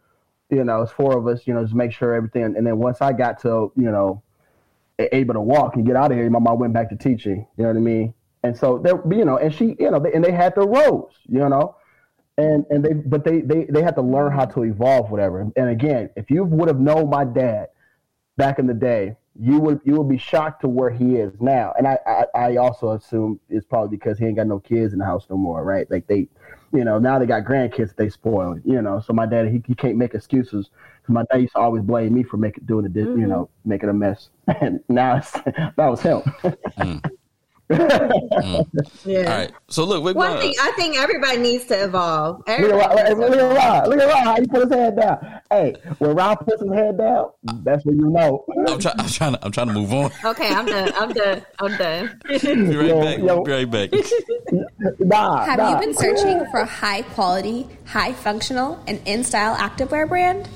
You 0.50 0.64
know, 0.64 0.82
it's 0.82 0.92
four 0.92 1.18
of 1.18 1.28
us. 1.28 1.46
You 1.46 1.54
know, 1.54 1.64
just 1.64 1.76
make 1.76 1.92
sure 1.92 2.16
everything. 2.16 2.56
And 2.56 2.66
then 2.66 2.78
once 2.78 3.02
I 3.02 3.14
got 3.14 3.40
to, 3.42 3.72
you 3.76 3.92
know, 3.92 4.24
able 4.98 5.36
to 5.36 5.42
walk 5.42 5.76
and 5.76 5.86
get 5.86 5.96
out 5.96 6.12
of 6.12 6.18
here, 6.18 6.30
my 6.30 6.40
mom 6.40 6.60
went 6.60 6.74
back 6.74 6.90
to 6.90 6.96
teaching. 6.96 7.46
You 7.58 7.64
know 7.64 7.70
what 7.70 7.78
I 7.78 7.82
mean? 7.82 8.14
And 8.44 8.58
so 8.58 8.80
there, 8.80 9.02
you 9.12 9.26
know, 9.26 9.38
and 9.38 9.54
she, 9.54 9.76
you 9.80 9.92
know, 9.92 10.04
and 10.04 10.24
they 10.24 10.32
had 10.32 10.56
their 10.56 10.66
roles. 10.66 11.14
You 11.28 11.48
know, 11.48 11.76
and 12.38 12.66
and 12.70 12.84
they 12.84 12.94
but 12.94 13.24
they 13.24 13.42
they 13.42 13.66
they 13.66 13.82
had 13.82 13.96
to 13.96 14.02
learn 14.02 14.32
how 14.32 14.46
to 14.46 14.64
evolve 14.64 15.10
whatever 15.10 15.40
and 15.42 15.70
again 15.70 16.10
if 16.16 16.30
you 16.30 16.44
would 16.44 16.68
have 16.68 16.80
known 16.80 17.10
my 17.10 17.26
dad 17.26 17.68
back 18.38 18.60
in 18.60 18.68
the 18.68 18.74
day 18.74 19.16
you 19.40 19.60
would 19.60 19.80
you 19.84 19.96
would 19.96 20.10
be 20.10 20.18
shocked 20.18 20.62
to 20.62 20.68
where 20.68 20.90
he 20.90 21.16
is 21.16 21.34
now 21.40 21.74
and 21.78 21.88
i 21.88 21.98
i, 22.06 22.26
I 22.36 22.56
also 22.58 22.92
assume 22.92 23.40
it's 23.50 23.66
probably 23.66 23.96
because 23.98 24.18
he 24.18 24.26
ain't 24.26 24.36
got 24.38 24.48
no 24.48 24.60
kids 24.60 24.94
in 24.94 25.00
the 25.00 25.06
house 25.06 25.26
no 25.30 25.38
more 25.38 25.64
right 25.64 25.90
like 25.92 26.08
they 26.08 26.28
you 26.74 26.84
know, 26.84 27.00
now 27.00 27.18
they 27.18 27.26
got 27.26 27.44
grandkids 27.44 27.96
they 27.96 28.10
spoil. 28.10 28.60
You 28.66 28.82
know, 28.82 29.00
so 29.00 29.14
my 29.14 29.26
dad 29.26 29.48
he, 29.48 29.64
he 29.66 29.76
can't 29.76 29.96
make 29.98 30.14
excuses. 30.14 30.70
'Cause 31.04 31.14
My 31.14 31.24
dad 31.32 31.42
used 31.42 31.54
to 31.54 31.60
always 31.60 31.84
blame 31.84 32.14
me 32.14 32.24
for 32.24 32.36
making 32.38 32.66
doing 32.66 32.84
the 32.84 32.90
di- 32.90 33.00
you 33.02 33.08
mm-hmm. 33.08 33.28
know 33.28 33.50
making 33.64 33.90
a 33.90 33.94
mess, 33.94 34.30
and 34.48 34.82
now 34.90 35.16
it's 35.18 35.32
that 35.56 35.78
was 35.78 36.02
him. 36.02 36.22
Hmm. 36.78 36.98
Mm. 37.70 38.66
Yeah. 39.06 39.18
All 39.20 39.38
right. 39.40 39.52
So 39.68 39.84
look, 39.84 40.04
we're 40.04 40.14
One 40.14 40.30
going. 40.32 40.42
thing 40.42 40.54
I 40.62 40.72
think 40.78 40.98
everybody 40.98 41.38
needs 41.38 41.66
to 41.66 41.84
evolve. 41.84 42.38
Look 42.40 42.50
at 42.50 42.60
Everybody 42.60 42.80
Rob, 42.80 43.08
needs 43.08 43.20
look 43.20 43.32
at. 43.40 43.56
Rob, 43.58 43.88
look 43.88 44.00
at 44.00 44.08
Rob, 44.08 44.24
how 44.24 44.36
he 44.40 44.48
put 44.48 44.62
his 44.62 44.72
head 44.72 44.96
down. 44.96 45.40
Hey, 45.50 45.76
when 46.00 46.16
Rob 46.16 46.46
puts 46.46 46.62
his 46.62 46.72
head 46.74 46.98
down, 46.98 47.30
that's 47.64 47.86
when 47.86 47.98
you 48.00 48.10
know. 48.10 48.46
I'm, 48.68 48.80
try, 48.80 48.94
I'm 48.98 49.08
trying 49.10 49.34
to. 49.34 49.46
I'm 49.46 49.52
trying 49.52 49.68
to 49.68 49.74
move 49.74 49.94
on. 49.94 50.12
Okay, 50.26 50.54
I'm 50.54 50.66
done. 50.66 50.92
I'm 50.96 51.10
done. 51.14 51.46
I'm 51.60 51.78
done. 51.78 52.20
Be 52.28 52.36
right 52.76 52.88
Yo, 52.88 53.02
back. 53.04 53.18
yo. 53.20 53.44
Be 53.44 53.52
right 53.52 53.70
back. 53.72 53.90
Nah, 55.00 55.46
Have 55.46 55.58
nah. 55.60 55.72
you 55.74 55.80
been 55.80 55.94
searching 55.94 56.46
for 56.52 56.62
a 56.62 56.66
high 56.66 57.02
quality, 57.02 57.68
high 57.86 58.14
functional, 58.14 58.82
and 58.88 59.02
in 59.06 59.24
style 59.24 59.56
activewear 59.56 60.08
brand? 60.08 60.48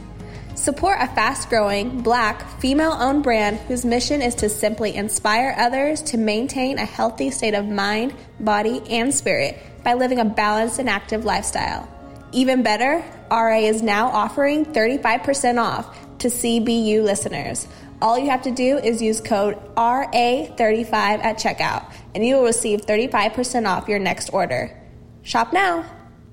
Support 0.56 1.00
a 1.02 1.08
fast 1.08 1.50
growing, 1.50 2.02
black, 2.02 2.62
female 2.62 2.94
owned 2.94 3.24
brand 3.24 3.58
whose 3.68 3.84
mission 3.84 4.22
is 4.22 4.36
to 4.36 4.48
simply 4.48 4.96
inspire 4.96 5.54
others 5.58 6.02
to 6.04 6.18
maintain 6.18 6.80
a 6.80 6.86
healthy 6.86 7.30
state 7.30 7.56
of 7.56 7.68
mind, 7.68 8.14
body, 8.40 8.82
and 8.90 9.14
spirit 9.14 9.58
by 9.84 9.96
living 9.96 10.20
a 10.20 10.24
balanced 10.24 10.80
and 10.80 10.88
active 10.88 11.26
lifestyle. 11.26 11.90
Even 12.32 12.62
better, 12.62 13.04
RA 13.32 13.58
is 13.58 13.82
now 13.82 14.08
offering 14.08 14.66
35% 14.66 15.60
off 15.60 16.18
to 16.20 16.28
CBU 16.28 17.04
listeners. 17.04 17.68
All 18.02 18.20
you 18.20 18.30
have 18.30 18.44
to 18.44 18.52
do 18.52 18.78
is 18.78 19.02
use 19.02 19.20
code 19.20 19.58
RA35 19.76 20.94
at 20.94 21.38
checkout, 21.40 21.92
and 22.14 22.26
you 22.26 22.36
will 22.36 22.46
receive 22.46 22.82
35% 22.82 23.68
off 23.68 23.90
your 23.90 24.00
next 24.00 24.30
order. 24.30 24.78
Shop 25.24 25.52
now. 25.52 25.86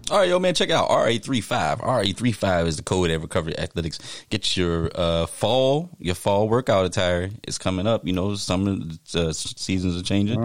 All 0.08 0.18
right, 0.18 0.28
yo, 0.28 0.38
man, 0.38 0.54
check 0.54 0.70
out 0.70 0.88
RA35. 0.88 1.80
RA35 1.80 2.66
is 2.68 2.76
the 2.76 2.84
code 2.84 3.10
at 3.10 3.20
Recovery 3.20 3.58
Athletics. 3.58 3.98
Get 4.30 4.56
your 4.56 4.88
uh, 4.94 5.26
fall, 5.26 5.90
your 5.98 6.14
fall 6.14 6.48
workout 6.48 6.86
attire. 6.86 7.28
It's 7.42 7.58
coming 7.58 7.88
up. 7.88 8.06
You 8.06 8.12
know, 8.12 8.36
summer 8.36 8.76
uh, 9.16 9.32
seasons 9.32 10.00
are 10.00 10.04
changing. 10.04 10.38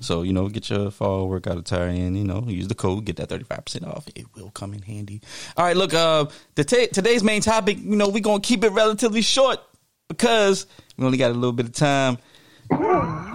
So, 0.00 0.22
you 0.22 0.32
know, 0.32 0.48
get 0.48 0.70
your 0.70 0.92
fall 0.92 1.28
workout 1.28 1.58
attire 1.58 1.88
and, 1.88 2.16
you 2.16 2.22
know, 2.22 2.44
use 2.46 2.68
the 2.68 2.76
code, 2.76 3.06
get 3.06 3.16
that 3.16 3.28
35% 3.28 3.88
off. 3.88 4.06
It 4.14 4.26
will 4.36 4.50
come 4.50 4.72
in 4.72 4.82
handy. 4.82 5.20
All 5.56 5.64
right, 5.64 5.76
look, 5.76 5.94
uh, 5.94 6.26
the 6.54 6.62
ta- 6.62 6.86
today's 6.92 7.24
main 7.24 7.40
topic, 7.40 7.78
you 7.80 7.96
know, 7.96 8.08
we're 8.10 8.20
going 8.20 8.40
to 8.40 8.46
keep 8.46 8.62
it 8.62 8.70
relatively 8.70 9.22
short 9.22 9.58
because 10.06 10.68
we 10.96 11.04
only 11.04 11.18
got 11.18 11.32
a 11.32 11.34
little 11.34 11.52
bit 11.52 11.66
of 11.66 11.72
time. 11.72 12.18
I, 12.70 13.32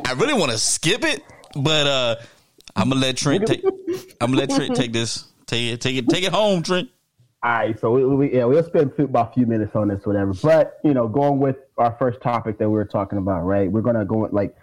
I 0.04 0.14
really 0.16 0.34
want 0.34 0.50
to 0.50 0.58
skip 0.58 1.04
it, 1.04 1.22
but 1.54 1.86
uh, 1.86 2.16
I'm 2.76 2.90
gonna 2.90 3.00
let 3.00 3.16
Trent 3.16 3.46
take. 3.46 3.64
I'm 4.20 4.32
gonna 4.32 4.36
let 4.36 4.50
Trent 4.50 4.76
take 4.76 4.92
this. 4.92 5.24
Take 5.46 5.72
it. 5.72 5.80
Take 5.80 5.96
it. 5.96 6.08
Take 6.08 6.24
it 6.24 6.32
home, 6.32 6.62
Trent. 6.62 6.90
All 7.42 7.52
right, 7.52 7.78
so 7.78 7.90
we, 7.92 8.04
we 8.04 8.34
yeah 8.34 8.44
we'll 8.44 8.62
spend 8.64 8.92
about 8.98 9.30
a 9.30 9.34
few 9.34 9.46
minutes 9.46 9.76
on 9.76 9.88
this, 9.88 10.04
whatever. 10.04 10.32
But 10.34 10.78
you 10.82 10.94
know, 10.94 11.06
going 11.06 11.38
with 11.38 11.56
our 11.78 11.94
first 11.98 12.20
topic 12.20 12.58
that 12.58 12.68
we 12.68 12.74
were 12.74 12.84
talking 12.84 13.18
about, 13.18 13.42
right? 13.42 13.70
We're 13.70 13.82
gonna 13.82 14.04
go 14.04 14.18
with, 14.18 14.32
like, 14.32 14.56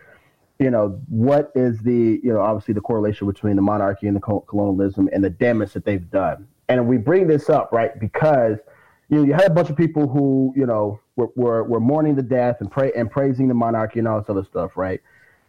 you 0.59 0.69
know, 0.69 0.99
what 1.07 1.51
is 1.55 1.79
the 1.79 2.19
you 2.23 2.33
know 2.33 2.41
obviously 2.41 2.73
the 2.73 2.81
correlation 2.81 3.27
between 3.27 3.55
the 3.55 3.61
monarchy 3.61 4.07
and 4.07 4.15
the 4.17 4.41
colonialism 4.47 5.09
and 5.13 5.23
the 5.23 5.29
damage 5.29 5.73
that 5.73 5.85
they've 5.85 6.09
done. 6.09 6.47
And 6.67 6.87
we 6.87 6.97
bring 6.97 7.27
this 7.27 7.49
up 7.49 7.71
right 7.71 7.97
because 7.99 8.57
you 9.09 9.17
know, 9.17 9.23
you 9.23 9.33
had 9.33 9.45
a 9.45 9.53
bunch 9.53 9.69
of 9.69 9.77
people 9.77 10.07
who 10.07 10.53
you 10.55 10.65
know 10.65 10.99
were 11.15 11.29
were, 11.35 11.63
were 11.63 11.79
mourning 11.79 12.15
the 12.15 12.23
death 12.23 12.57
and 12.59 12.69
pray 12.69 12.91
and 12.95 13.09
praising 13.09 13.47
the 13.47 13.53
monarchy 13.53 13.99
and 13.99 14.07
all 14.07 14.19
this 14.19 14.29
other 14.29 14.43
stuff, 14.43 14.75
right? 14.75 14.99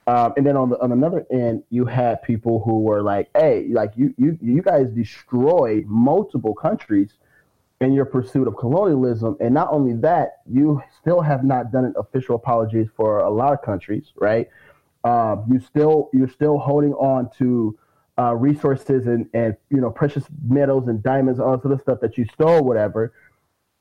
Um, 0.06 0.34
and 0.36 0.44
then 0.46 0.56
on 0.56 0.68
the 0.68 0.80
on 0.80 0.92
another 0.92 1.26
end, 1.30 1.62
you 1.70 1.86
had 1.86 2.22
people 2.22 2.62
who 2.64 2.80
were 2.80 3.02
like, 3.02 3.30
"Hey, 3.34 3.68
like 3.70 3.92
you 3.96 4.14
you 4.18 4.38
you 4.42 4.60
guys 4.60 4.88
destroyed 4.88 5.86
multiple 5.86 6.54
countries 6.54 7.14
in 7.80 7.92
your 7.92 8.04
pursuit 8.04 8.46
of 8.46 8.56
colonialism, 8.56 9.36
and 9.40 9.54
not 9.54 9.68
only 9.70 9.94
that, 9.94 10.40
you 10.46 10.82
still 11.00 11.22
have 11.22 11.42
not 11.42 11.72
done 11.72 11.86
an 11.86 11.94
official 11.96 12.36
apologies 12.36 12.88
for 12.94 13.18
a 13.20 13.30
lot 13.30 13.52
of 13.54 13.62
countries, 13.62 14.12
right? 14.16 14.48
Um, 15.04 15.44
you 15.50 15.58
still 15.58 16.10
you're 16.12 16.28
still 16.28 16.58
holding 16.58 16.92
on 16.94 17.30
to 17.38 17.78
uh, 18.18 18.34
resources 18.34 19.06
and 19.06 19.26
and 19.32 19.56
you 19.70 19.80
know 19.80 19.90
precious 19.90 20.24
metals 20.46 20.86
and 20.88 21.02
diamonds, 21.02 21.40
all 21.40 21.58
sort 21.62 21.72
of 21.72 21.80
stuff 21.80 22.00
that 22.00 22.18
you 22.18 22.26
stole, 22.26 22.62
whatever. 22.62 23.14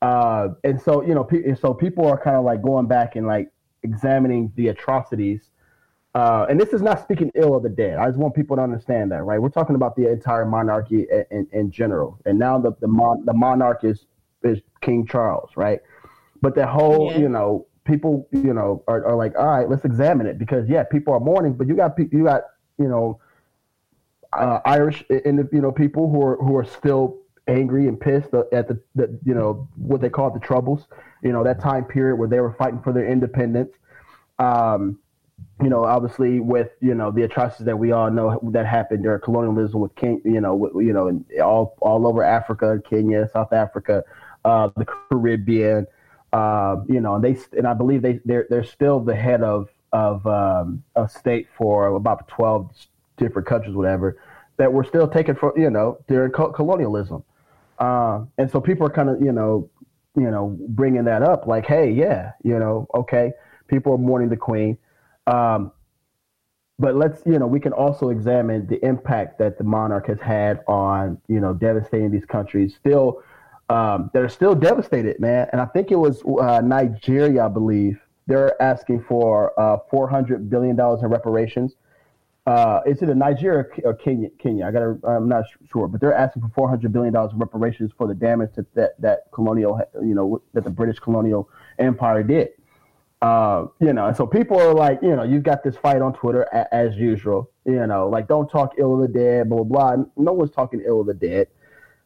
Uh, 0.00 0.48
and 0.64 0.80
so 0.80 1.02
you 1.02 1.14
know, 1.14 1.24
pe- 1.24 1.54
so 1.54 1.74
people 1.74 2.06
are 2.06 2.18
kind 2.18 2.36
of 2.36 2.44
like 2.44 2.62
going 2.62 2.86
back 2.86 3.14
and 3.16 3.26
like 3.26 3.50
examining 3.82 4.50
the 4.56 4.68
atrocities 4.68 5.50
uh, 6.14 6.46
and 6.48 6.60
this 6.60 6.72
is 6.72 6.80
not 6.82 7.00
speaking 7.02 7.30
ill 7.34 7.54
of 7.56 7.62
the 7.62 7.68
dead. 7.68 7.98
I 7.98 8.06
just 8.06 8.18
want 8.18 8.34
people 8.34 8.56
to 8.56 8.62
understand 8.62 9.10
that, 9.12 9.24
right? 9.24 9.40
We're 9.40 9.48
talking 9.48 9.74
about 9.74 9.96
the 9.96 10.10
entire 10.10 10.44
monarchy 10.44 11.06
in, 11.10 11.24
in, 11.30 11.48
in 11.52 11.70
general, 11.70 12.18
and 12.24 12.38
now 12.38 12.58
the 12.58 12.72
the, 12.80 12.88
mon- 12.88 13.24
the 13.24 13.32
monarch 13.34 13.84
is 13.84 14.06
is 14.42 14.60
King 14.80 15.06
Charles, 15.06 15.50
right? 15.56 15.80
But 16.42 16.54
the 16.54 16.66
whole, 16.66 17.10
Yeah. 17.10 17.18
you 17.18 17.28
know, 17.30 17.66
people, 17.84 18.28
you 18.30 18.52
know, 18.52 18.82
are, 18.86 19.04
are 19.06 19.16
like, 19.16 19.34
all 19.38 19.46
right, 19.46 19.68
let's 19.68 19.84
examine 19.84 20.26
it 20.26 20.38
because 20.38 20.68
yeah, 20.68 20.84
people 20.84 21.14
are 21.14 21.20
mourning, 21.20 21.54
but 21.54 21.66
you 21.66 21.74
got 21.74 21.98
you 21.98 22.24
got 22.24 22.42
you 22.78 22.88
know, 22.88 23.20
uh, 24.32 24.60
Irish 24.64 25.04
and 25.10 25.48
you 25.52 25.60
know 25.60 25.72
people 25.72 26.10
who 26.10 26.22
are 26.22 26.36
who 26.36 26.56
are 26.56 26.64
still 26.64 27.18
angry 27.46 27.88
and 27.88 28.00
pissed 28.00 28.32
at 28.52 28.68
the, 28.68 28.80
the 28.94 29.18
you 29.24 29.34
know 29.34 29.68
what 29.76 30.00
they 30.00 30.08
call 30.10 30.30
the 30.30 30.40
troubles, 30.40 30.86
you 31.22 31.32
know, 31.32 31.42
that 31.44 31.60
time 31.60 31.84
period 31.84 32.16
where 32.16 32.28
they 32.28 32.40
were 32.40 32.52
fighting 32.52 32.80
for 32.82 32.92
their 32.92 33.06
independence. 33.06 33.72
Um, 34.38 34.98
you 35.62 35.68
know, 35.68 35.84
obviously 35.84 36.40
with 36.40 36.70
you 36.80 36.94
know 36.94 37.10
the 37.10 37.22
atrocities 37.22 37.66
that 37.66 37.78
we 37.78 37.92
all 37.92 38.10
know 38.10 38.40
that 38.52 38.66
happened 38.66 39.04
during 39.04 39.20
colonialism 39.20 39.80
with 39.80 39.94
King, 39.94 40.20
you 40.24 40.40
know, 40.40 40.70
you 40.80 40.92
know, 40.92 41.24
all 41.44 41.76
all 41.80 42.06
over 42.06 42.22
Africa, 42.22 42.80
Kenya, 42.88 43.28
South 43.32 43.52
Africa, 43.52 44.02
uh, 44.44 44.70
the 44.76 44.84
Caribbean, 44.84 45.86
uh, 46.32 46.76
you 46.88 47.00
know, 47.00 47.14
and 47.14 47.24
they 47.24 47.36
and 47.56 47.66
I 47.66 47.74
believe 47.74 48.02
they 48.02 48.20
they're 48.24 48.46
they're 48.50 48.64
still 48.64 49.00
the 49.00 49.14
head 49.14 49.42
of 49.42 49.68
of 49.92 50.26
um, 50.26 50.82
a 50.96 51.08
state 51.08 51.46
for 51.56 51.86
about 51.86 52.26
twelve 52.26 52.70
different 53.16 53.46
countries, 53.46 53.76
whatever, 53.76 54.18
that 54.56 54.72
were 54.72 54.82
still 54.84 55.06
taken 55.06 55.36
for 55.36 55.52
you 55.56 55.70
know 55.70 55.98
during 56.08 56.32
co- 56.32 56.50
colonialism, 56.50 57.22
uh, 57.78 58.24
and 58.38 58.50
so 58.50 58.60
people 58.60 58.84
are 58.86 58.90
kind 58.90 59.08
of 59.08 59.22
you 59.22 59.30
know 59.30 59.70
you 60.16 60.30
know 60.30 60.56
bringing 60.68 61.04
that 61.04 61.22
up 61.22 61.46
like, 61.46 61.64
hey, 61.64 61.92
yeah, 61.92 62.32
you 62.42 62.58
know, 62.58 62.88
okay, 62.92 63.32
people 63.68 63.92
are 63.92 63.98
mourning 63.98 64.28
the 64.28 64.36
Queen. 64.36 64.76
Um, 65.26 65.72
but 66.78 66.96
let's, 66.96 67.22
you 67.24 67.38
know, 67.38 67.46
we 67.46 67.60
can 67.60 67.72
also 67.72 68.08
examine 68.08 68.66
the 68.66 68.84
impact 68.84 69.38
that 69.38 69.58
the 69.58 69.64
monarch 69.64 70.08
has 70.08 70.20
had 70.20 70.60
on, 70.66 71.18
you 71.28 71.40
know, 71.40 71.54
devastating 71.54 72.10
these 72.10 72.24
countries 72.24 72.74
still, 72.74 73.22
um, 73.68 74.10
that 74.12 74.22
are 74.22 74.28
still 74.28 74.54
devastated, 74.54 75.20
man. 75.20 75.48
And 75.52 75.60
I 75.60 75.66
think 75.66 75.92
it 75.92 75.96
was 75.96 76.22
uh, 76.40 76.60
Nigeria, 76.60 77.44
I 77.44 77.48
believe. 77.48 78.00
They're 78.26 78.60
asking 78.60 79.04
for 79.04 79.58
uh, 79.60 79.78
$400 79.92 80.48
billion 80.48 80.78
in 80.78 81.08
reparations. 81.08 81.76
Uh, 82.46 82.80
it's 82.84 83.02
either 83.02 83.14
Nigeria 83.14 83.64
or 83.84 83.94
Kenya. 83.94 84.28
Kenya. 84.38 84.66
I 84.66 84.70
gotta. 84.70 84.98
I'm 85.04 85.28
not 85.28 85.44
sure, 85.72 85.88
but 85.88 86.00
they're 86.00 86.12
asking 86.12 86.42
for 86.42 86.48
400 86.48 86.92
billion 86.92 87.14
dollars 87.14 87.32
in 87.32 87.38
reparations 87.38 87.90
for 87.96 88.06
the 88.06 88.14
damage 88.14 88.50
that, 88.56 88.74
that 88.74 89.00
that 89.00 89.20
colonial, 89.32 89.80
you 89.94 90.14
know, 90.14 90.42
that 90.52 90.62
the 90.62 90.70
British 90.70 90.98
colonial 90.98 91.48
empire 91.78 92.22
did. 92.22 92.50
Uh, 93.22 93.66
you 93.80 93.92
know, 93.92 94.12
so 94.12 94.26
people 94.26 94.60
are 94.60 94.74
like, 94.74 94.98
you 95.02 95.16
know, 95.16 95.22
you've 95.22 95.42
got 95.42 95.62
this 95.64 95.76
fight 95.76 96.02
on 96.02 96.12
Twitter 96.12 96.42
a- 96.52 96.72
as 96.74 96.96
usual. 96.96 97.50
You 97.64 97.86
know, 97.86 98.08
like 98.08 98.28
don't 98.28 98.48
talk 98.50 98.74
ill 98.76 98.94
of 98.94 99.00
the 99.00 99.08
dead, 99.08 99.48
blah 99.48 99.62
blah 99.62 99.94
blah. 99.94 100.04
No 100.16 100.32
one's 100.32 100.50
talking 100.50 100.82
ill 100.84 101.00
of 101.00 101.06
the 101.06 101.14
dead. 101.14 101.48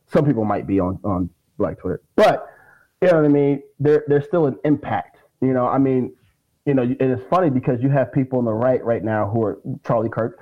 Some 0.06 0.24
people 0.24 0.44
might 0.44 0.66
be 0.66 0.78
on 0.78 1.00
on 1.02 1.28
Black 1.58 1.78
Twitter, 1.78 2.02
but 2.14 2.46
you 3.02 3.08
know 3.08 3.16
what 3.16 3.24
I 3.24 3.28
mean. 3.28 3.62
There 3.80 4.04
there's 4.06 4.26
still 4.26 4.46
an 4.46 4.58
impact. 4.64 5.18
You 5.40 5.52
know, 5.52 5.66
I 5.66 5.78
mean, 5.78 6.12
you 6.66 6.74
know, 6.74 6.82
and 6.82 7.00
it's 7.00 7.24
funny 7.28 7.50
because 7.50 7.82
you 7.82 7.88
have 7.88 8.12
people 8.12 8.38
on 8.38 8.44
the 8.44 8.52
right 8.52 8.84
right 8.84 9.02
now 9.02 9.28
who 9.28 9.42
are 9.42 9.58
Charlie 9.84 10.08
Kirk, 10.08 10.38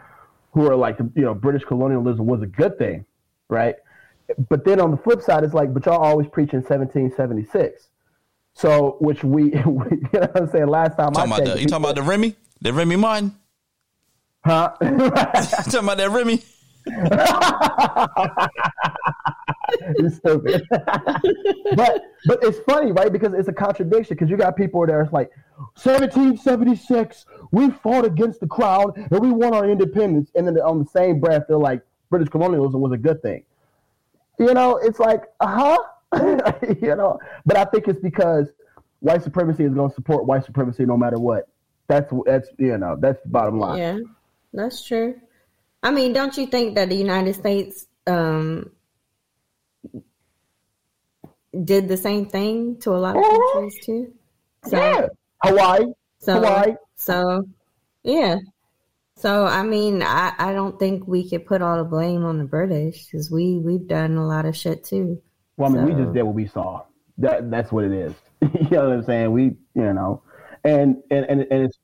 who 0.53 0.69
are 0.69 0.77
like, 0.77 0.99
you 1.15 1.23
know, 1.23 1.35
British 1.35 1.65
colonialism 1.65 2.27
was 2.27 2.43
a 2.43 2.47
good 2.47 2.77
thing, 2.79 3.05
right? 3.49 3.77
But 4.49 4.65
then 4.65 4.81
on 4.81 4.91
the 4.91 4.97
flip 4.97 5.23
side, 5.23 5.45
it's 5.45 5.55
like, 5.55 5.73
but 5.73 5.87
y'all 5.87 6.03
always 6.03 6.27
preaching 6.29 6.61
1776. 6.61 7.89
So, 8.57 8.97
which 9.01 9.23
we, 9.23 9.45
we 9.51 9.53
you 9.53 9.65
know 10.15 10.21
what 10.21 10.37
I'm 10.37 10.49
saying? 10.51 10.69
Last 10.69 10.97
time 10.97 11.13
Talking 11.13 11.33
I 11.33 11.37
about 11.37 11.47
the, 11.47 11.61
you 11.61 11.67
talking 11.67 11.85
about 11.85 11.95
the 11.95 12.03
Remy, 12.03 12.35
the 12.63 12.73
Remy 12.73 12.97
Martin. 12.97 13.35
huh? 14.45 14.73
You 14.81 14.89
talking 15.11 15.81
about 15.81 15.99
that 15.99 16.11
Remy? 16.11 16.43
it's 19.99 20.17
stupid. 20.17 20.63
but 20.71 22.03
but 22.25 22.39
it's 22.43 22.59
funny, 22.61 22.93
right? 22.93 23.13
Because 23.13 23.35
it's 23.35 23.49
a 23.49 23.53
contradiction. 23.53 24.17
Because 24.17 24.31
you 24.31 24.39
got 24.39 24.57
people 24.57 24.87
there. 24.87 25.03
It's 25.03 25.13
like 25.13 25.31
1776. 25.83 27.27
We 27.53 27.69
fought 27.71 28.07
against 28.07 28.41
the 28.41 28.47
crown 28.47 28.93
and 29.11 29.21
we 29.21 29.31
won 29.33 29.53
our 29.53 29.69
independence. 29.69 30.31
And 30.35 30.47
then 30.47 30.57
on 30.61 30.79
the 30.79 30.87
same 30.87 31.21
breath, 31.21 31.43
they're 31.47 31.59
like 31.59 31.83
British 32.09 32.31
colonialism 32.31 32.81
was 32.81 32.93
a 32.93 32.97
good 32.97 33.21
thing. 33.21 33.45
You 34.39 34.55
know, 34.55 34.79
it's 34.79 34.99
like, 34.99 35.25
uh 35.41 35.47
huh. 35.47 35.79
you 36.81 36.95
know, 36.97 37.19
but 37.45 37.57
I 37.57 37.65
think 37.65 37.89
it's 37.89 38.01
because 38.01 38.49
white 39.01 39.23
supremacy 39.23 39.65
is 39.65 39.75
going 39.75 39.89
to 39.91 39.95
support 39.95 40.25
white 40.27 40.45
supremacy 40.45 40.85
no 40.87 40.97
matter 40.97 41.19
what. 41.19 41.49
That's 41.89 42.13
that's 42.25 42.49
you 42.59 42.77
know 42.79 42.97
that's 42.99 43.23
the 43.23 43.29
bottom 43.29 43.59
line. 43.59 43.79
Yeah, 43.79 43.99
that's 44.53 44.85
true. 44.85 45.21
I 45.83 45.91
mean, 45.91 46.13
don't 46.13 46.37
you 46.37 46.47
think 46.47 46.75
that 46.75 46.89
the 46.89 46.97
United 46.97 47.35
States 47.35 47.87
um, 48.07 48.71
did 51.65 51.89
the 51.89 51.97
same 51.97 52.27
thing 52.27 52.79
to 52.81 52.91
a 52.91 52.99
lot 52.99 53.17
of 53.17 53.23
Mhm. 53.23 53.53
countries 53.53 53.85
too? 53.85 54.13
So, 54.65 54.77
yeah, 54.77 55.07
Hawaii, 55.45 55.93
so, 56.19 56.35
Hawaii. 56.35 56.75
so, 56.97 57.47
yeah. 58.03 58.39
So, 59.17 59.45
I 59.47 59.63
mean, 59.63 60.03
I, 60.03 60.33
I 60.39 60.53
don't 60.53 60.79
think 60.79 61.07
we 61.07 61.29
could 61.29 61.47
put 61.47 61.63
all 61.63 61.79
the 61.79 61.85
blame 61.85 62.25
on 62.25 62.39
the 62.39 62.45
British 62.45 63.07
because 63.07 63.31
we 63.31 63.59
we've 63.59 63.87
done 63.87 64.17
a 64.17 64.27
lot 64.27 64.45
of 64.45 64.57
shit 64.57 64.85
too. 64.85 65.23
Well, 65.57 65.71
I 65.71 65.73
mean, 65.75 65.83
we 65.83 65.95
just 65.95 66.13
did 66.13 66.23
what 66.23 66.35
we 66.35 66.47
saw. 66.47 66.85
That 67.19 67.51
that's 67.51 67.73
what 67.73 67.85
it 67.85 67.93
is. 67.93 68.15
you 68.43 68.69
know 68.71 68.89
what 68.89 68.99
I'm 68.99 69.05
saying? 69.05 69.33
We, 69.33 69.45
you 69.75 69.93
know, 69.93 70.23
and 70.65 71.03
and 71.11 71.25
and, 71.27 71.41
and 71.51 71.65
it's 71.65 71.79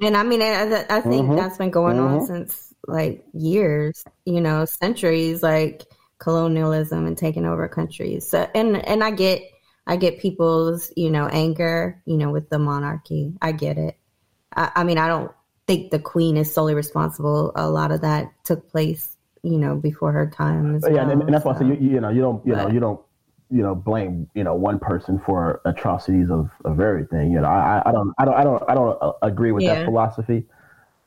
And 0.00 0.16
I 0.16 0.22
mean, 0.22 0.40
I, 0.42 0.86
I 0.88 1.00
think 1.00 1.34
Mhm. 1.34 1.36
that's 1.36 1.58
been 1.58 1.70
going 1.70 1.98
on 1.98 2.20
Mhm. 2.20 2.26
since 2.26 2.72
like 2.86 3.24
years, 3.34 4.02
you 4.24 4.40
know, 4.40 4.64
centuries, 4.64 5.42
like 5.42 5.84
colonialism 6.18 7.06
and 7.06 7.16
taking 7.18 7.44
over 7.46 7.68
countries. 7.68 8.28
So, 8.28 8.48
and 8.54 8.76
and 8.86 9.04
I 9.04 9.10
get, 9.10 9.42
I 9.86 9.96
get 9.96 10.18
people's, 10.18 10.90
you 10.96 11.10
know, 11.10 11.26
anger, 11.28 12.02
you 12.06 12.16
know, 12.16 12.30
with 12.30 12.48
the 12.48 12.58
monarchy. 12.58 13.34
I 13.42 13.52
get 13.52 13.76
it. 13.76 13.98
I, 14.56 14.72
I 14.76 14.84
mean, 14.84 14.98
I 14.98 15.08
don't 15.08 15.32
think 15.66 15.90
the 15.90 15.98
queen 16.00 16.36
is 16.36 16.52
solely 16.52 16.74
responsible. 16.74 17.52
A 17.56 17.68
lot 17.70 17.92
of 17.92 18.00
that 18.02 18.32
took 18.44 18.70
place, 18.70 19.16
you 19.42 19.58
know, 19.58 19.76
before 19.76 20.12
her 20.12 20.28
time. 20.30 20.74
As 20.74 20.88
yeah, 20.88 21.02
and, 21.02 21.10
well, 21.10 21.22
and 21.22 21.34
that's 21.34 21.44
why 21.44 21.54
I 21.54 21.58
say 21.58 21.66
you, 21.66 21.74
you 21.74 22.00
know 22.00 22.10
you 22.10 22.20
don't 22.20 22.46
you 22.46 22.54
know 22.56 22.68
you 22.68 22.80
don't 22.80 23.00
you 23.50 23.62
know 23.62 23.74
blame 23.74 24.28
you 24.34 24.44
know 24.44 24.54
one 24.54 24.78
person 24.78 25.18
for 25.24 25.60
atrocities 25.64 26.30
of 26.30 26.50
of 26.64 26.80
everything. 26.80 27.30
You 27.32 27.40
know, 27.40 27.48
I 27.48 27.78
I- 27.84 27.90
I 27.90 27.92
don't 27.92 28.14
I 28.18 28.24
don't 28.24 28.34
I 28.34 28.44
don't 28.44 28.62
I 28.70 28.74
don't 28.74 28.98
uh, 29.02 29.12
agree 29.22 29.52
with 29.52 29.64
Yeah. 29.64 29.74
that 29.74 29.84
philosophy. 29.84 30.46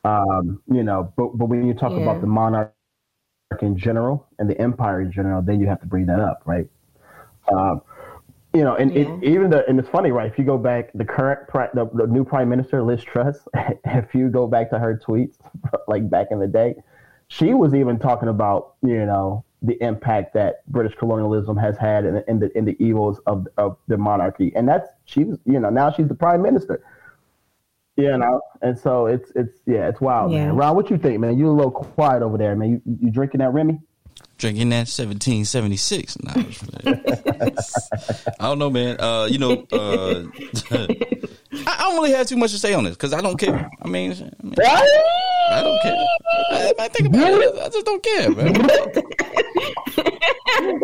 Um, 0.04 0.62
you 0.70 0.82
know, 0.84 1.12
but 1.16 1.36
but 1.38 1.46
when 1.46 1.66
you 1.66 1.74
talk 1.74 1.96
Yeah. 1.96 2.04
about 2.04 2.20
the 2.20 2.26
monarch 2.26 2.72
in 2.76 3.76
general 3.76 4.26
and 4.38 4.48
the 4.50 4.60
empire 4.60 5.00
in 5.00 5.12
general, 5.12 5.42
then 5.42 5.60
you 5.60 5.66
have 5.66 5.80
to 5.80 5.86
bring 5.86 6.06
that 6.06 6.20
up, 6.20 6.42
right? 6.46 6.68
Um, 7.52 7.82
you 8.54 8.62
know, 8.64 8.76
and 8.76 8.90
Yeah. 8.90 8.96
it, 8.96 9.08
even 9.22 9.50
the 9.50 9.66
and 9.68 9.78
it's 9.78 9.88
funny, 9.88 10.10
right? 10.12 10.30
If 10.30 10.38
you 10.38 10.44
go 10.44 10.58
back, 10.58 10.90
the 10.94 11.04
current 11.04 11.48
pri- 11.48 11.70
the, 11.74 11.86
the 11.94 12.06
new 12.06 12.24
prime 12.24 12.48
minister 12.48 12.82
Liz 12.82 13.02
Truss, 13.02 13.48
if 13.84 14.14
you 14.14 14.28
go 14.28 14.46
back 14.46 14.70
to 14.70 14.78
her 14.78 15.00
tweets, 15.06 15.36
like 15.88 16.08
back 16.10 16.28
in 16.30 16.38
the 16.38 16.46
day, 16.46 16.74
she 17.28 17.54
was 17.54 17.74
even 17.74 17.98
talking 17.98 18.28
about 18.28 18.74
you 18.82 19.04
know 19.06 19.44
the 19.62 19.82
impact 19.82 20.34
that 20.34 20.66
British 20.70 20.94
colonialism 20.94 21.56
has 21.56 21.76
had 21.78 22.04
in, 22.04 22.22
in 22.28 22.38
the 22.38 22.56
in 22.56 22.64
the 22.64 22.76
evils 22.84 23.20
of 23.26 23.46
of 23.56 23.76
the 23.88 23.96
monarchy, 23.96 24.52
and 24.54 24.68
that's 24.68 24.88
she 25.06 25.24
was 25.24 25.38
you 25.44 25.58
know 25.58 25.70
now 25.70 25.90
she's 25.90 26.08
the 26.08 26.14
prime 26.14 26.42
minister. 26.42 26.82
You 27.96 28.18
know, 28.18 28.40
and 28.60 28.76
so 28.76 29.06
it's 29.06 29.30
it's 29.36 29.60
yeah, 29.66 29.88
it's 29.88 30.00
wild, 30.00 30.32
Yeah. 30.32 30.46
man. 30.46 30.56
Ron, 30.56 30.74
what 30.74 30.90
you 30.90 30.98
think, 30.98 31.20
man? 31.20 31.38
You 31.38 31.48
a 31.48 31.52
little 31.52 31.70
quiet 31.70 32.22
over 32.24 32.36
there, 32.36 32.56
man. 32.56 32.70
You 32.70 32.82
you 33.00 33.10
drinking 33.12 33.38
that 33.38 33.52
Remy? 33.52 33.78
Drinking 34.36 34.70
that 34.70 34.88
1776. 34.88 36.22
Nah, 36.22 36.32
I'm 36.34 36.44
just 36.50 36.66
playing. 36.66 37.02
I 38.40 38.46
don't 38.46 38.58
know, 38.58 38.68
man. 38.70 39.00
Uh, 39.00 39.26
you 39.30 39.38
know, 39.38 39.64
uh, 39.72 40.24
I, 41.66 41.76
don't 41.78 41.94
really 41.94 42.12
have 42.12 42.26
too 42.26 42.36
much 42.36 42.50
to 42.50 42.58
say 42.58 42.74
on 42.74 42.84
this 42.84 42.94
because 42.94 43.12
I 43.12 43.20
don't 43.20 43.38
care. 43.38 43.70
I 43.80 43.88
mean, 43.88 44.12
I, 44.12 44.42
mean, 44.42 44.54
I 44.58 45.62
don't 45.62 45.82
care. 45.82 45.96
I, 46.50 46.72
I 46.80 46.88
think 46.88 47.08
about 47.08 47.30
it. 47.30 47.54
I 47.54 47.68
just 47.68 47.86
don't 47.86 48.02
care, 48.02 48.30
man. 48.30 48.64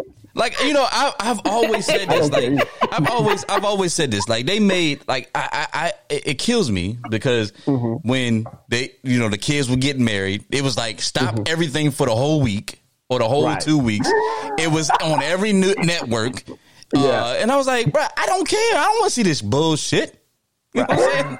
Like 0.32 0.62
you 0.62 0.72
know, 0.72 0.86
I, 0.88 1.12
I've 1.20 1.40
always 1.44 1.84
said 1.84 2.08
this. 2.08 2.30
Like 2.30 2.66
I've 2.92 3.10
always, 3.10 3.44
I've 3.48 3.64
always 3.64 3.92
said 3.92 4.10
this. 4.10 4.28
Like 4.28 4.46
they 4.46 4.58
made, 4.60 5.06
like 5.06 5.28
I, 5.34 5.66
I, 5.72 5.86
I 5.86 5.92
it 6.08 6.38
kills 6.38 6.70
me 6.70 6.98
because 7.10 7.52
Mm-hmm. 7.66 8.08
when 8.08 8.46
they, 8.68 8.92
you 9.02 9.18
know, 9.18 9.28
the 9.28 9.38
kids 9.38 9.68
were 9.68 9.76
getting 9.76 10.04
married, 10.04 10.44
it 10.50 10.62
was 10.62 10.76
like 10.76 11.00
stop 11.02 11.40
everything 11.46 11.90
for 11.90 12.06
the 12.06 12.14
whole 12.14 12.40
week 12.40 12.79
or 13.10 13.18
the 13.18 13.28
whole. 13.28 13.44
Right. 13.44 13.60
two 13.60 13.78
weeks. 13.78 14.08
It 14.58 14.70
was 14.70 14.88
on 14.90 15.22
every 15.22 15.52
new 15.52 15.74
network, 15.78 16.42
uh, 16.96 17.36
and 17.38 17.50
I 17.52 17.56
was 17.56 17.66
like, 17.66 17.92
bro, 17.92 18.02
I 18.16 18.26
don't 18.26 18.46
care. 18.48 18.76
I 18.78 18.84
don't 18.84 18.94
want 19.00 19.04
to 19.06 19.10
see 19.10 19.22
this 19.22 19.42
bullshit. 19.42 20.16
You 20.72 20.82
know 20.82 20.86
what 20.88 21.16
I'm 21.16 21.38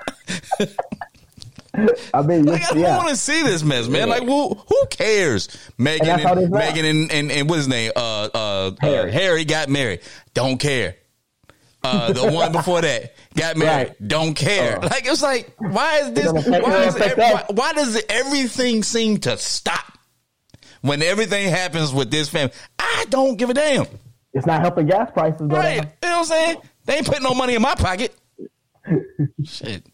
saying? 0.59 0.68
I 2.12 2.23
mean, 2.23 2.47
Like, 2.47 2.64
I 2.64 2.66
don't 2.75 2.79
yeah, 2.81 2.97
want 2.97 3.11
to 3.11 3.16
see 3.16 3.43
this 3.45 3.62
mess, 3.62 3.87
man. 3.87 4.09
Like, 4.09 4.25
who 4.25 4.55
who 4.55 4.87
cares? 4.91 5.47
Meghan 5.79 6.18
and, 6.27 6.41
is. 6.43 6.49
Meghan 6.51 6.91
and, 6.91 7.12
and, 7.12 7.31
and 7.31 7.49
what's 7.49 7.59
his 7.59 7.68
name? 7.68 7.93
Uh, 7.95 8.29
uh, 8.35 8.71
Harry. 8.81 9.09
uh, 9.11 9.12
Harry 9.12 9.45
got 9.45 9.68
married. 9.68 10.01
Don't 10.35 10.59
care. 10.59 10.97
Uh, 11.83 12.12
the 12.12 12.31
one 12.31 12.51
before 12.61 12.81
that 12.83 13.14
got 13.35 13.57
married. 13.57 13.89
Right. 13.89 14.09
Don't 14.09 14.35
care. 14.35 14.79
Uh. 14.79 14.89
like 14.89 15.07
it's 15.07 15.23
like, 15.23 15.55
why 15.59 16.01
is 16.01 16.12
this? 16.12 16.33
Why, 16.33 16.85
is 16.87 16.97
every- 16.97 17.23
why, 17.23 17.45
why 17.51 17.73
does 17.73 18.03
everything 18.09 18.83
seem 18.83 19.18
to 19.18 19.39
stop 19.39 19.97
when 20.83 21.03
everything 21.03 21.49
happens 21.49 21.93
with 21.93 22.11
this 22.11 22.28
family? 22.28 22.53
I 22.78 23.07
don't 23.11 23.37
give 23.37 23.51
a 23.51 23.55
damn. 23.55 23.87
it's 24.33 24.47
not 24.47 24.61
helping 24.62 24.87
gas 24.87 25.11
prices. 25.12 25.41
Go 25.49 25.57
Right? 25.57 25.76
down. 25.83 25.91
You 26.03 26.09
know 26.09 26.11
what 26.11 26.18
I'm 26.18 26.24
saying? 26.24 26.57
They 26.87 26.95
ain't 26.97 27.07
putting 27.07 27.22
no 27.22 27.35
money 27.35 27.55
in 27.55 27.62
my 27.62 27.74
pocket. 27.74 28.14
Shit. 29.45 29.87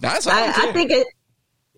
That's 0.00 0.26
all 0.26 0.32
I, 0.34 0.52
I 0.68 0.72
think 0.72 0.90
it. 0.90 1.06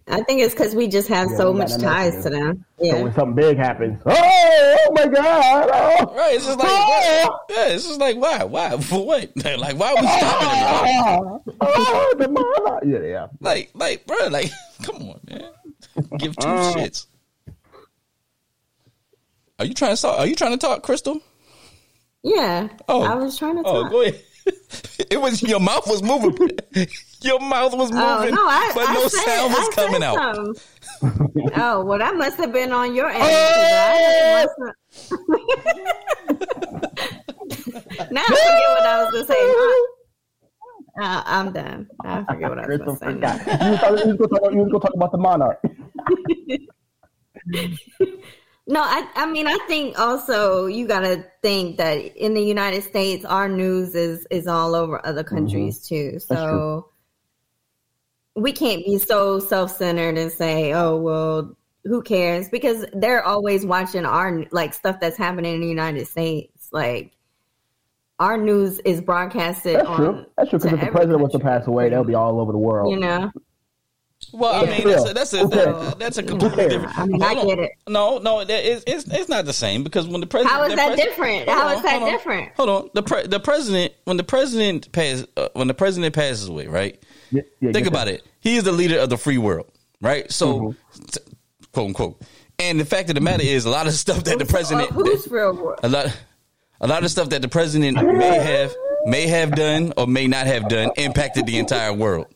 I 0.09 0.23
think 0.23 0.41
it's 0.41 0.53
because 0.55 0.75
we 0.75 0.89
just 0.89 1.07
have 1.09 1.31
Yeah, 1.31 1.37
so 1.37 1.53
much 1.53 1.71
nothing 1.71 1.85
else 1.85 2.05
to 2.07 2.11
ties 2.13 2.23
to 2.25 2.31
them. 2.31 2.65
So 2.81 2.85
Yeah. 2.87 3.03
when 3.03 3.15
something 3.15 3.35
big 3.37 3.57
happens, 3.59 4.01
oh, 4.05 4.13
oh 4.13 4.93
my 4.93 5.07
god! 5.07 5.71
Oh, 5.73 6.15
Right, 6.17 6.35
it's 6.35 6.47
just 6.47 6.59
like, 6.59 6.69
what? 6.69 7.41
yeah, 7.51 7.67
it's 7.69 7.87
just 7.87 8.01
like, 8.01 8.17
why, 8.17 8.43
why, 8.45 8.77
for 8.79 9.07
what? 9.07 9.31
Like, 9.45 9.79
why 9.79 9.93
are 9.93 10.01
we 10.01 10.09
stopping 10.09 10.49
everybody? 10.49 11.57
oh, 11.61 11.77
oh, 11.77 12.15
the 12.19 12.29
monarch. 12.29 12.83
Yeah, 12.85 13.09
yeah. 13.09 13.27
Like, 13.41 13.71
like, 13.75 14.05
bro, 14.07 14.17
like, 14.29 14.51
come 14.83 14.97
on, 14.97 15.21
man, 15.31 15.51
give 16.19 16.37
two 16.37 16.49
Uh. 16.49 16.75
shits. 16.75 17.07
Are 19.61 19.67
you 19.67 19.75
trying 19.75 19.95
to 19.95 20.01
talk? 20.01 20.19
Are 20.19 20.27
you 20.27 20.35
trying 20.35 20.53
to 20.53 20.59
talk, 20.59 20.83
Crystal? 20.83 21.21
Yeah. 22.23 22.69
Oh. 22.89 23.03
I 23.03 23.15
was 23.15 23.39
trying 23.39 23.57
to 23.57 23.63
Oh, 23.69 23.83
talk. 23.83 23.93
go 23.93 24.01
ahead. 24.03 24.23
It 25.11 25.21
was 25.21 25.43
your 25.43 25.61
mouth 25.61 25.87
was 25.87 26.03
moving. 26.03 26.37
Your 27.23 27.39
mouth 27.41 27.75
was 27.75 27.91
moving, 27.93 27.99
Oh 27.99 28.29
no, 28.31 28.47
I, 28.49 28.73
but 28.75 28.89
I 28.89 28.95
no 28.95 29.07
said, 29.09 29.25
sound 29.27 29.53
was 29.53 29.61
I 29.61 29.71
said 29.73 29.87
coming 29.87 30.03
out. 30.03 30.17
oh 31.59 31.85
well, 31.85 31.99
that 31.99 32.17
must 32.17 32.39
have 32.39 32.51
been 32.53 32.73
on 32.73 32.95
your 32.95 33.09
end. 33.11 33.23
I 33.23 34.47
now 38.11 38.23
I 38.23 38.27
forget 38.27 38.71
what 38.71 38.87
I 38.87 39.03
was 39.05 39.11
going 39.13 39.27
to 39.27 39.33
say. 39.33 39.43
Uh, 41.03 41.23
I'm 41.27 41.53
done. 41.53 41.89
I 42.05 42.25
forget 42.25 42.49
what 42.51 42.59
I 42.59 42.67
was 42.67 42.67
Crystal 42.67 42.97
going 42.97 43.21
to 43.21 43.29
say. 43.29 43.59
You 43.65 43.71
was 43.71 43.81
talking- 43.81 44.09
you 44.09 44.17
was 44.17 44.29
gonna 44.29 44.41
talk- 44.41 44.53
you 44.53 44.59
was 44.59 44.69
gonna 44.73 44.81
talk 44.85 44.95
about 44.95 45.13
the 45.13 45.19
monarch. 45.19 45.61
No, 48.71 48.83
I, 48.83 49.05
I 49.17 49.27
mean, 49.27 49.49
I 49.49 49.59
think 49.67 49.99
also 49.99 50.67
you 50.67 50.87
got 50.87 51.01
to 51.01 51.25
think 51.43 51.77
that 51.79 51.97
in 52.17 52.35
the 52.35 52.43
United 52.43 52.85
States, 52.85 53.25
our 53.25 53.49
news 53.49 53.97
is 53.97 54.29
is 54.31 54.47
all 54.47 54.77
over 54.77 55.05
other 55.05 55.25
mm-hmm. 55.25 55.35
countries 55.35 55.85
too. 55.87 56.21
So 56.21 56.89
we 58.37 58.53
can't 58.53 58.85
be 58.85 58.99
so 58.99 59.41
self 59.41 59.77
centered 59.77 60.17
and 60.17 60.31
say, 60.31 60.73
"Oh, 60.73 60.97
well, 60.99 61.57
who 61.83 62.01
cares?" 62.01 62.49
Because 62.49 62.87
they're 62.93 63.25
always 63.25 63.67
watching 63.67 64.07
our 64.07 64.45
like 64.53 64.73
stuff 64.73 65.01
that's 65.01 65.17
happening 65.17 65.57
in 65.57 65.61
the 65.61 65.69
United 65.69 66.07
States. 66.07 66.69
Like 66.71 67.17
our 68.21 68.39
news 68.39 68.79
is 68.85 69.01
broadcasted. 69.01 69.77
That's 69.77 69.89
on 69.89 69.97
true. 69.97 70.27
That's 70.37 70.51
true. 70.51 70.59
Because 70.61 70.75
if 70.75 70.81
the 70.81 70.93
president 70.93 71.21
was 71.21 71.33
to 71.33 71.41
pass 71.41 71.67
away, 71.67 71.89
they'll 71.89 72.05
be 72.05 72.15
all 72.15 72.41
over 72.41 72.53
the 72.53 72.59
world. 72.59 72.95
You 72.95 73.01
know, 73.01 73.33
Well, 74.33 74.55
I 74.65 74.67
mean, 74.69 74.87
that's 74.87 75.09
a, 75.11 75.15
that's 75.15 75.33
a, 75.33 75.39
Who 75.41 75.49
that- 75.49 75.99
that's 75.99 76.19
a 76.19 76.23
completely 76.23 76.57
cares? 76.57 76.73
different. 76.73 76.99
I 76.99 77.07
mean, 77.07 77.23
I 77.23 77.35
get 77.35 77.59
it. 77.59 77.73
No, 77.89 78.19
no, 78.19 78.45
that 78.45 78.65
is, 78.65 78.85
it's 78.87 79.05
it's 79.07 79.29
not 79.29 79.45
the 79.45 79.53
same 79.53 79.83
because 79.83 80.07
when 80.07 80.21
the 80.21 80.27
president, 80.27 80.53
How 80.55 80.65
is 80.65 80.75
that 80.77 80.95
pres- 80.95 81.01
different? 81.01 81.49
Hold 81.49 81.59
How 81.59 81.69
on, 81.69 81.77
is 81.77 81.83
that 81.83 81.91
hold 81.93 82.03
on. 82.03 82.11
different? 82.11 82.53
Hold 82.57 82.69
on, 82.69 82.91
the 82.95 83.03
pre- 83.03 83.27
the 83.27 83.41
president 83.41 83.93
when 84.05 84.17
the 84.17 84.25
president 84.25 84.93
pass 84.93 85.25
uh, 85.37 85.49
when 85.55 85.69
the 85.69 85.75
president 85.75 86.15
passes 86.15 86.49
away, 86.49 86.67
right? 86.67 87.03
Yeah, 87.31 87.43
yeah, 87.61 87.73
Think 87.73 87.87
about 87.87 88.07
that. 88.07 88.15
it. 88.17 88.27
He 88.41 88.57
is 88.57 88.65
the 88.65 88.73
leader 88.73 88.99
of 88.99 89.09
the 89.11 89.17
free 89.17 89.39
world, 89.39 89.71
right? 90.01 90.31
So, 90.33 90.61
Mm-hmm. 90.61 91.05
t- 91.07 91.21
quote 91.73 91.87
unquote. 91.89 92.23
And 92.59 92.79
the 92.79 92.85
fact 92.85 93.09
of 93.09 93.15
the 93.15 93.21
matter 93.21 93.43
is, 93.43 93.65
a 93.65 93.71
lot 93.71 93.87
of 93.87 93.93
stuff 93.95 94.25
that 94.25 94.39
the 94.39 94.45
president, 94.47 94.91
Uh, 94.91 94.95
who's 94.95 95.27
real 95.29 95.55
world? 95.57 95.81
a 95.83 95.89
lot, 95.89 96.17
a 96.81 96.87
lot 96.87 97.05
of 97.05 97.11
stuff 97.11 97.31
that 97.31 97.41
the 97.43 97.49
president 97.49 97.97
may 98.03 98.35
have 98.39 98.75
may 99.07 99.27
have 99.27 99.53
done 99.55 99.93
or 99.97 100.07
may 100.07 100.27
not 100.27 100.47
have 100.47 100.69
done 100.69 100.91
impacted 100.97 101.47
the 101.47 101.59
entire 101.59 101.93
world. 101.93 102.27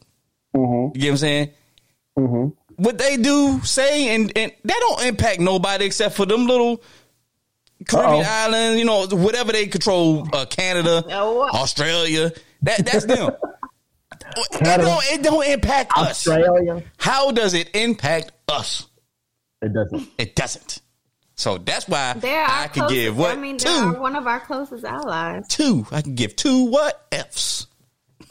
Mm-hmm. 0.57 0.95
You 0.97 1.01
get 1.01 1.09
what 1.09 1.11
I'm 1.13 1.17
saying? 1.19 1.51
What 2.17 2.99
they 2.99 3.17
do, 3.17 3.61
say, 3.63 4.15
and 4.15 4.33
and 4.37 4.53
that 4.65 4.77
don't 4.81 5.05
impact 5.07 5.41
nobody 5.41 5.85
except 5.87 6.15
for 6.17 6.27
them 6.27 6.47
little 6.47 6.83
Caribbean 7.89 8.25
Uh-oh. 8.25 8.45
islands, 8.47 8.79
you 8.79 8.85
know, 8.85 9.07
whatever 9.09 9.53
they 9.53 9.67
control, 9.67 10.27
uh, 10.33 10.47
Canada, 10.47 11.05
Oh, 11.11 11.35
what? 11.39 11.55
Australia. 11.55 12.33
That 12.63 12.85
that's 12.87 13.05
them. 13.05 13.31
it, 14.53 14.81
don't, 14.81 15.05
it 15.13 15.23
don't 15.23 15.47
impact 15.47 15.93
us. 15.97 16.27
How 16.99 17.31
does 17.33 17.53
it 17.55 17.75
impact 17.77 18.33
us? 18.49 18.87
It 19.61 19.73
doesn't. 19.73 20.09
It 20.19 20.35
doesn't. 20.37 20.81
So 21.37 21.59
that's 21.59 21.89
why 21.89 22.13
They're 22.15 22.45
I 22.45 22.69
can 22.69 22.83
closest, 22.85 22.95
give 22.95 23.19
what 23.19 23.37
I 23.37 23.41
mean, 23.41 23.59
two, 23.59 23.69
they're 23.69 24.01
one 24.01 24.15
of 24.17 24.27
our 24.29 24.39
closest 24.41 24.85
allies. 24.85 25.49
two. 25.49 25.85
I 25.91 26.01
can 26.03 26.15
give 26.15 26.37
two 26.37 26.67
what 26.71 27.07
F's. 27.13 27.67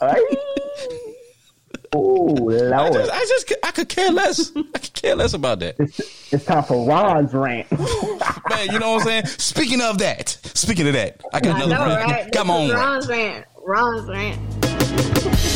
Oh 1.96 2.50
I 2.50 2.90
just, 2.90 3.10
I 3.12 3.18
just, 3.20 3.52
I 3.62 3.70
could 3.70 3.88
care 3.88 4.10
less. 4.10 4.50
I 4.56 4.78
could 4.78 4.92
care 4.94 5.14
less 5.14 5.32
about 5.32 5.60
that, 5.60 5.76
It's, 5.78 6.32
it's 6.32 6.44
time 6.44 6.64
for 6.64 6.86
Ron's 6.88 7.32
rant. 7.32 7.70
man. 7.70 8.70
You 8.72 8.78
know 8.80 8.92
what 8.94 9.02
I'm 9.02 9.06
saying? 9.06 9.26
Speaking 9.26 9.80
of 9.80 9.98
that, 9.98 10.30
speaking 10.54 10.86
of 10.88 10.94
that, 10.94 11.20
I 11.32 11.40
got 11.40 11.54
I 11.56 11.64
another 11.64 11.74
know, 11.74 11.96
rant. 11.96 12.10
right? 12.10 12.32
Come 12.32 12.50
on, 12.50 12.62
is 12.64 12.72
rant. 12.72 12.76
Ron's 12.82 13.08
rant. 13.08 13.46
Ron's 13.64 14.08
rant. 14.08 15.54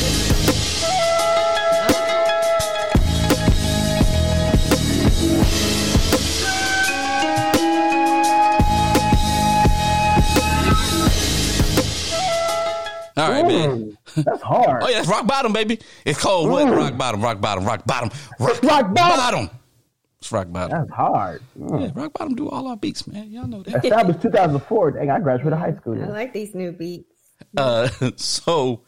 All 13.17 13.29
right, 13.33 13.45
man. 13.45 13.88
Mm, 14.19 14.25
That's 14.25 14.43
hard. 14.43 14.83
Oh 14.83 14.89
yeah, 14.89 15.01
it's 15.01 15.09
rock 15.09 15.27
bottom, 15.27 15.53
baby. 15.53 15.79
It's 16.05 16.21
called 16.21 16.51
what? 16.51 16.69
Rock 16.75 16.97
bottom, 16.97 17.21
rock 17.23 17.41
bottom, 17.41 17.65
rock 17.65 17.85
bottom, 17.87 18.11
rock, 18.39 18.63
rock 18.63 18.95
bottom. 18.95 19.51
It's 20.21 20.33
rock 20.33 20.51
bottom. 20.51 20.79
That's 20.79 20.91
hard. 20.91 21.43
Mm. 21.59 21.81
Yeah, 21.81 21.91
rock 21.95 22.13
bottom 22.13 22.35
do 22.35 22.49
all 22.49 22.67
our 22.67 22.77
beats, 22.77 23.07
man. 23.07 23.31
Y'all 23.31 23.47
know 23.47 23.63
that. 23.63 23.85
Established 23.85 24.21
2004. 24.23 24.91
Dang, 24.93 25.11
I 25.11 25.21
graduated 25.21 25.59
high 25.59 25.75
school. 25.75 26.03
I 26.03 26.07
like 26.09 26.33
these 26.33 26.55
new 26.55 26.73
beats. 26.73 27.15
Uh, 27.57 27.89
so 28.17 28.83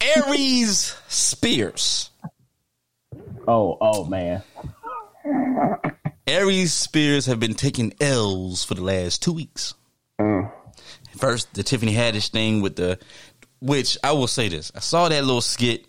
Aries 0.00 0.94
Spears. 1.08 2.10
Oh, 3.48 3.78
oh 3.80 4.04
man. 4.04 4.42
Aries 6.26 6.72
Spears 6.72 7.26
have 7.26 7.40
been 7.40 7.54
taking 7.54 7.94
L's 8.00 8.64
for 8.64 8.74
the 8.74 8.82
last 8.82 9.22
two 9.22 9.32
weeks. 9.32 9.74
First, 11.16 11.54
the 11.54 11.62
Tiffany 11.62 11.94
Haddish 11.94 12.30
thing 12.30 12.60
with 12.60 12.76
the, 12.76 12.98
which 13.64 13.96
I 14.04 14.12
will 14.12 14.26
say 14.26 14.48
this: 14.48 14.70
I 14.74 14.80
saw 14.80 15.08
that 15.08 15.24
little 15.24 15.40
skit, 15.40 15.86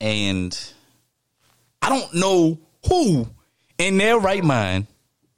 and 0.00 0.58
I 1.80 1.88
don't 1.88 2.12
know 2.14 2.58
who 2.88 3.28
in 3.78 3.96
their 3.98 4.18
right 4.18 4.42
mind 4.42 4.88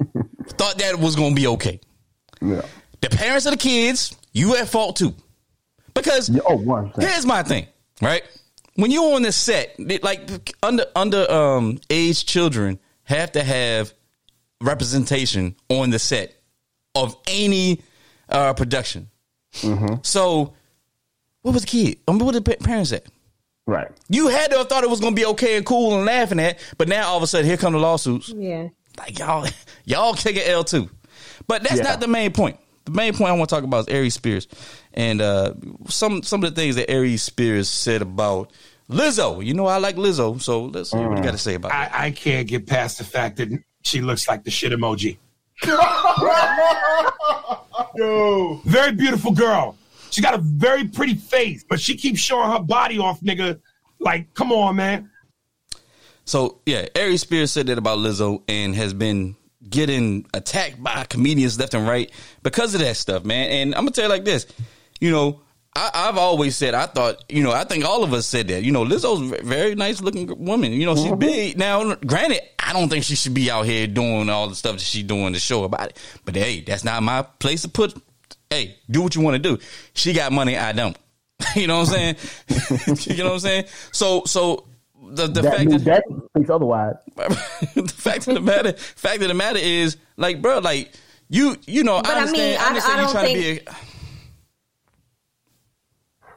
thought 0.49 0.79
that 0.79 0.99
was 0.99 1.17
going 1.17 1.35
to 1.35 1.41
be 1.41 1.47
okay. 1.49 1.81
Yeah. 2.41 2.63
The 3.03 3.11
parents 3.11 3.45
of 3.47 3.53
the 3.53 3.59
kids, 3.59 4.17
you 4.33 4.57
at 4.57 4.69
fault 4.69 4.97
too, 4.97 5.15
because 5.95 6.31
Oh, 6.47 6.57
one. 6.57 6.93
Here's 6.99 7.27
my 7.27 7.43
thing, 7.43 7.67
right? 8.01 8.23
When 8.77 8.91
you're 8.91 9.15
on 9.15 9.23
this 9.23 9.37
set, 9.37 9.79
like 10.03 10.55
under 10.63 10.87
under 10.97 11.31
um 11.31 11.79
age 11.91 12.25
children 12.25 12.79
have 13.05 13.33
to 13.33 13.43
have 13.43 13.93
representation 14.63 15.57
on 15.69 15.91
the 15.91 15.99
set 15.99 16.35
of 16.95 17.17
any 17.27 17.83
uh 18.31 18.55
production. 18.55 19.09
So, 20.03 20.55
what 21.47 21.53
was 21.55 21.63
the 21.63 21.69
kid? 21.69 21.99
I 22.09 22.11
mean, 22.13 22.25
what 22.25 22.33
did 22.33 22.45
the 22.45 22.57
parents 22.57 22.91
at? 22.91 23.05
Right. 23.69 23.87
You 24.09 24.27
had 24.27 24.51
to 24.51 24.59
have 24.59 24.69
thought 24.69 24.83
it 24.83 24.91
was 24.91 24.99
gonna 24.99 25.15
be 25.15 25.27
okay 25.27 25.57
and 25.57 25.65
cool 25.65 25.95
and 25.97 26.05
laughing 26.05 26.41
at, 26.41 26.59
but 26.77 26.89
now 26.89 27.07
all 27.09 27.17
of 27.17 27.23
a 27.23 27.27
sudden 27.29 27.47
here 27.47 27.57
come 27.57 27.73
the 27.73 27.79
lawsuits. 27.79 28.31
Yeah. 28.31 28.69
Like 28.99 29.17
y'all, 29.21 29.47
y'all 29.85 30.15
take 30.15 30.35
an 30.37 30.43
L 30.47 30.65
too. 30.65 30.91
But 31.47 31.63
that's 31.63 31.77
Yeah. 31.77 31.83
not 31.85 32.01
the 32.01 32.09
main 32.09 32.33
point. 32.33 32.59
The 32.85 32.91
main 32.91 33.13
point 33.15 33.31
I 33.31 33.33
want 33.35 33.49
to 33.49 33.55
talk 33.55 33.63
about 33.63 33.89
is 33.89 33.95
Aries 33.95 34.15
Spears 34.15 34.49
and 34.95 35.21
uh, 35.21 35.55
some 35.89 36.25
some 36.25 36.43
of 36.43 36.53
the 36.53 36.61
things 36.61 36.75
that 36.77 36.91
Aries 36.91 37.23
Spears 37.23 37.69
said 37.69 38.03
about 38.03 38.51
Lizzo. 38.91 39.45
You 39.45 39.55
know 39.55 39.67
I 39.67 39.79
like 39.79 39.95
Lizzo, 39.97 40.43
so 40.43 40.65
let's 40.65 40.91
hear 40.91 41.09
what 41.09 41.19
you 41.19 41.23
got 41.25 41.31
to 41.33 41.39
say 41.39 41.55
about 41.55 41.71
it. 41.71 41.75
I, 41.75 42.07
I 42.07 42.11
can't 42.11 42.49
get 42.49 42.67
past 42.67 42.99
the 42.99 43.05
fact 43.05 43.37
that 43.37 43.49
she 43.83 44.01
looks 44.01 44.27
like 44.29 44.43
the 44.45 44.51
shit 44.51 44.73
emoji. 44.73 45.17
Yo. 47.97 48.61
Very 48.65 48.93
beautiful 48.93 49.33
girl. 49.33 49.77
She 50.17 50.23
got 50.23 50.33
a 50.33 50.39
very 50.39 50.89
pretty 50.89 51.15
face, 51.15 51.63
but 51.63 51.79
she 51.79 51.95
keeps 51.95 52.21
showing 52.21 52.51
her 52.51 52.59
body 52.59 52.99
off, 52.99 53.21
nigga. 53.21 53.61
Like, 53.99 54.33
come 54.33 54.51
on, 54.51 54.77
man. 54.77 55.11
So 56.25 56.63
yeah, 56.65 56.87
Aries 56.95 57.21
Spears 57.21 57.53
said 57.53 57.67
that 57.67 57.77
about 57.77 57.99
Lizzo 57.99 58.43
and 58.49 58.75
has 58.75 58.95
been 58.95 59.37
getting 59.69 60.25
attacked 60.33 60.83
by 60.83 61.05
comedians 61.05 61.59
left 61.59 61.75
and 61.75 61.87
right 61.87 62.11
because 62.43 62.73
of 62.75 62.81
that 62.81 62.97
stuff, 62.97 63.27
man. 63.27 63.51
And 63.51 63.75
I'm 63.75 63.83
gonna 63.83 63.91
tell 63.91 64.05
you 64.05 64.09
like 64.09 64.25
this, 64.25 64.47
you 65.01 65.11
know. 65.11 65.43
I, 65.75 65.91
I've 65.93 66.17
always 66.17 66.57
said 66.57 66.73
I 66.73 66.87
thought 66.87 67.23
you 67.29 67.43
know 67.43 67.53
I 67.53 67.65
think 67.65 67.85
all 67.85 68.03
of 68.03 68.15
us 68.15 68.27
said 68.27 68.49
that 68.49 68.63
you 68.63 68.73
know 68.73 68.87
Lizzo's 68.87 69.31
a 69.31 69.45
very 69.45 69.75
nice 69.75 70.01
looking 70.01 70.43
woman 70.43 70.73
you 70.73 70.87
know 70.87 70.95
she's 70.95 71.05
mm-hmm. 71.05 71.19
big 71.19 71.59
now 71.59 71.95
granted 71.97 72.41
I 72.59 72.73
don't 72.73 72.89
think 72.89 73.05
she 73.05 73.15
should 73.15 73.35
be 73.35 73.51
out 73.51 73.67
here 73.67 73.87
doing 73.87 74.31
all 74.31 74.49
the 74.49 74.55
stuff 74.55 74.77
that 74.77 74.81
she's 74.81 75.05
doing 75.05 75.35
to 75.35 75.39
show 75.39 75.65
about 75.65 75.91
it 75.91 76.03
but 76.25 76.35
hey 76.35 76.63
that's 76.63 76.83
not 76.83 77.03
my 77.03 77.21
place 77.21 77.61
to 77.61 77.69
put 77.69 77.95
hey 78.51 78.77
do 78.91 79.03
what 79.03 79.15
you 79.15 79.21
want 79.21 79.35
to 79.35 79.39
do 79.39 79.59
she 79.95 80.13
got 80.13 80.33
money 80.33 80.57
I 80.57 80.73
don't 80.73 80.97
you 81.57 81.67
know 81.67 81.81
what 81.81 81.89
I'm 81.97 82.17
saying 82.17 83.07
you 83.17 83.23
know 83.25 83.31
what 83.31 83.35
I'm 83.35 83.41
saying 83.41 83.65
so 83.93 84.23
so 84.25 84.67
the 85.11 85.27
the 85.29 85.43
That 85.43 85.57
fact 85.57 85.71
that 85.71 85.85
that 85.85 86.03
thinks 86.35 86.51
otherwise. 86.51 86.97
the 87.17 87.93
fact 87.97 88.27
of 88.27 88.35
the 88.35 88.41
matter, 88.41 88.73
fact 88.73 89.23
of 89.23 89.29
the 89.29 89.35
matter 89.35 89.59
is, 89.61 89.97
like, 90.17 90.43
bro, 90.43 90.59
like 90.59 90.91
you, 91.29 91.57
you 91.65 91.85
know, 91.85 92.03
But 92.03 92.11
I 92.11 92.15
I 92.15 92.21
understand. 92.23 92.51
mean, 92.51 92.59
I, 92.61 92.65
I- 92.65 92.67
understand 92.67 92.93
I 92.93 93.01
you 93.01 93.07
don't 93.07 93.13
trying 93.13 93.35
to 93.35 93.41
be. 93.41 93.61
A, 93.69 93.77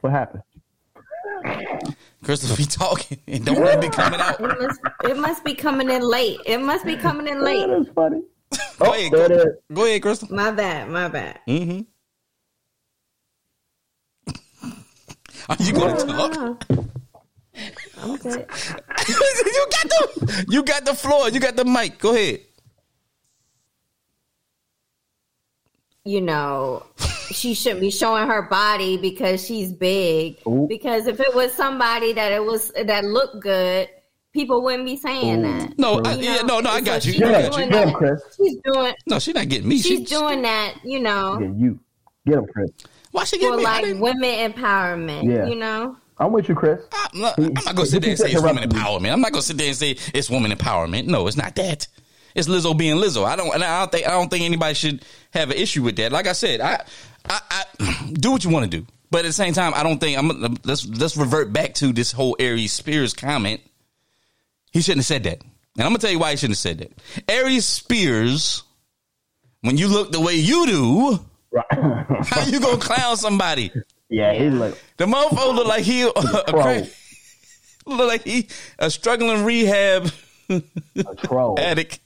What 0.02 0.12
happened? 0.12 0.42
Christopher 2.22 2.56
be 2.56 2.64
talking 2.64 3.18
and 3.26 3.44
don't 3.44 3.60
let 3.60 3.78
it 3.78 3.80
be 3.80 3.88
coming 3.88 4.20
out. 4.20 4.40
It 4.40 4.60
must, 4.60 4.80
it 5.04 5.16
must 5.18 5.44
be 5.44 5.54
coming 5.54 5.90
in 5.90 6.02
late. 6.02 6.38
It 6.46 6.58
must 6.60 6.84
be 6.86 6.96
coming 6.96 7.26
in 7.26 7.42
late. 7.42 7.66
That 7.66 7.80
is 7.80 7.88
funny. 7.94 8.22
Go 8.52 8.58
Oh, 8.86 8.92
ahead, 8.94 9.10
go, 9.12 9.44
go 9.74 9.84
ahead, 9.84 10.02
Crystal. 10.02 10.28
My 10.30 10.50
bad. 10.52 10.88
My 10.90 11.08
bad. 11.08 11.40
Mm-hmm. 11.48 11.80
Are 15.50 15.56
you 15.58 15.72
going 15.72 15.96
to 15.96 16.06
talk? 16.06 16.64
I'm 17.98 18.16
good. 18.18 18.46
you 18.48 19.66
got 19.70 19.88
the, 19.88 20.44
you 20.48 20.62
got 20.62 20.84
the 20.84 20.94
floor. 20.94 21.28
You 21.28 21.40
got 21.40 21.56
the 21.56 21.64
mic. 21.64 21.98
Go 21.98 22.14
ahead. 22.14 22.40
You 26.04 26.20
know, 26.20 26.86
she 27.32 27.54
shouldn't 27.54 27.80
be 27.80 27.90
showing 27.90 28.28
her 28.28 28.42
body 28.42 28.96
because 28.96 29.44
she's 29.44 29.72
big. 29.72 30.38
Ooh. 30.46 30.66
Because 30.68 31.06
if 31.08 31.18
it 31.20 31.34
was 31.34 31.52
somebody 31.52 32.12
that 32.12 32.30
it 32.32 32.42
was 32.44 32.70
that 32.84 33.04
looked 33.04 33.40
good, 33.42 33.88
people 34.32 34.62
wouldn't 34.62 34.86
be 34.86 34.96
saying 34.96 35.42
that. 35.42 35.78
No, 35.78 36.00
I, 36.04 36.14
yeah, 36.14 36.42
no, 36.42 36.60
no. 36.60 36.70
I 36.70 36.78
So 36.78 36.84
got 36.86 37.04
you. 37.04 37.12
she's 37.12 37.22
I 37.22 37.26
Yeah, 37.30 37.42
got 37.42 37.44
you. 37.44 37.58
doing 37.58 37.70
get 37.70 37.88
him. 37.88 37.94
Chris. 37.94 38.22
She's 38.36 38.56
doing. 38.64 38.94
No, 39.08 39.18
she's 39.18 39.34
not 39.34 39.48
getting 39.48 39.68
me. 39.68 39.78
She's 39.80 39.98
She, 39.98 40.04
doing 40.04 40.42
that. 40.42 40.76
You 40.84 41.00
know, 41.00 41.38
Yeah, 41.40 41.52
you. 41.56 41.80
Get 42.24 42.34
him, 42.38 42.46
Chris. 42.46 42.70
Why 43.10 43.24
she 43.24 43.36
for 43.36 43.40
getting 43.40 43.58
me? 43.58 43.64
Like 43.64 44.00
women 44.00 44.52
empowerment. 44.52 45.24
Yeah. 45.30 45.46
You 45.46 45.56
know. 45.56 45.96
I'm 46.18 46.32
with 46.32 46.48
you, 46.48 46.54
Chris. 46.54 46.80
I'm 46.92 47.20
not, 47.20 47.38
I'm 47.38 47.52
not 47.54 47.74
gonna 47.74 47.86
sit 47.86 48.02
there 48.02 48.10
and 48.10 48.18
say 48.18 48.30
it's 48.30 48.42
women 48.42 48.68
empowerment. 48.68 49.10
I'm 49.10 49.22
not 49.22 49.32
gonna 49.32 49.42
sit 49.42 49.56
there 49.56 49.68
and 49.68 49.76
say 49.76 49.96
it's 50.12 50.28
woman 50.28 50.52
empowerment. 50.52 51.06
No, 51.06 51.26
it's 51.26 51.36
not 51.36 51.54
that. 51.56 51.88
It's 52.34 52.46
Lizzo 52.46 52.76
being 52.76 52.96
Lizzo. 52.96 53.24
I 53.24 53.36
don't. 53.36 53.52
And 53.54 53.64
I 53.64 53.80
don't 53.80 53.90
think. 53.90 54.06
I 54.06 54.10
don't 54.10 54.28
think 54.30 54.44
anybody 54.44 54.74
should 54.74 55.04
have 55.30 55.50
an 55.50 55.56
issue 55.56 55.82
with 55.82 55.96
that. 55.96 56.12
Like 56.12 56.26
I 56.26 56.32
said, 56.32 56.60
I, 56.60 56.84
I, 57.28 57.40
I 57.78 58.10
do 58.12 58.32
what 58.32 58.44
you 58.44 58.50
want 58.50 58.70
to 58.70 58.78
do. 58.80 58.86
But 59.10 59.20
at 59.20 59.28
the 59.28 59.32
same 59.32 59.54
time, 59.54 59.72
I 59.74 59.82
don't 59.82 59.98
think 59.98 60.18
I'm. 60.18 60.56
Let's 60.62 60.86
let's 60.86 61.16
revert 61.16 61.52
back 61.52 61.74
to 61.74 61.92
this 61.92 62.12
whole 62.12 62.36
Aries 62.38 62.72
Spears 62.72 63.14
comment. 63.14 63.60
He 64.72 64.82
shouldn't 64.82 65.00
have 65.00 65.06
said 65.06 65.24
that, 65.24 65.40
and 65.40 65.84
I'm 65.84 65.88
gonna 65.88 65.98
tell 65.98 66.12
you 66.12 66.18
why 66.18 66.32
he 66.32 66.36
shouldn't 66.36 66.56
have 66.56 66.58
said 66.58 66.78
that. 66.78 66.92
Aries 67.28 67.64
Spears, 67.64 68.62
when 69.62 69.78
you 69.78 69.88
look 69.88 70.12
the 70.12 70.20
way 70.20 70.34
you 70.34 70.66
do, 70.66 71.29
Right. 71.52 71.64
how 72.26 72.44
you 72.46 72.60
gonna 72.60 72.76
clown 72.80 73.16
somebody? 73.16 73.72
yeah, 74.08 74.32
he 74.34 74.50
look. 74.50 74.78
The 74.98 75.06
motherfucker 75.06 75.54
look 75.54 75.66
like 75.66 75.82
he 75.84 76.04
uh, 76.04 76.10
a, 76.14 76.50
Troll. 76.50 76.62
cra- 76.62 76.86
look 77.86 78.08
like 78.08 78.22
he 78.24 78.48
a 78.78 78.90
struggling 78.90 79.44
rehab 79.44 80.10
A 80.48 80.62
troll. 81.16 81.58
addict 81.60 81.98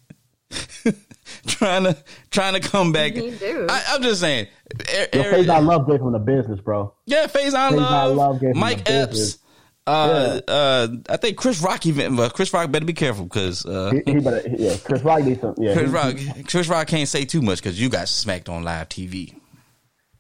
trying 1.47 1.85
to 1.85 1.97
trying 2.31 2.55
to 2.55 2.61
come 2.61 2.93
back. 2.93 3.13
He. 3.15 3.31
I, 3.43 3.83
I'm 3.89 4.03
just 4.03 4.21
saying. 4.21 4.47
A- 4.89 5.09
Your 5.17 5.27
A- 5.27 5.31
face 5.33 5.49
I 5.49 5.59
love 5.59 5.87
gave 5.89 6.01
him 6.01 6.13
the 6.13 6.19
business, 6.19 6.61
bro. 6.61 6.95
yeah, 7.07 7.27
Phase 7.27 7.55
I 7.55 7.71
Faizon 7.73 7.77
Love, 7.77 8.17
Love 8.17 8.41
gave 8.41 8.55
Mike 8.55 8.89
Epps. 8.89 9.11
business. 9.13 9.39
Uh, 9.87 10.41
uh, 10.49 10.89
I 11.11 11.17
think 11.19 11.37
Chris 11.37 11.61
Rock 11.61 11.85
even. 11.85 12.17
Well, 12.17 12.31
Chris 12.31 12.53
Rock 12.55 12.71
better 12.71 12.87
be 12.87 12.95
careful 12.95 13.25
because 13.25 13.67
uh, 13.67 13.93
He, 14.07 14.15
he 14.15 14.19
better, 14.19 14.43
yeah. 14.57 14.77
Chris 14.83 15.03
Rock 15.03 15.25
needs 15.25 15.41
some. 15.41 15.55
Yeah, 15.59 15.75
Chris 15.75 15.91
Rock, 15.91 16.17
Chris 16.49 16.69
Rock 16.69 16.87
can't 16.87 17.09
say 17.09 17.25
too 17.27 17.43
much 17.43 17.63
because 17.63 17.81
you 17.81 17.91
got 17.91 18.09
smacked 18.09 18.49
on 18.49 18.63
live 18.63 18.89
TV. 18.89 19.35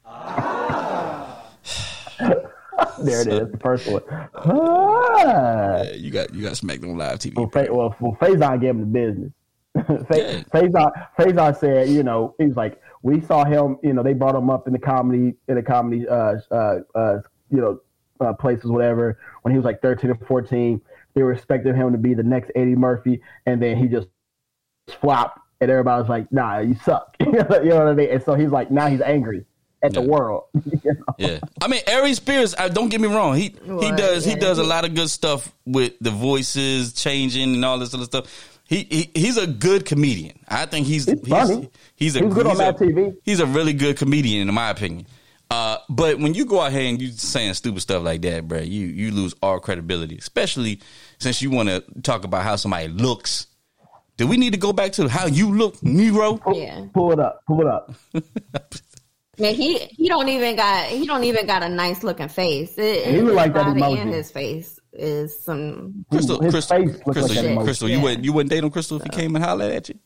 There 2.98 3.22
it 3.22 3.28
is, 3.28 3.52
the 3.52 3.58
first 3.58 3.86
one. 3.86 4.02
Ah. 4.34 5.82
Yeah, 5.82 5.92
you 5.92 6.10
got 6.10 6.34
you 6.34 6.42
got 6.42 6.56
smacked 6.56 6.84
on 6.84 6.98
live 6.98 7.18
TV. 7.18 7.34
Well, 7.36 7.48
Fa- 7.48 7.68
well, 7.70 7.94
well, 8.00 8.16
Faizon 8.20 8.60
gave 8.60 8.70
him 8.70 8.80
the 8.80 8.86
business. 8.86 9.32
Fa- 10.08 10.44
Faizon, 10.50 10.92
Faizon 11.18 11.56
said, 11.56 11.88
you 11.88 12.02
know, 12.02 12.34
he 12.38 12.46
was 12.46 12.56
like, 12.56 12.80
we 13.02 13.20
saw 13.20 13.44
him, 13.44 13.78
you 13.82 13.92
know, 13.92 14.02
they 14.02 14.12
brought 14.12 14.34
him 14.34 14.50
up 14.50 14.66
in 14.66 14.72
the 14.72 14.78
comedy, 14.78 15.34
in 15.48 15.54
the 15.54 15.62
comedy, 15.62 16.06
uh, 16.08 16.36
uh, 16.50 16.78
uh 16.94 17.18
you 17.50 17.60
know, 17.60 17.80
uh, 18.20 18.32
places, 18.32 18.66
whatever, 18.70 19.18
when 19.42 19.52
he 19.52 19.58
was 19.58 19.64
like 19.64 19.80
13 19.82 20.10
or 20.10 20.14
14. 20.26 20.80
They 21.14 21.22
were 21.22 21.32
expecting 21.32 21.74
him 21.74 21.92
to 21.92 21.98
be 21.98 22.14
the 22.14 22.22
next 22.22 22.50
Eddie 22.56 22.74
Murphy, 22.74 23.20
and 23.46 23.62
then 23.62 23.76
he 23.76 23.86
just 23.88 24.08
flopped, 24.88 25.38
and 25.60 25.70
everybody 25.70 26.00
was 26.02 26.08
like, 26.08 26.30
nah, 26.32 26.58
you 26.58 26.74
suck. 26.84 27.16
you 27.20 27.32
know 27.32 27.44
what 27.44 27.88
I 27.88 27.92
mean? 27.94 28.10
And 28.10 28.22
so 28.22 28.34
he's 28.34 28.50
like, 28.50 28.70
now 28.70 28.88
he's 28.88 29.00
angry 29.00 29.44
at 29.82 29.92
the 29.92 30.00
world. 30.02 30.44
You 30.84 30.92
know? 30.94 31.14
Yeah, 31.18 31.38
I 31.62 31.68
mean, 31.68 31.80
Ari 31.90 32.14
Spears. 32.14 32.54
I, 32.58 32.68
don't 32.68 32.88
get 32.88 33.00
me 33.00 33.08
wrong. 33.08 33.36
He 33.36 33.54
he 33.64 33.70
Well, 33.70 33.96
does 33.96 34.24
he 34.24 34.34
does 34.34 34.58
a 34.58 34.64
lot 34.64 34.84
of 34.84 34.94
good 34.94 35.08
stuff 35.08 35.52
with 35.64 35.94
the 36.00 36.10
voices 36.10 36.92
changing 36.92 37.54
and 37.54 37.64
all 37.64 37.78
this 37.78 37.94
other 37.94 38.04
stuff. 38.04 38.50
He, 38.66 38.86
he 38.90 39.10
he's 39.14 39.36
a 39.36 39.46
good 39.46 39.84
comedian. 39.86 40.38
I 40.48 40.66
think 40.66 40.86
he's 40.86 41.04
He's 41.06 41.20
funny. 41.28 41.70
he's 41.96 42.16
a 42.16 42.20
He 42.20 42.24
was 42.26 42.34
good 42.34 42.46
on 42.46 42.52
he's 42.52 42.60
a- 42.60 42.62
Mad 42.64 42.76
TV. 42.76 43.16
He's 43.24 43.40
a 43.40 43.46
really 43.46 43.72
good 43.72 43.96
comedian, 43.96 44.48
in 44.48 44.54
my 44.54 44.70
opinion. 44.70 45.06
Uh, 45.50 45.76
but 45.88 46.18
when 46.18 46.34
you 46.34 46.44
go 46.46 46.60
out 46.60 46.72
here 46.72 46.88
and 46.88 47.00
you 47.00 47.08
saying 47.12 47.54
stupid 47.54 47.80
stuff 47.80 48.02
like 48.02 48.22
that, 48.22 48.48
bro, 48.48 48.60
you 48.60 48.86
you 48.86 49.10
lose 49.12 49.34
all 49.42 49.60
credibility, 49.60 50.16
especially 50.16 50.80
since 51.18 51.40
you 51.42 51.50
want 51.50 51.68
to 51.68 51.84
talk 52.02 52.24
about 52.24 52.42
how 52.42 52.56
somebody 52.56 52.88
looks. 52.88 53.46
Do 54.16 54.26
we 54.26 54.36
need 54.36 54.52
to 54.52 54.58
go 54.58 54.72
back 54.72 54.92
to 54.92 55.08
how 55.08 55.26
you 55.26 55.54
look, 55.54 55.76
Negro? 55.78 56.40
Yeah. 56.56 56.86
Pull 56.94 57.12
it 57.12 57.20
up, 57.20 57.40
pull 57.46 57.60
it 57.60 57.66
up. 57.66 57.92
Man, 59.38 59.52
he 59.54 59.78
he 59.78 60.08
don't 60.08 60.28
even 60.28 60.54
got 60.54 60.86
he 60.86 61.06
don't 61.06 61.24
even 61.24 61.46
got 61.46 61.62
a 61.64 61.68
nice 61.68 62.04
looking 62.04 62.28
face. 62.28 62.74
It, 62.78 63.06
He 63.06 63.20
look 63.20 63.34
like 63.34 63.52
that 63.54 63.64
body 63.76 63.80
emoji. 63.96 63.98
and 64.02 64.10
his 64.14 64.30
face 64.30 64.78
is 64.92 65.42
some. 65.42 66.04
Crystal, 66.10 66.40
His 66.40 66.52
Crystal, 66.52 66.76
face 66.78 66.96
Crystal, 67.02 67.36
like 67.36 67.44
you, 67.58 67.60
Crystal, 67.64 67.88
emoji. 67.88 67.90
you 67.90 67.96
Yeah. 67.96 68.02
wouldn't 68.04 68.24
you 68.24 68.32
wouldn't 68.32 68.50
date 68.50 68.62
on 68.62 68.70
Crystal 68.70 68.96
if 68.98 69.02
he 69.02 69.08
came 69.10 69.34
and 69.34 69.44
hollered 69.44 69.72
at 69.72 69.88
you? 69.88 69.98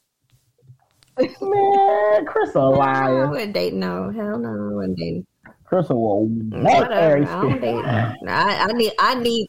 Man, 1.18 2.26
Chris 2.26 2.54
a 2.54 2.60
I 2.60 2.70
liar. 2.70 3.28
wouldn't 3.30 3.52
date 3.54 3.74
no 3.74 4.10
hell 4.10 4.38
no. 4.38 4.48
I 4.48 4.74
wouldn't 4.74 4.98
date. 4.98 5.24
Chris 5.64 5.88
will 5.88 6.26
want 6.26 6.54
Whatever. 6.64 7.24
I 7.24 7.42
don't 7.42 7.60
Spears. 7.60 7.60
date. 7.60 8.28
I, 8.28 8.66
I 8.68 8.72
need 8.72 8.92
I 8.98 9.14
need 9.16 9.48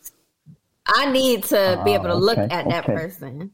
I 0.87 1.11
need 1.11 1.43
to 1.45 1.81
be 1.85 1.93
able 1.93 2.05
to 2.05 2.15
Oh, 2.15 2.19
look 2.19 2.37
okay, 2.39 2.53
at 2.55 2.67
that 2.69 2.83
okay. 2.83 2.93
person 2.95 3.51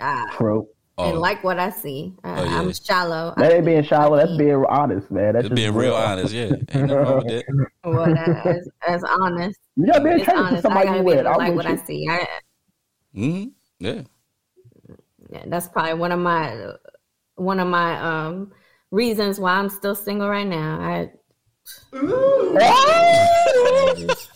uh, 0.00 0.26
True. 0.36 0.68
Oh. 0.96 1.10
and 1.10 1.18
like 1.18 1.44
what 1.44 1.58
I 1.60 1.70
see. 1.70 2.12
Uh, 2.24 2.28
Oh, 2.38 2.44
yeah. 2.44 2.58
I'm 2.58 2.72
shallow. 2.72 3.34
That 3.36 3.52
ain't 3.52 3.66
being 3.66 3.82
shallow. 3.84 4.16
That's 4.16 4.36
being 4.36 4.64
honest, 4.68 5.10
man. 5.10 5.34
That's 5.34 5.44
Just 5.44 5.50
just 5.50 5.62
being 5.62 5.74
real 5.74 5.94
honest, 5.94 6.32
yeah. 6.32 6.56
Ain't 6.74 6.90
wrong 6.90 7.16
with 7.18 7.28
that. 7.28 7.44
what 7.82 8.16
I, 8.16 8.50
as, 8.50 8.68
as 8.88 9.04
honest. 9.04 9.58
You 9.76 9.86
gotta 9.86 10.02
be 10.02 10.10
It's 10.10 10.22
attentive 10.22 10.48
to 10.48 10.56
honest. 10.56 10.64
I 10.70 10.72
somebody 10.72 10.88
gotta 10.88 10.98
you 10.98 11.04
be 11.04 11.04
with. 11.04 11.18
able 11.18 11.24
to 11.24 11.30
I'm 11.30 11.38
like 11.38 11.54
with 11.54 11.56
what 11.56 11.66
you. 11.68 11.72
I 11.72 11.76
see. 11.76 12.08
I, 12.08 12.26
hmm 13.14 13.44
Yeah. 13.78 14.02
Yeah, 15.30 15.44
that's 15.46 15.68
probably 15.68 15.94
one 15.94 16.10
of 16.12 16.18
my 16.20 16.72
one 17.38 17.60
of 17.60 17.68
my 17.68 17.98
um 18.00 18.52
reasons 18.90 19.38
why 19.40 19.52
I'm 19.52 19.68
still 19.68 19.94
single 19.94 20.28
right 20.28 20.46
now. 20.46 20.80
I 20.80 21.10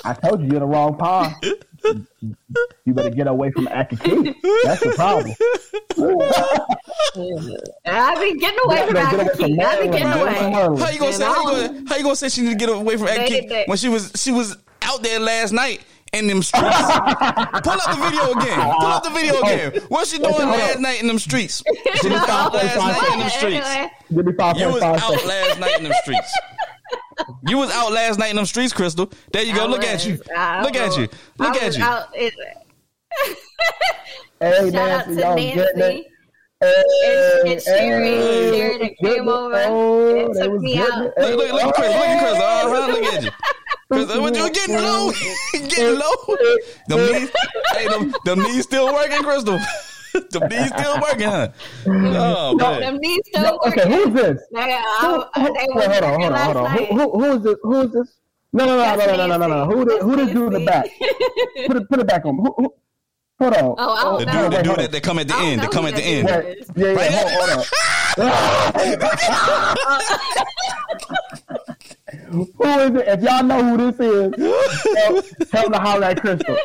I 0.04 0.14
told 0.14 0.40
you 0.42 0.48
you're 0.50 0.60
the 0.60 0.66
wrong 0.66 0.96
paw. 0.96 1.32
You 2.84 2.94
better 2.94 3.10
get 3.10 3.26
away 3.26 3.50
from 3.52 3.66
Aki 3.68 3.96
That's 4.64 4.80
the 4.82 4.92
problem. 4.94 5.34
I've 7.86 8.18
been 8.20 8.38
getting 8.38 8.58
away 8.64 8.86
from 8.86 8.94
Get 8.94 9.12
away 9.14 9.24
that. 9.24 9.36
from 9.36 9.60
I've 9.60 9.78
been 9.80 9.90
getting 9.90 10.12
away. 10.12 10.34
How 10.78 10.88
you 10.90 10.98
gonna 11.00 11.12
say 11.12 11.24
how 11.24 11.50
you 11.50 11.66
gonna, 11.68 11.84
how 11.88 11.96
you 11.96 12.02
gonna 12.02 12.16
say 12.16 12.28
she 12.28 12.42
need 12.42 12.50
to 12.50 12.54
get 12.56 12.68
away 12.68 12.96
from 12.96 13.08
Ed 13.08 13.18
They- 13.18 13.28
King 13.28 13.48
they- 13.48 13.64
when 13.66 13.78
she 13.78 13.88
was 13.88 14.12
she 14.16 14.30
was 14.32 14.56
out 14.82 15.02
there 15.02 15.18
last 15.20 15.52
night 15.52 15.82
in 16.12 16.26
them 16.26 16.42
streets? 16.42 16.76
Pull 16.76 17.72
up 17.72 17.90
the 17.90 17.98
video 18.10 18.32
again. 18.32 18.60
Pull 18.78 18.86
up 18.86 19.02
the 19.02 19.10
video 19.10 19.40
again. 19.40 19.72
What's 19.88 20.10
she 20.12 20.18
doing 20.18 20.32
hold 20.34 20.48
last 20.48 20.78
night 20.80 21.00
in 21.00 21.06
them 21.06 21.18
streets? 21.18 21.62
She 22.00 22.08
was 22.08 22.20
out 22.28 22.52
last 22.54 22.76
night 22.76 23.12
in 23.14 23.18
them 23.20 23.30
streets. 23.30 23.66
Anyway, 23.66 23.90
Give 24.14 24.26
me 24.26 24.32
five 24.38 24.56
You 24.58 24.68
was 24.68 24.82
out 24.82 25.24
last 25.26 25.58
night 25.60 25.78
in 25.78 25.84
them 25.84 25.92
streets. 26.02 26.32
You 27.46 27.58
was 27.58 27.70
out 27.72 27.92
last 27.92 28.18
night 28.18 28.30
in 28.30 28.36
them 28.36 28.46
streets, 28.46 28.72
Crystal. 28.72 29.10
There 29.32 29.42
you 29.42 29.54
go. 29.54 29.66
Look 29.66 29.84
at 29.84 30.06
you. 30.06 30.14
Look 30.16 30.76
at 30.76 30.96
you. 30.98 31.08
Look 31.38 31.56
at 31.56 31.76
you. 31.76 31.84
out- 31.84 32.08
it- 32.14 32.34
Hey, 34.40 34.70
Shout 34.72 34.90
out 34.90 35.04
to 35.06 35.14
y'all? 35.14 35.36
Nancy. 35.36 35.60
Hey, 35.80 36.04
And- 36.62 37.48
and 37.48 37.62
Sherry. 37.62 38.08
hey, 38.08 38.50
Sherry 38.78 38.96
came 39.02 39.28
over 39.28 39.54
Oh, 39.68 40.24
and 40.26 40.34
took 40.34 40.60
me 40.60 40.78
out. 40.78 40.88
Look, 40.88 41.16
look, 41.16 41.52
look 41.52 41.62
at 41.62 41.74
Chris. 41.74 41.88
Look 41.88 41.96
at 41.96 42.18
Chris. 42.20 42.34
Hey, 42.34 42.42
Uh-huh. 42.42 42.86
Look 42.92 43.04
at 43.04 43.22
you. 43.24 43.30
Chris, 43.92 44.16
what 44.16 44.34
you 44.36 44.50
getting 44.50 44.76
low? 44.76 45.12
getting 45.52 45.98
low? 45.98 46.36
The 46.88 46.96
knees, 46.96 47.30
hey, 47.74 47.88
them, 47.88 48.14
them 48.24 48.38
knees 48.40 48.62
still 48.64 48.92
working, 48.92 49.22
Crystal. 49.22 49.58
the 50.12 50.48
knees 50.48 50.68
still 50.68 51.00
working, 51.00 51.28
huh? 51.28 51.48
Oh, 51.86 52.54
man. 52.56 52.80
Them 52.80 52.96
knees 52.98 53.20
No, 53.34 53.40
still 53.42 53.60
okay, 53.66 53.88
who's 53.88 54.14
this? 54.14 54.40
They, 54.52 54.60
Who, 54.60 54.66
I, 54.66 55.40
who, 55.40 55.42
they 55.42 55.66
wait, 55.74 55.74
was 55.74 55.86
hold 55.86 56.04
on, 56.04 56.10
hold 56.10 56.24
on, 56.24 56.32
last 56.32 56.44
hold 56.44 56.56
on. 56.56 56.70
Who, 56.72 56.80
night. 56.80 56.88
who, 56.90 57.10
who 57.18 57.24
is 57.36 57.42
this? 57.42 57.56
Who 57.62 57.80
is 57.82 57.92
this? 57.92 58.14
No, 58.54 58.66
no, 58.66 58.70
no, 58.72 58.82
That's 58.82 59.06
no, 59.06 59.16
no, 59.16 59.26
no, 59.26 59.36
no, 59.36 59.46
no, 59.46 59.64
no. 59.64 59.76
Who, 59.76 59.84
the, 59.84 59.98
who 60.02 60.16
this 60.16 60.26
That's 60.26 60.32
dude 60.32 60.52
in 60.54 60.60
the 60.60 60.66
back? 60.66 60.86
Put 61.66 61.76
it, 61.76 61.88
put 61.88 62.00
it 62.00 62.06
back 62.06 62.24
on. 62.26 62.36
Who, 62.36 62.54
who, 62.58 62.74
hold 63.40 63.54
on. 63.54 63.74
Oh, 63.78 63.92
I 63.92 64.02
don't 64.04 64.18
The 64.20 64.26
know. 64.26 64.42
dude, 64.42 64.52
the 64.58 64.62
dude 64.62 64.76
that 64.78 64.92
they 64.92 65.00
come 65.00 65.18
at 65.18 65.28
the 65.28 65.36
end. 65.36 65.62
They 65.62 65.68
come 65.68 65.86
at 65.86 65.94
the 65.96 66.02
end. 66.02 66.28
dude 66.28 66.36
Wait, 66.76 66.76
yeah, 66.76 66.92
yeah, 66.92 67.10
hold, 67.10 67.30
hold 67.30 67.66
on. 71.08 71.16
who 72.32 72.64
is 72.64 72.90
it? 72.96 73.08
If 73.08 73.22
y'all 73.22 73.42
know 73.44 73.62
who 73.76 73.90
this 73.90 74.00
is, 74.00 74.34
tell, 74.94 75.46
tell 75.46 75.62
them 75.64 75.72
to 75.72 75.78
holler 75.78 76.06
at 76.06 76.20
Crystal. 76.20 76.56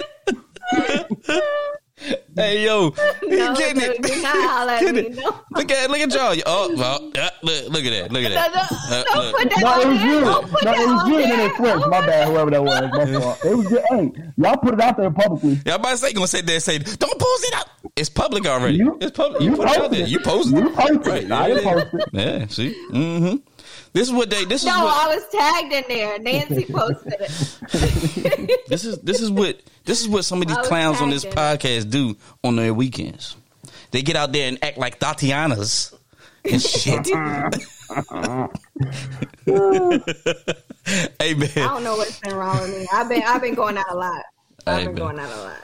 Hey, 2.35 2.63
yo. 2.63 2.93
You 3.23 3.37
No, 3.39 3.55
getting 3.55 3.79
do- 3.81 3.85
it. 3.91 4.03
do 4.03 4.21
not 4.21 4.35
holler 4.49 4.71
at 4.73 4.79
Get 4.81 4.93
me, 4.95 5.01
it. 5.01 5.15
no. 5.15 5.39
Look 5.51 5.71
at 5.71 5.89
look 5.89 5.99
at 5.99 6.13
y'all. 6.13 6.35
Oh, 6.45 6.75
well, 6.77 7.11
yeah, 7.15 7.29
look, 7.41 7.69
look 7.69 7.83
at 7.85 7.89
that. 7.89 8.11
Look 8.11 8.23
at 8.23 8.29
No, 8.29 8.35
that. 8.35 8.53
no, 8.53 8.77
Uh, 8.97 9.03
don't 9.03 9.25
look. 9.25 9.35
put 9.35 9.49
that 9.49 9.61
No, 9.63 9.81
it 9.81 9.87
was 9.87 9.97
there. 9.99 10.07
you. 10.07 10.19
Don't 10.21 10.23
No, 10.23 10.41
put 10.47 10.61
it 10.61 10.65
that 10.65 10.77
was 10.77 11.07
you 11.09 11.17
and 11.17 11.31
there. 11.31 11.47
it 11.47 11.55
switched. 11.55 11.75
Oh 11.75 11.89
My 11.89 11.99
my 11.99 12.05
bad, 12.05 12.27
whoever 12.27 12.51
that 12.51 12.63
was. 12.63 12.79
That's 12.79 13.25
all. 13.25 13.37
It 13.51 13.57
was 13.57 13.67
good. 13.67 13.83
Hey, 13.89 14.11
y'all 14.37 14.57
put 14.57 14.73
it 14.75 14.81
out 14.81 14.97
there 14.97 15.09
publicly. 15.09 15.59
Y'all 15.65 15.75
about 15.75 15.89
to 15.89 15.97
say 15.97 16.13
gonna 16.13 16.27
sit 16.27 16.45
there 16.45 16.55
and 16.55 16.63
say, 16.63 16.77
"Don't 16.77 17.19
post 17.19 17.45
it 17.47 17.53
up." 17.55 17.69
It's 17.95 18.09
public 18.09 18.45
already. 18.45 18.75
You- 18.77 18.97
it's 19.01 19.17
public. 19.17 19.41
You, 19.41 19.49
you 19.49 19.55
put 19.57 19.67
it 19.71 19.77
out 19.79 19.89
there. 19.91 20.01
it. 20.01 20.07
You 20.09 20.19
posted. 20.19 20.53
You 20.59 20.69
posted 20.69 21.07
Right. 21.07 21.23
it. 21.23 21.31
I 21.31 21.47
Yeah, 21.47 21.53
didn't 21.55 21.63
post 21.73 21.87
it. 21.93 22.09
Yeah. 22.13 22.47
See. 22.47 22.75
Mm-hmm. 22.91 23.35
This 23.93 24.07
is 24.07 24.13
what 24.13 24.29
they. 24.29 24.45
This 24.45 24.61
is 24.61 24.67
No. 24.67 24.87
I 24.87 25.15
was 25.15 25.25
tagged 25.31 25.73
in 25.73 25.83
there. 25.87 26.19
Nancy 26.19 26.65
posted 26.71 27.15
it. 27.19 28.61
This 28.67 28.85
is 28.85 28.97
this 28.99 29.21
is 29.21 29.31
what 29.31 29.59
this 29.85 30.01
is 30.01 30.07
what 30.07 30.23
some 30.25 30.41
of 30.41 30.47
these 30.47 30.57
clowns 30.57 31.01
on 31.01 31.09
this 31.09 31.25
podcast 31.25 31.89
do 31.89 32.15
on 32.43 32.55
their 32.55 32.73
weekends. 32.73 33.35
They 33.91 34.01
get 34.01 34.15
out 34.15 34.31
there 34.33 34.47
and 34.47 34.61
act 34.63 34.77
like 34.77 34.99
Tatianas 34.99 35.93
and 36.43 36.61
shit. 36.61 37.07
hey 41.19 41.35
I 41.35 41.47
don't 41.55 41.83
know 41.83 41.95
what's 41.95 42.19
been 42.19 42.35
wrong 42.35 42.59
with 42.59 42.77
me. 42.77 42.87
I've 42.93 43.09
been 43.09 43.23
I've 43.23 43.41
been 43.41 43.55
going 43.55 43.77
out 43.77 43.85
a 43.89 43.95
lot. 43.95 44.23
I've 44.65 44.79
Hey, 44.79 44.85
been 44.85 44.95
man. 44.95 45.03
going 45.03 45.19
out 45.19 45.31
a 45.31 45.41
lot. 45.41 45.57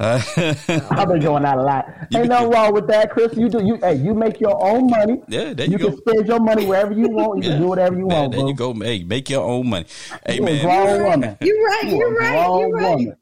I've 0.00 1.08
been 1.08 1.20
doing 1.20 1.42
that 1.42 1.58
a 1.58 1.62
lot. 1.62 1.86
You 2.10 2.18
Ain't 2.20 2.24
be- 2.24 2.28
nothing 2.28 2.50
wrong 2.50 2.72
with 2.72 2.86
that, 2.88 3.10
Chris. 3.10 3.34
You 3.36 3.48
do 3.48 3.62
you 3.64 3.76
hey, 3.76 3.94
you 3.96 4.14
make 4.14 4.40
your 4.40 4.62
own 4.64 4.88
money. 4.88 5.20
Yeah, 5.28 5.52
there 5.52 5.66
you 5.66 5.76
can 5.78 5.90
go. 5.90 5.96
spend 5.96 6.26
your 6.26 6.40
money 6.40 6.64
wherever 6.66 6.92
you 6.92 7.08
want. 7.08 7.42
You 7.42 7.50
Yeah. 7.50 7.54
can 7.56 7.62
do 7.62 7.68
whatever 7.68 7.96
you 7.98 8.06
Man, 8.06 8.20
want, 8.20 8.32
there 8.32 8.40
bro. 8.40 8.48
you 8.48 8.54
go. 8.54 8.72
Hey, 8.74 9.02
make 9.04 9.28
your 9.28 9.44
own 9.44 9.68
money. 9.68 9.84
Hey 10.26 10.36
You 10.36 10.42
a 10.42 10.46
man, 10.46 10.62
grown 10.64 11.02
woman. 11.10 11.36
You're 11.42 11.64
right. 11.66 11.84
You 11.84 11.96
You're 11.98 12.08
a 12.08 12.20
right. 12.20 12.32
You're 12.60 12.70
right. 12.70 12.90
woman. 12.96 13.16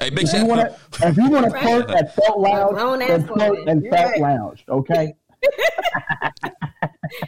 hey, 0.00 0.10
big 0.10 0.18
If 0.26 0.32
you 0.32 0.38
shout 0.38 0.48
want 0.48 0.60
to, 0.60 1.08
if 1.08 1.16
you 1.16 1.30
want 1.30 1.44
to 1.46 1.50
Right. 1.52 1.64
twerk 1.64 1.96
at 1.96 2.14
Felt 2.14 2.38
Lounge, 2.38 2.98
then 3.00 3.22
twerk 3.26 3.36
woman. 3.50 3.68
and 3.68 3.82
You're 3.82 3.92
right. 3.92 4.20
Lounge, 4.20 4.64
okay? 4.68 5.14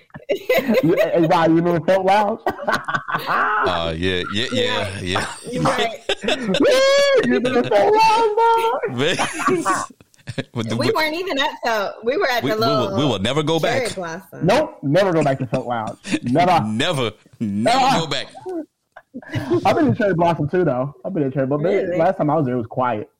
You- 0.28 0.96
why 1.28 1.46
you 1.46 1.54
remember 1.56 1.84
Felt 1.86 2.04
Lounge? 2.06 2.40
Uh, 2.46 3.94
yeah, 3.96 4.22
yeah, 4.32 4.46
yeah, 4.52 4.98
yeah. 5.00 5.26
You're 5.50 5.62
right. 5.62 6.00
you 6.24 7.34
remember 7.34 7.62
Felt 7.68 7.94
Lounge, 7.94 8.36
bro? 8.94 10.62
The- 10.62 10.76
We 10.78 10.90
weren't 10.92 11.14
even 11.14 11.38
at 11.38 11.50
the. 11.64 11.94
We 12.04 12.16
were 12.16 12.28
at 12.28 12.42
we, 12.42 12.50
the 12.50 12.56
we 12.56 12.62
will, 12.62 12.96
we 12.96 13.04
will 13.04 13.18
never 13.18 13.42
go 13.42 13.58
cherry 13.58 13.86
back. 13.86 13.94
blossom. 13.96 14.46
Nope, 14.46 14.78
never 14.82 15.12
go 15.12 15.22
back 15.22 15.38
to 15.40 15.46
Felt 15.46 15.66
Lounge. 15.66 15.98
Never. 16.22 16.64
Never, 16.66 17.10
never 17.40 17.78
Ah. 17.80 17.98
go 18.00 18.06
back. 18.06 18.28
I've 19.66 19.76
been 19.76 19.88
in 19.88 19.94
Cherry 19.94 20.14
Blossom 20.14 20.48
too, 20.48 20.64
though. 20.64 20.94
I've 21.04 21.12
been 21.12 21.24
in 21.24 21.32
Cherry, 21.32 21.46
but 21.46 21.58
Really? 21.58 21.98
last 21.98 22.16
time 22.16 22.30
I 22.30 22.36
was 22.36 22.46
there, 22.46 22.54
it 22.54 22.58
was 22.58 22.66
quiet. 22.66 23.10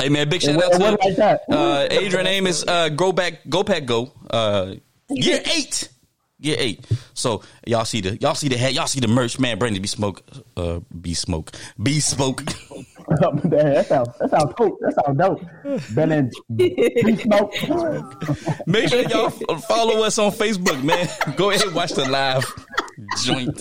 Hey 0.00 0.08
man, 0.08 0.28
big 0.28 0.42
shout 0.42 0.56
wa- 0.56 0.64
out 0.64 0.72
it 0.72 0.80
wasn't 0.80 1.00
to 1.02 1.08
like 1.08 1.16
that. 1.16 1.42
uh, 1.50 1.86
Adrian 1.90 2.26
Amos. 2.26 2.66
Uh, 2.66 2.88
go 2.88 3.12
back, 3.12 3.34
go 3.48 3.62
pack, 3.62 3.84
go. 3.84 4.10
Uh, 4.30 4.74
year 5.10 5.40
eight, 5.54 5.90
year 6.44 6.56
eight. 6.58 6.84
So 7.14 7.42
y'all 7.66 7.84
see 7.84 8.00
the 8.00 8.16
y'all 8.18 8.34
see 8.34 8.48
the 8.48 8.56
hat, 8.56 8.74
y'all 8.74 8.86
see 8.86 9.00
the 9.00 9.08
merch, 9.08 9.38
man. 9.38 9.58
Brandon 9.58 9.80
be 9.80 9.88
smoke, 9.88 10.22
uh, 10.56 10.80
be 11.00 11.14
smoke, 11.14 11.52
be 11.82 12.00
smoke. 12.00 12.42
that 13.20 13.86
sounds 13.88 14.18
that 14.18 14.30
sounds 14.30 14.54
cool. 14.56 14.78
That 14.80 14.94
sounds 14.94 15.18
dope. 15.18 15.94
Been 15.94 16.12
in 16.12 16.30
Smoke. 17.18 18.66
Make 18.66 18.88
sure 18.88 19.02
y'all 19.02 19.30
follow 19.30 20.02
us 20.02 20.18
on 20.18 20.30
Facebook, 20.32 20.82
man. 20.82 21.08
Go 21.36 21.50
ahead, 21.50 21.62
and 21.66 21.74
watch 21.74 21.92
the 21.92 22.08
live. 22.08 22.44
joint. 23.24 23.60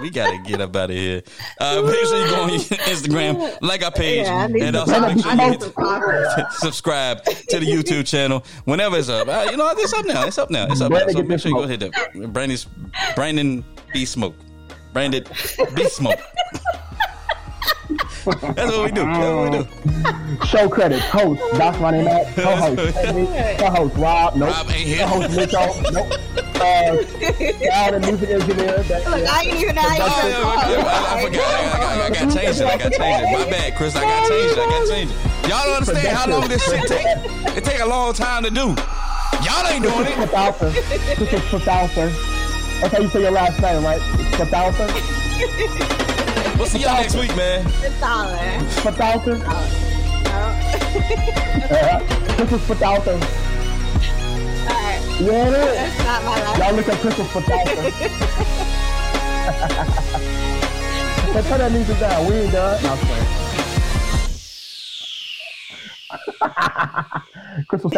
we 0.00 0.10
gotta 0.10 0.38
get 0.44 0.60
up 0.60 0.74
out 0.76 0.90
of 0.90 0.96
here. 0.96 1.22
Uh, 1.60 1.82
make 1.82 1.94
sure 2.06 2.24
you 2.24 2.30
go 2.30 2.42
on 2.42 2.50
Instagram, 2.50 3.58
like 3.62 3.82
our 3.84 3.90
page, 3.90 4.26
Yeah, 4.26 4.34
I 4.34 4.46
need 4.48 4.62
and 4.62 4.76
also 4.76 5.00
make 5.00 5.22
sure 5.22 5.32
you 5.32 5.38
hit, 5.38 5.62
subscribe 6.52 7.24
to 7.24 7.60
the 7.60 7.66
YouTube 7.66 8.06
channel 8.06 8.44
whenever 8.64 8.96
it's 8.98 9.08
up. 9.08 9.28
Uh, 9.28 9.48
you 9.50 9.56
know, 9.56 9.72
it's 9.76 9.92
up 9.92 10.04
now. 10.06 10.26
It's 10.26 10.38
up 10.38 10.50
now. 10.50 10.66
It's 10.70 10.80
up 10.80 10.90
now. 10.90 11.06
So 11.08 11.22
make 11.22 11.28
this 11.28 11.42
sure 11.42 11.50
you 11.50 11.56
go 11.56 11.66
hit 11.66 11.80
that. 11.80 12.32
Brandon's 12.32 12.66
Brandon 13.14 13.64
B 13.92 14.04
Smoke. 14.04 14.34
Brandon 14.92 15.24
B 15.74 15.84
Smoke. 15.88 16.18
That's 17.88 18.26
what 18.26 18.84
we 18.84 18.90
do. 18.92 19.04
That's 19.04 19.28
what 19.28 19.52
we 19.52 20.38
do. 20.38 20.46
Show 20.46 20.68
credits. 20.68 21.04
Host. 21.06 21.40
That's 21.54 21.78
my 21.80 21.90
name. 21.90 22.04
Matt. 22.04 22.34
Co-host. 22.34 22.94
Co-host. 23.58 23.96
Rob. 23.96 24.36
Nope. 24.36 24.50
Rob 24.50 24.66
ain't 24.70 24.76
here. 24.76 25.06
Co-host 25.06 25.36
Mitchell. 25.36 25.92
Nope. 25.92 26.12
Uh, 26.58 27.04
sound 27.70 27.94
and 27.94 28.04
music 28.04 28.30
engineer. 28.30 28.82
That, 28.82 29.06
Look, 29.06 29.28
I 29.28 29.42
ain't 29.42 29.60
even 29.60 29.74
know 29.76 29.82
how 29.82 29.94
you 29.94 30.02
said 30.02 30.28
yeah, 30.28 30.38
yeah, 30.38 30.70
yeah, 30.70 30.84
I, 30.84 31.14
I 31.14 31.24
forgot. 31.24 31.40
I, 31.40 31.56
I, 31.58 32.04
I 32.04 32.08
got 32.10 32.34
changed 32.34 32.60
it. 32.60 32.66
I 32.66 32.76
gotta 32.76 32.98
changed 32.98 33.24
it. 33.24 33.32
My 33.32 33.50
bad, 33.50 33.76
Chris. 33.76 33.96
I 33.96 34.02
gotta 34.02 34.28
changed 34.28 34.52
it. 34.52 34.58
I 34.58 34.66
gotta 34.66 34.88
changed 34.90 35.14
it. 35.14 35.48
Y'all 35.48 35.64
don't 35.64 35.76
understand 35.76 36.16
how 36.16 36.28
long 36.28 36.48
this 36.48 36.64
shit 36.64 36.86
take. 36.88 37.56
It 37.56 37.64
take 37.64 37.80
a 37.80 37.86
long 37.86 38.12
time 38.12 38.42
to 38.42 38.50
do. 38.50 38.74
Y'all 39.46 39.66
ain't 39.68 39.84
doing 39.84 40.06
it. 40.06 40.28
Fathalsa. 40.28 40.72
This 41.16 41.32
is 41.32 41.40
Fathalsa. 41.42 42.10
That's 42.80 42.92
how 42.92 43.00
you 43.00 43.08
say 43.08 43.22
your 43.22 43.30
last 43.30 43.60
name, 43.62 43.84
right? 43.84 44.00
Fathalsa. 44.34 46.16
We'll 46.58 46.66
see 46.66 46.80
y'all 46.80 46.94
next 46.94 47.14
week, 47.14 47.34
man. 47.36 47.64
It's 47.66 48.00
dollar. 48.00 48.36
Fathalsa. 48.82 49.40
Uh, 49.46 49.52
this 52.36 52.52
is 52.52 52.60
Fathalsa. 52.62 53.20
Yeah, 55.20 55.46
it 55.46 55.52
is. 55.54 55.76
that's 55.76 55.98
not 56.04 56.24
my 56.24 56.36
last 56.40 56.58
Y'all 56.58 56.74
look 56.74 56.88
at 56.88 56.98
Crystal 56.98 57.24
Fathalsa. 57.26 57.92
so 61.32 61.42
turn 61.48 61.58
that 61.60 61.70
music 61.70 61.98
down. 62.00 62.26
We 62.26 62.34
ain't 62.34 62.50
done. 62.52 62.82
No, 62.82 62.90
I'm. 62.90 62.98
Crystal. 67.68 67.90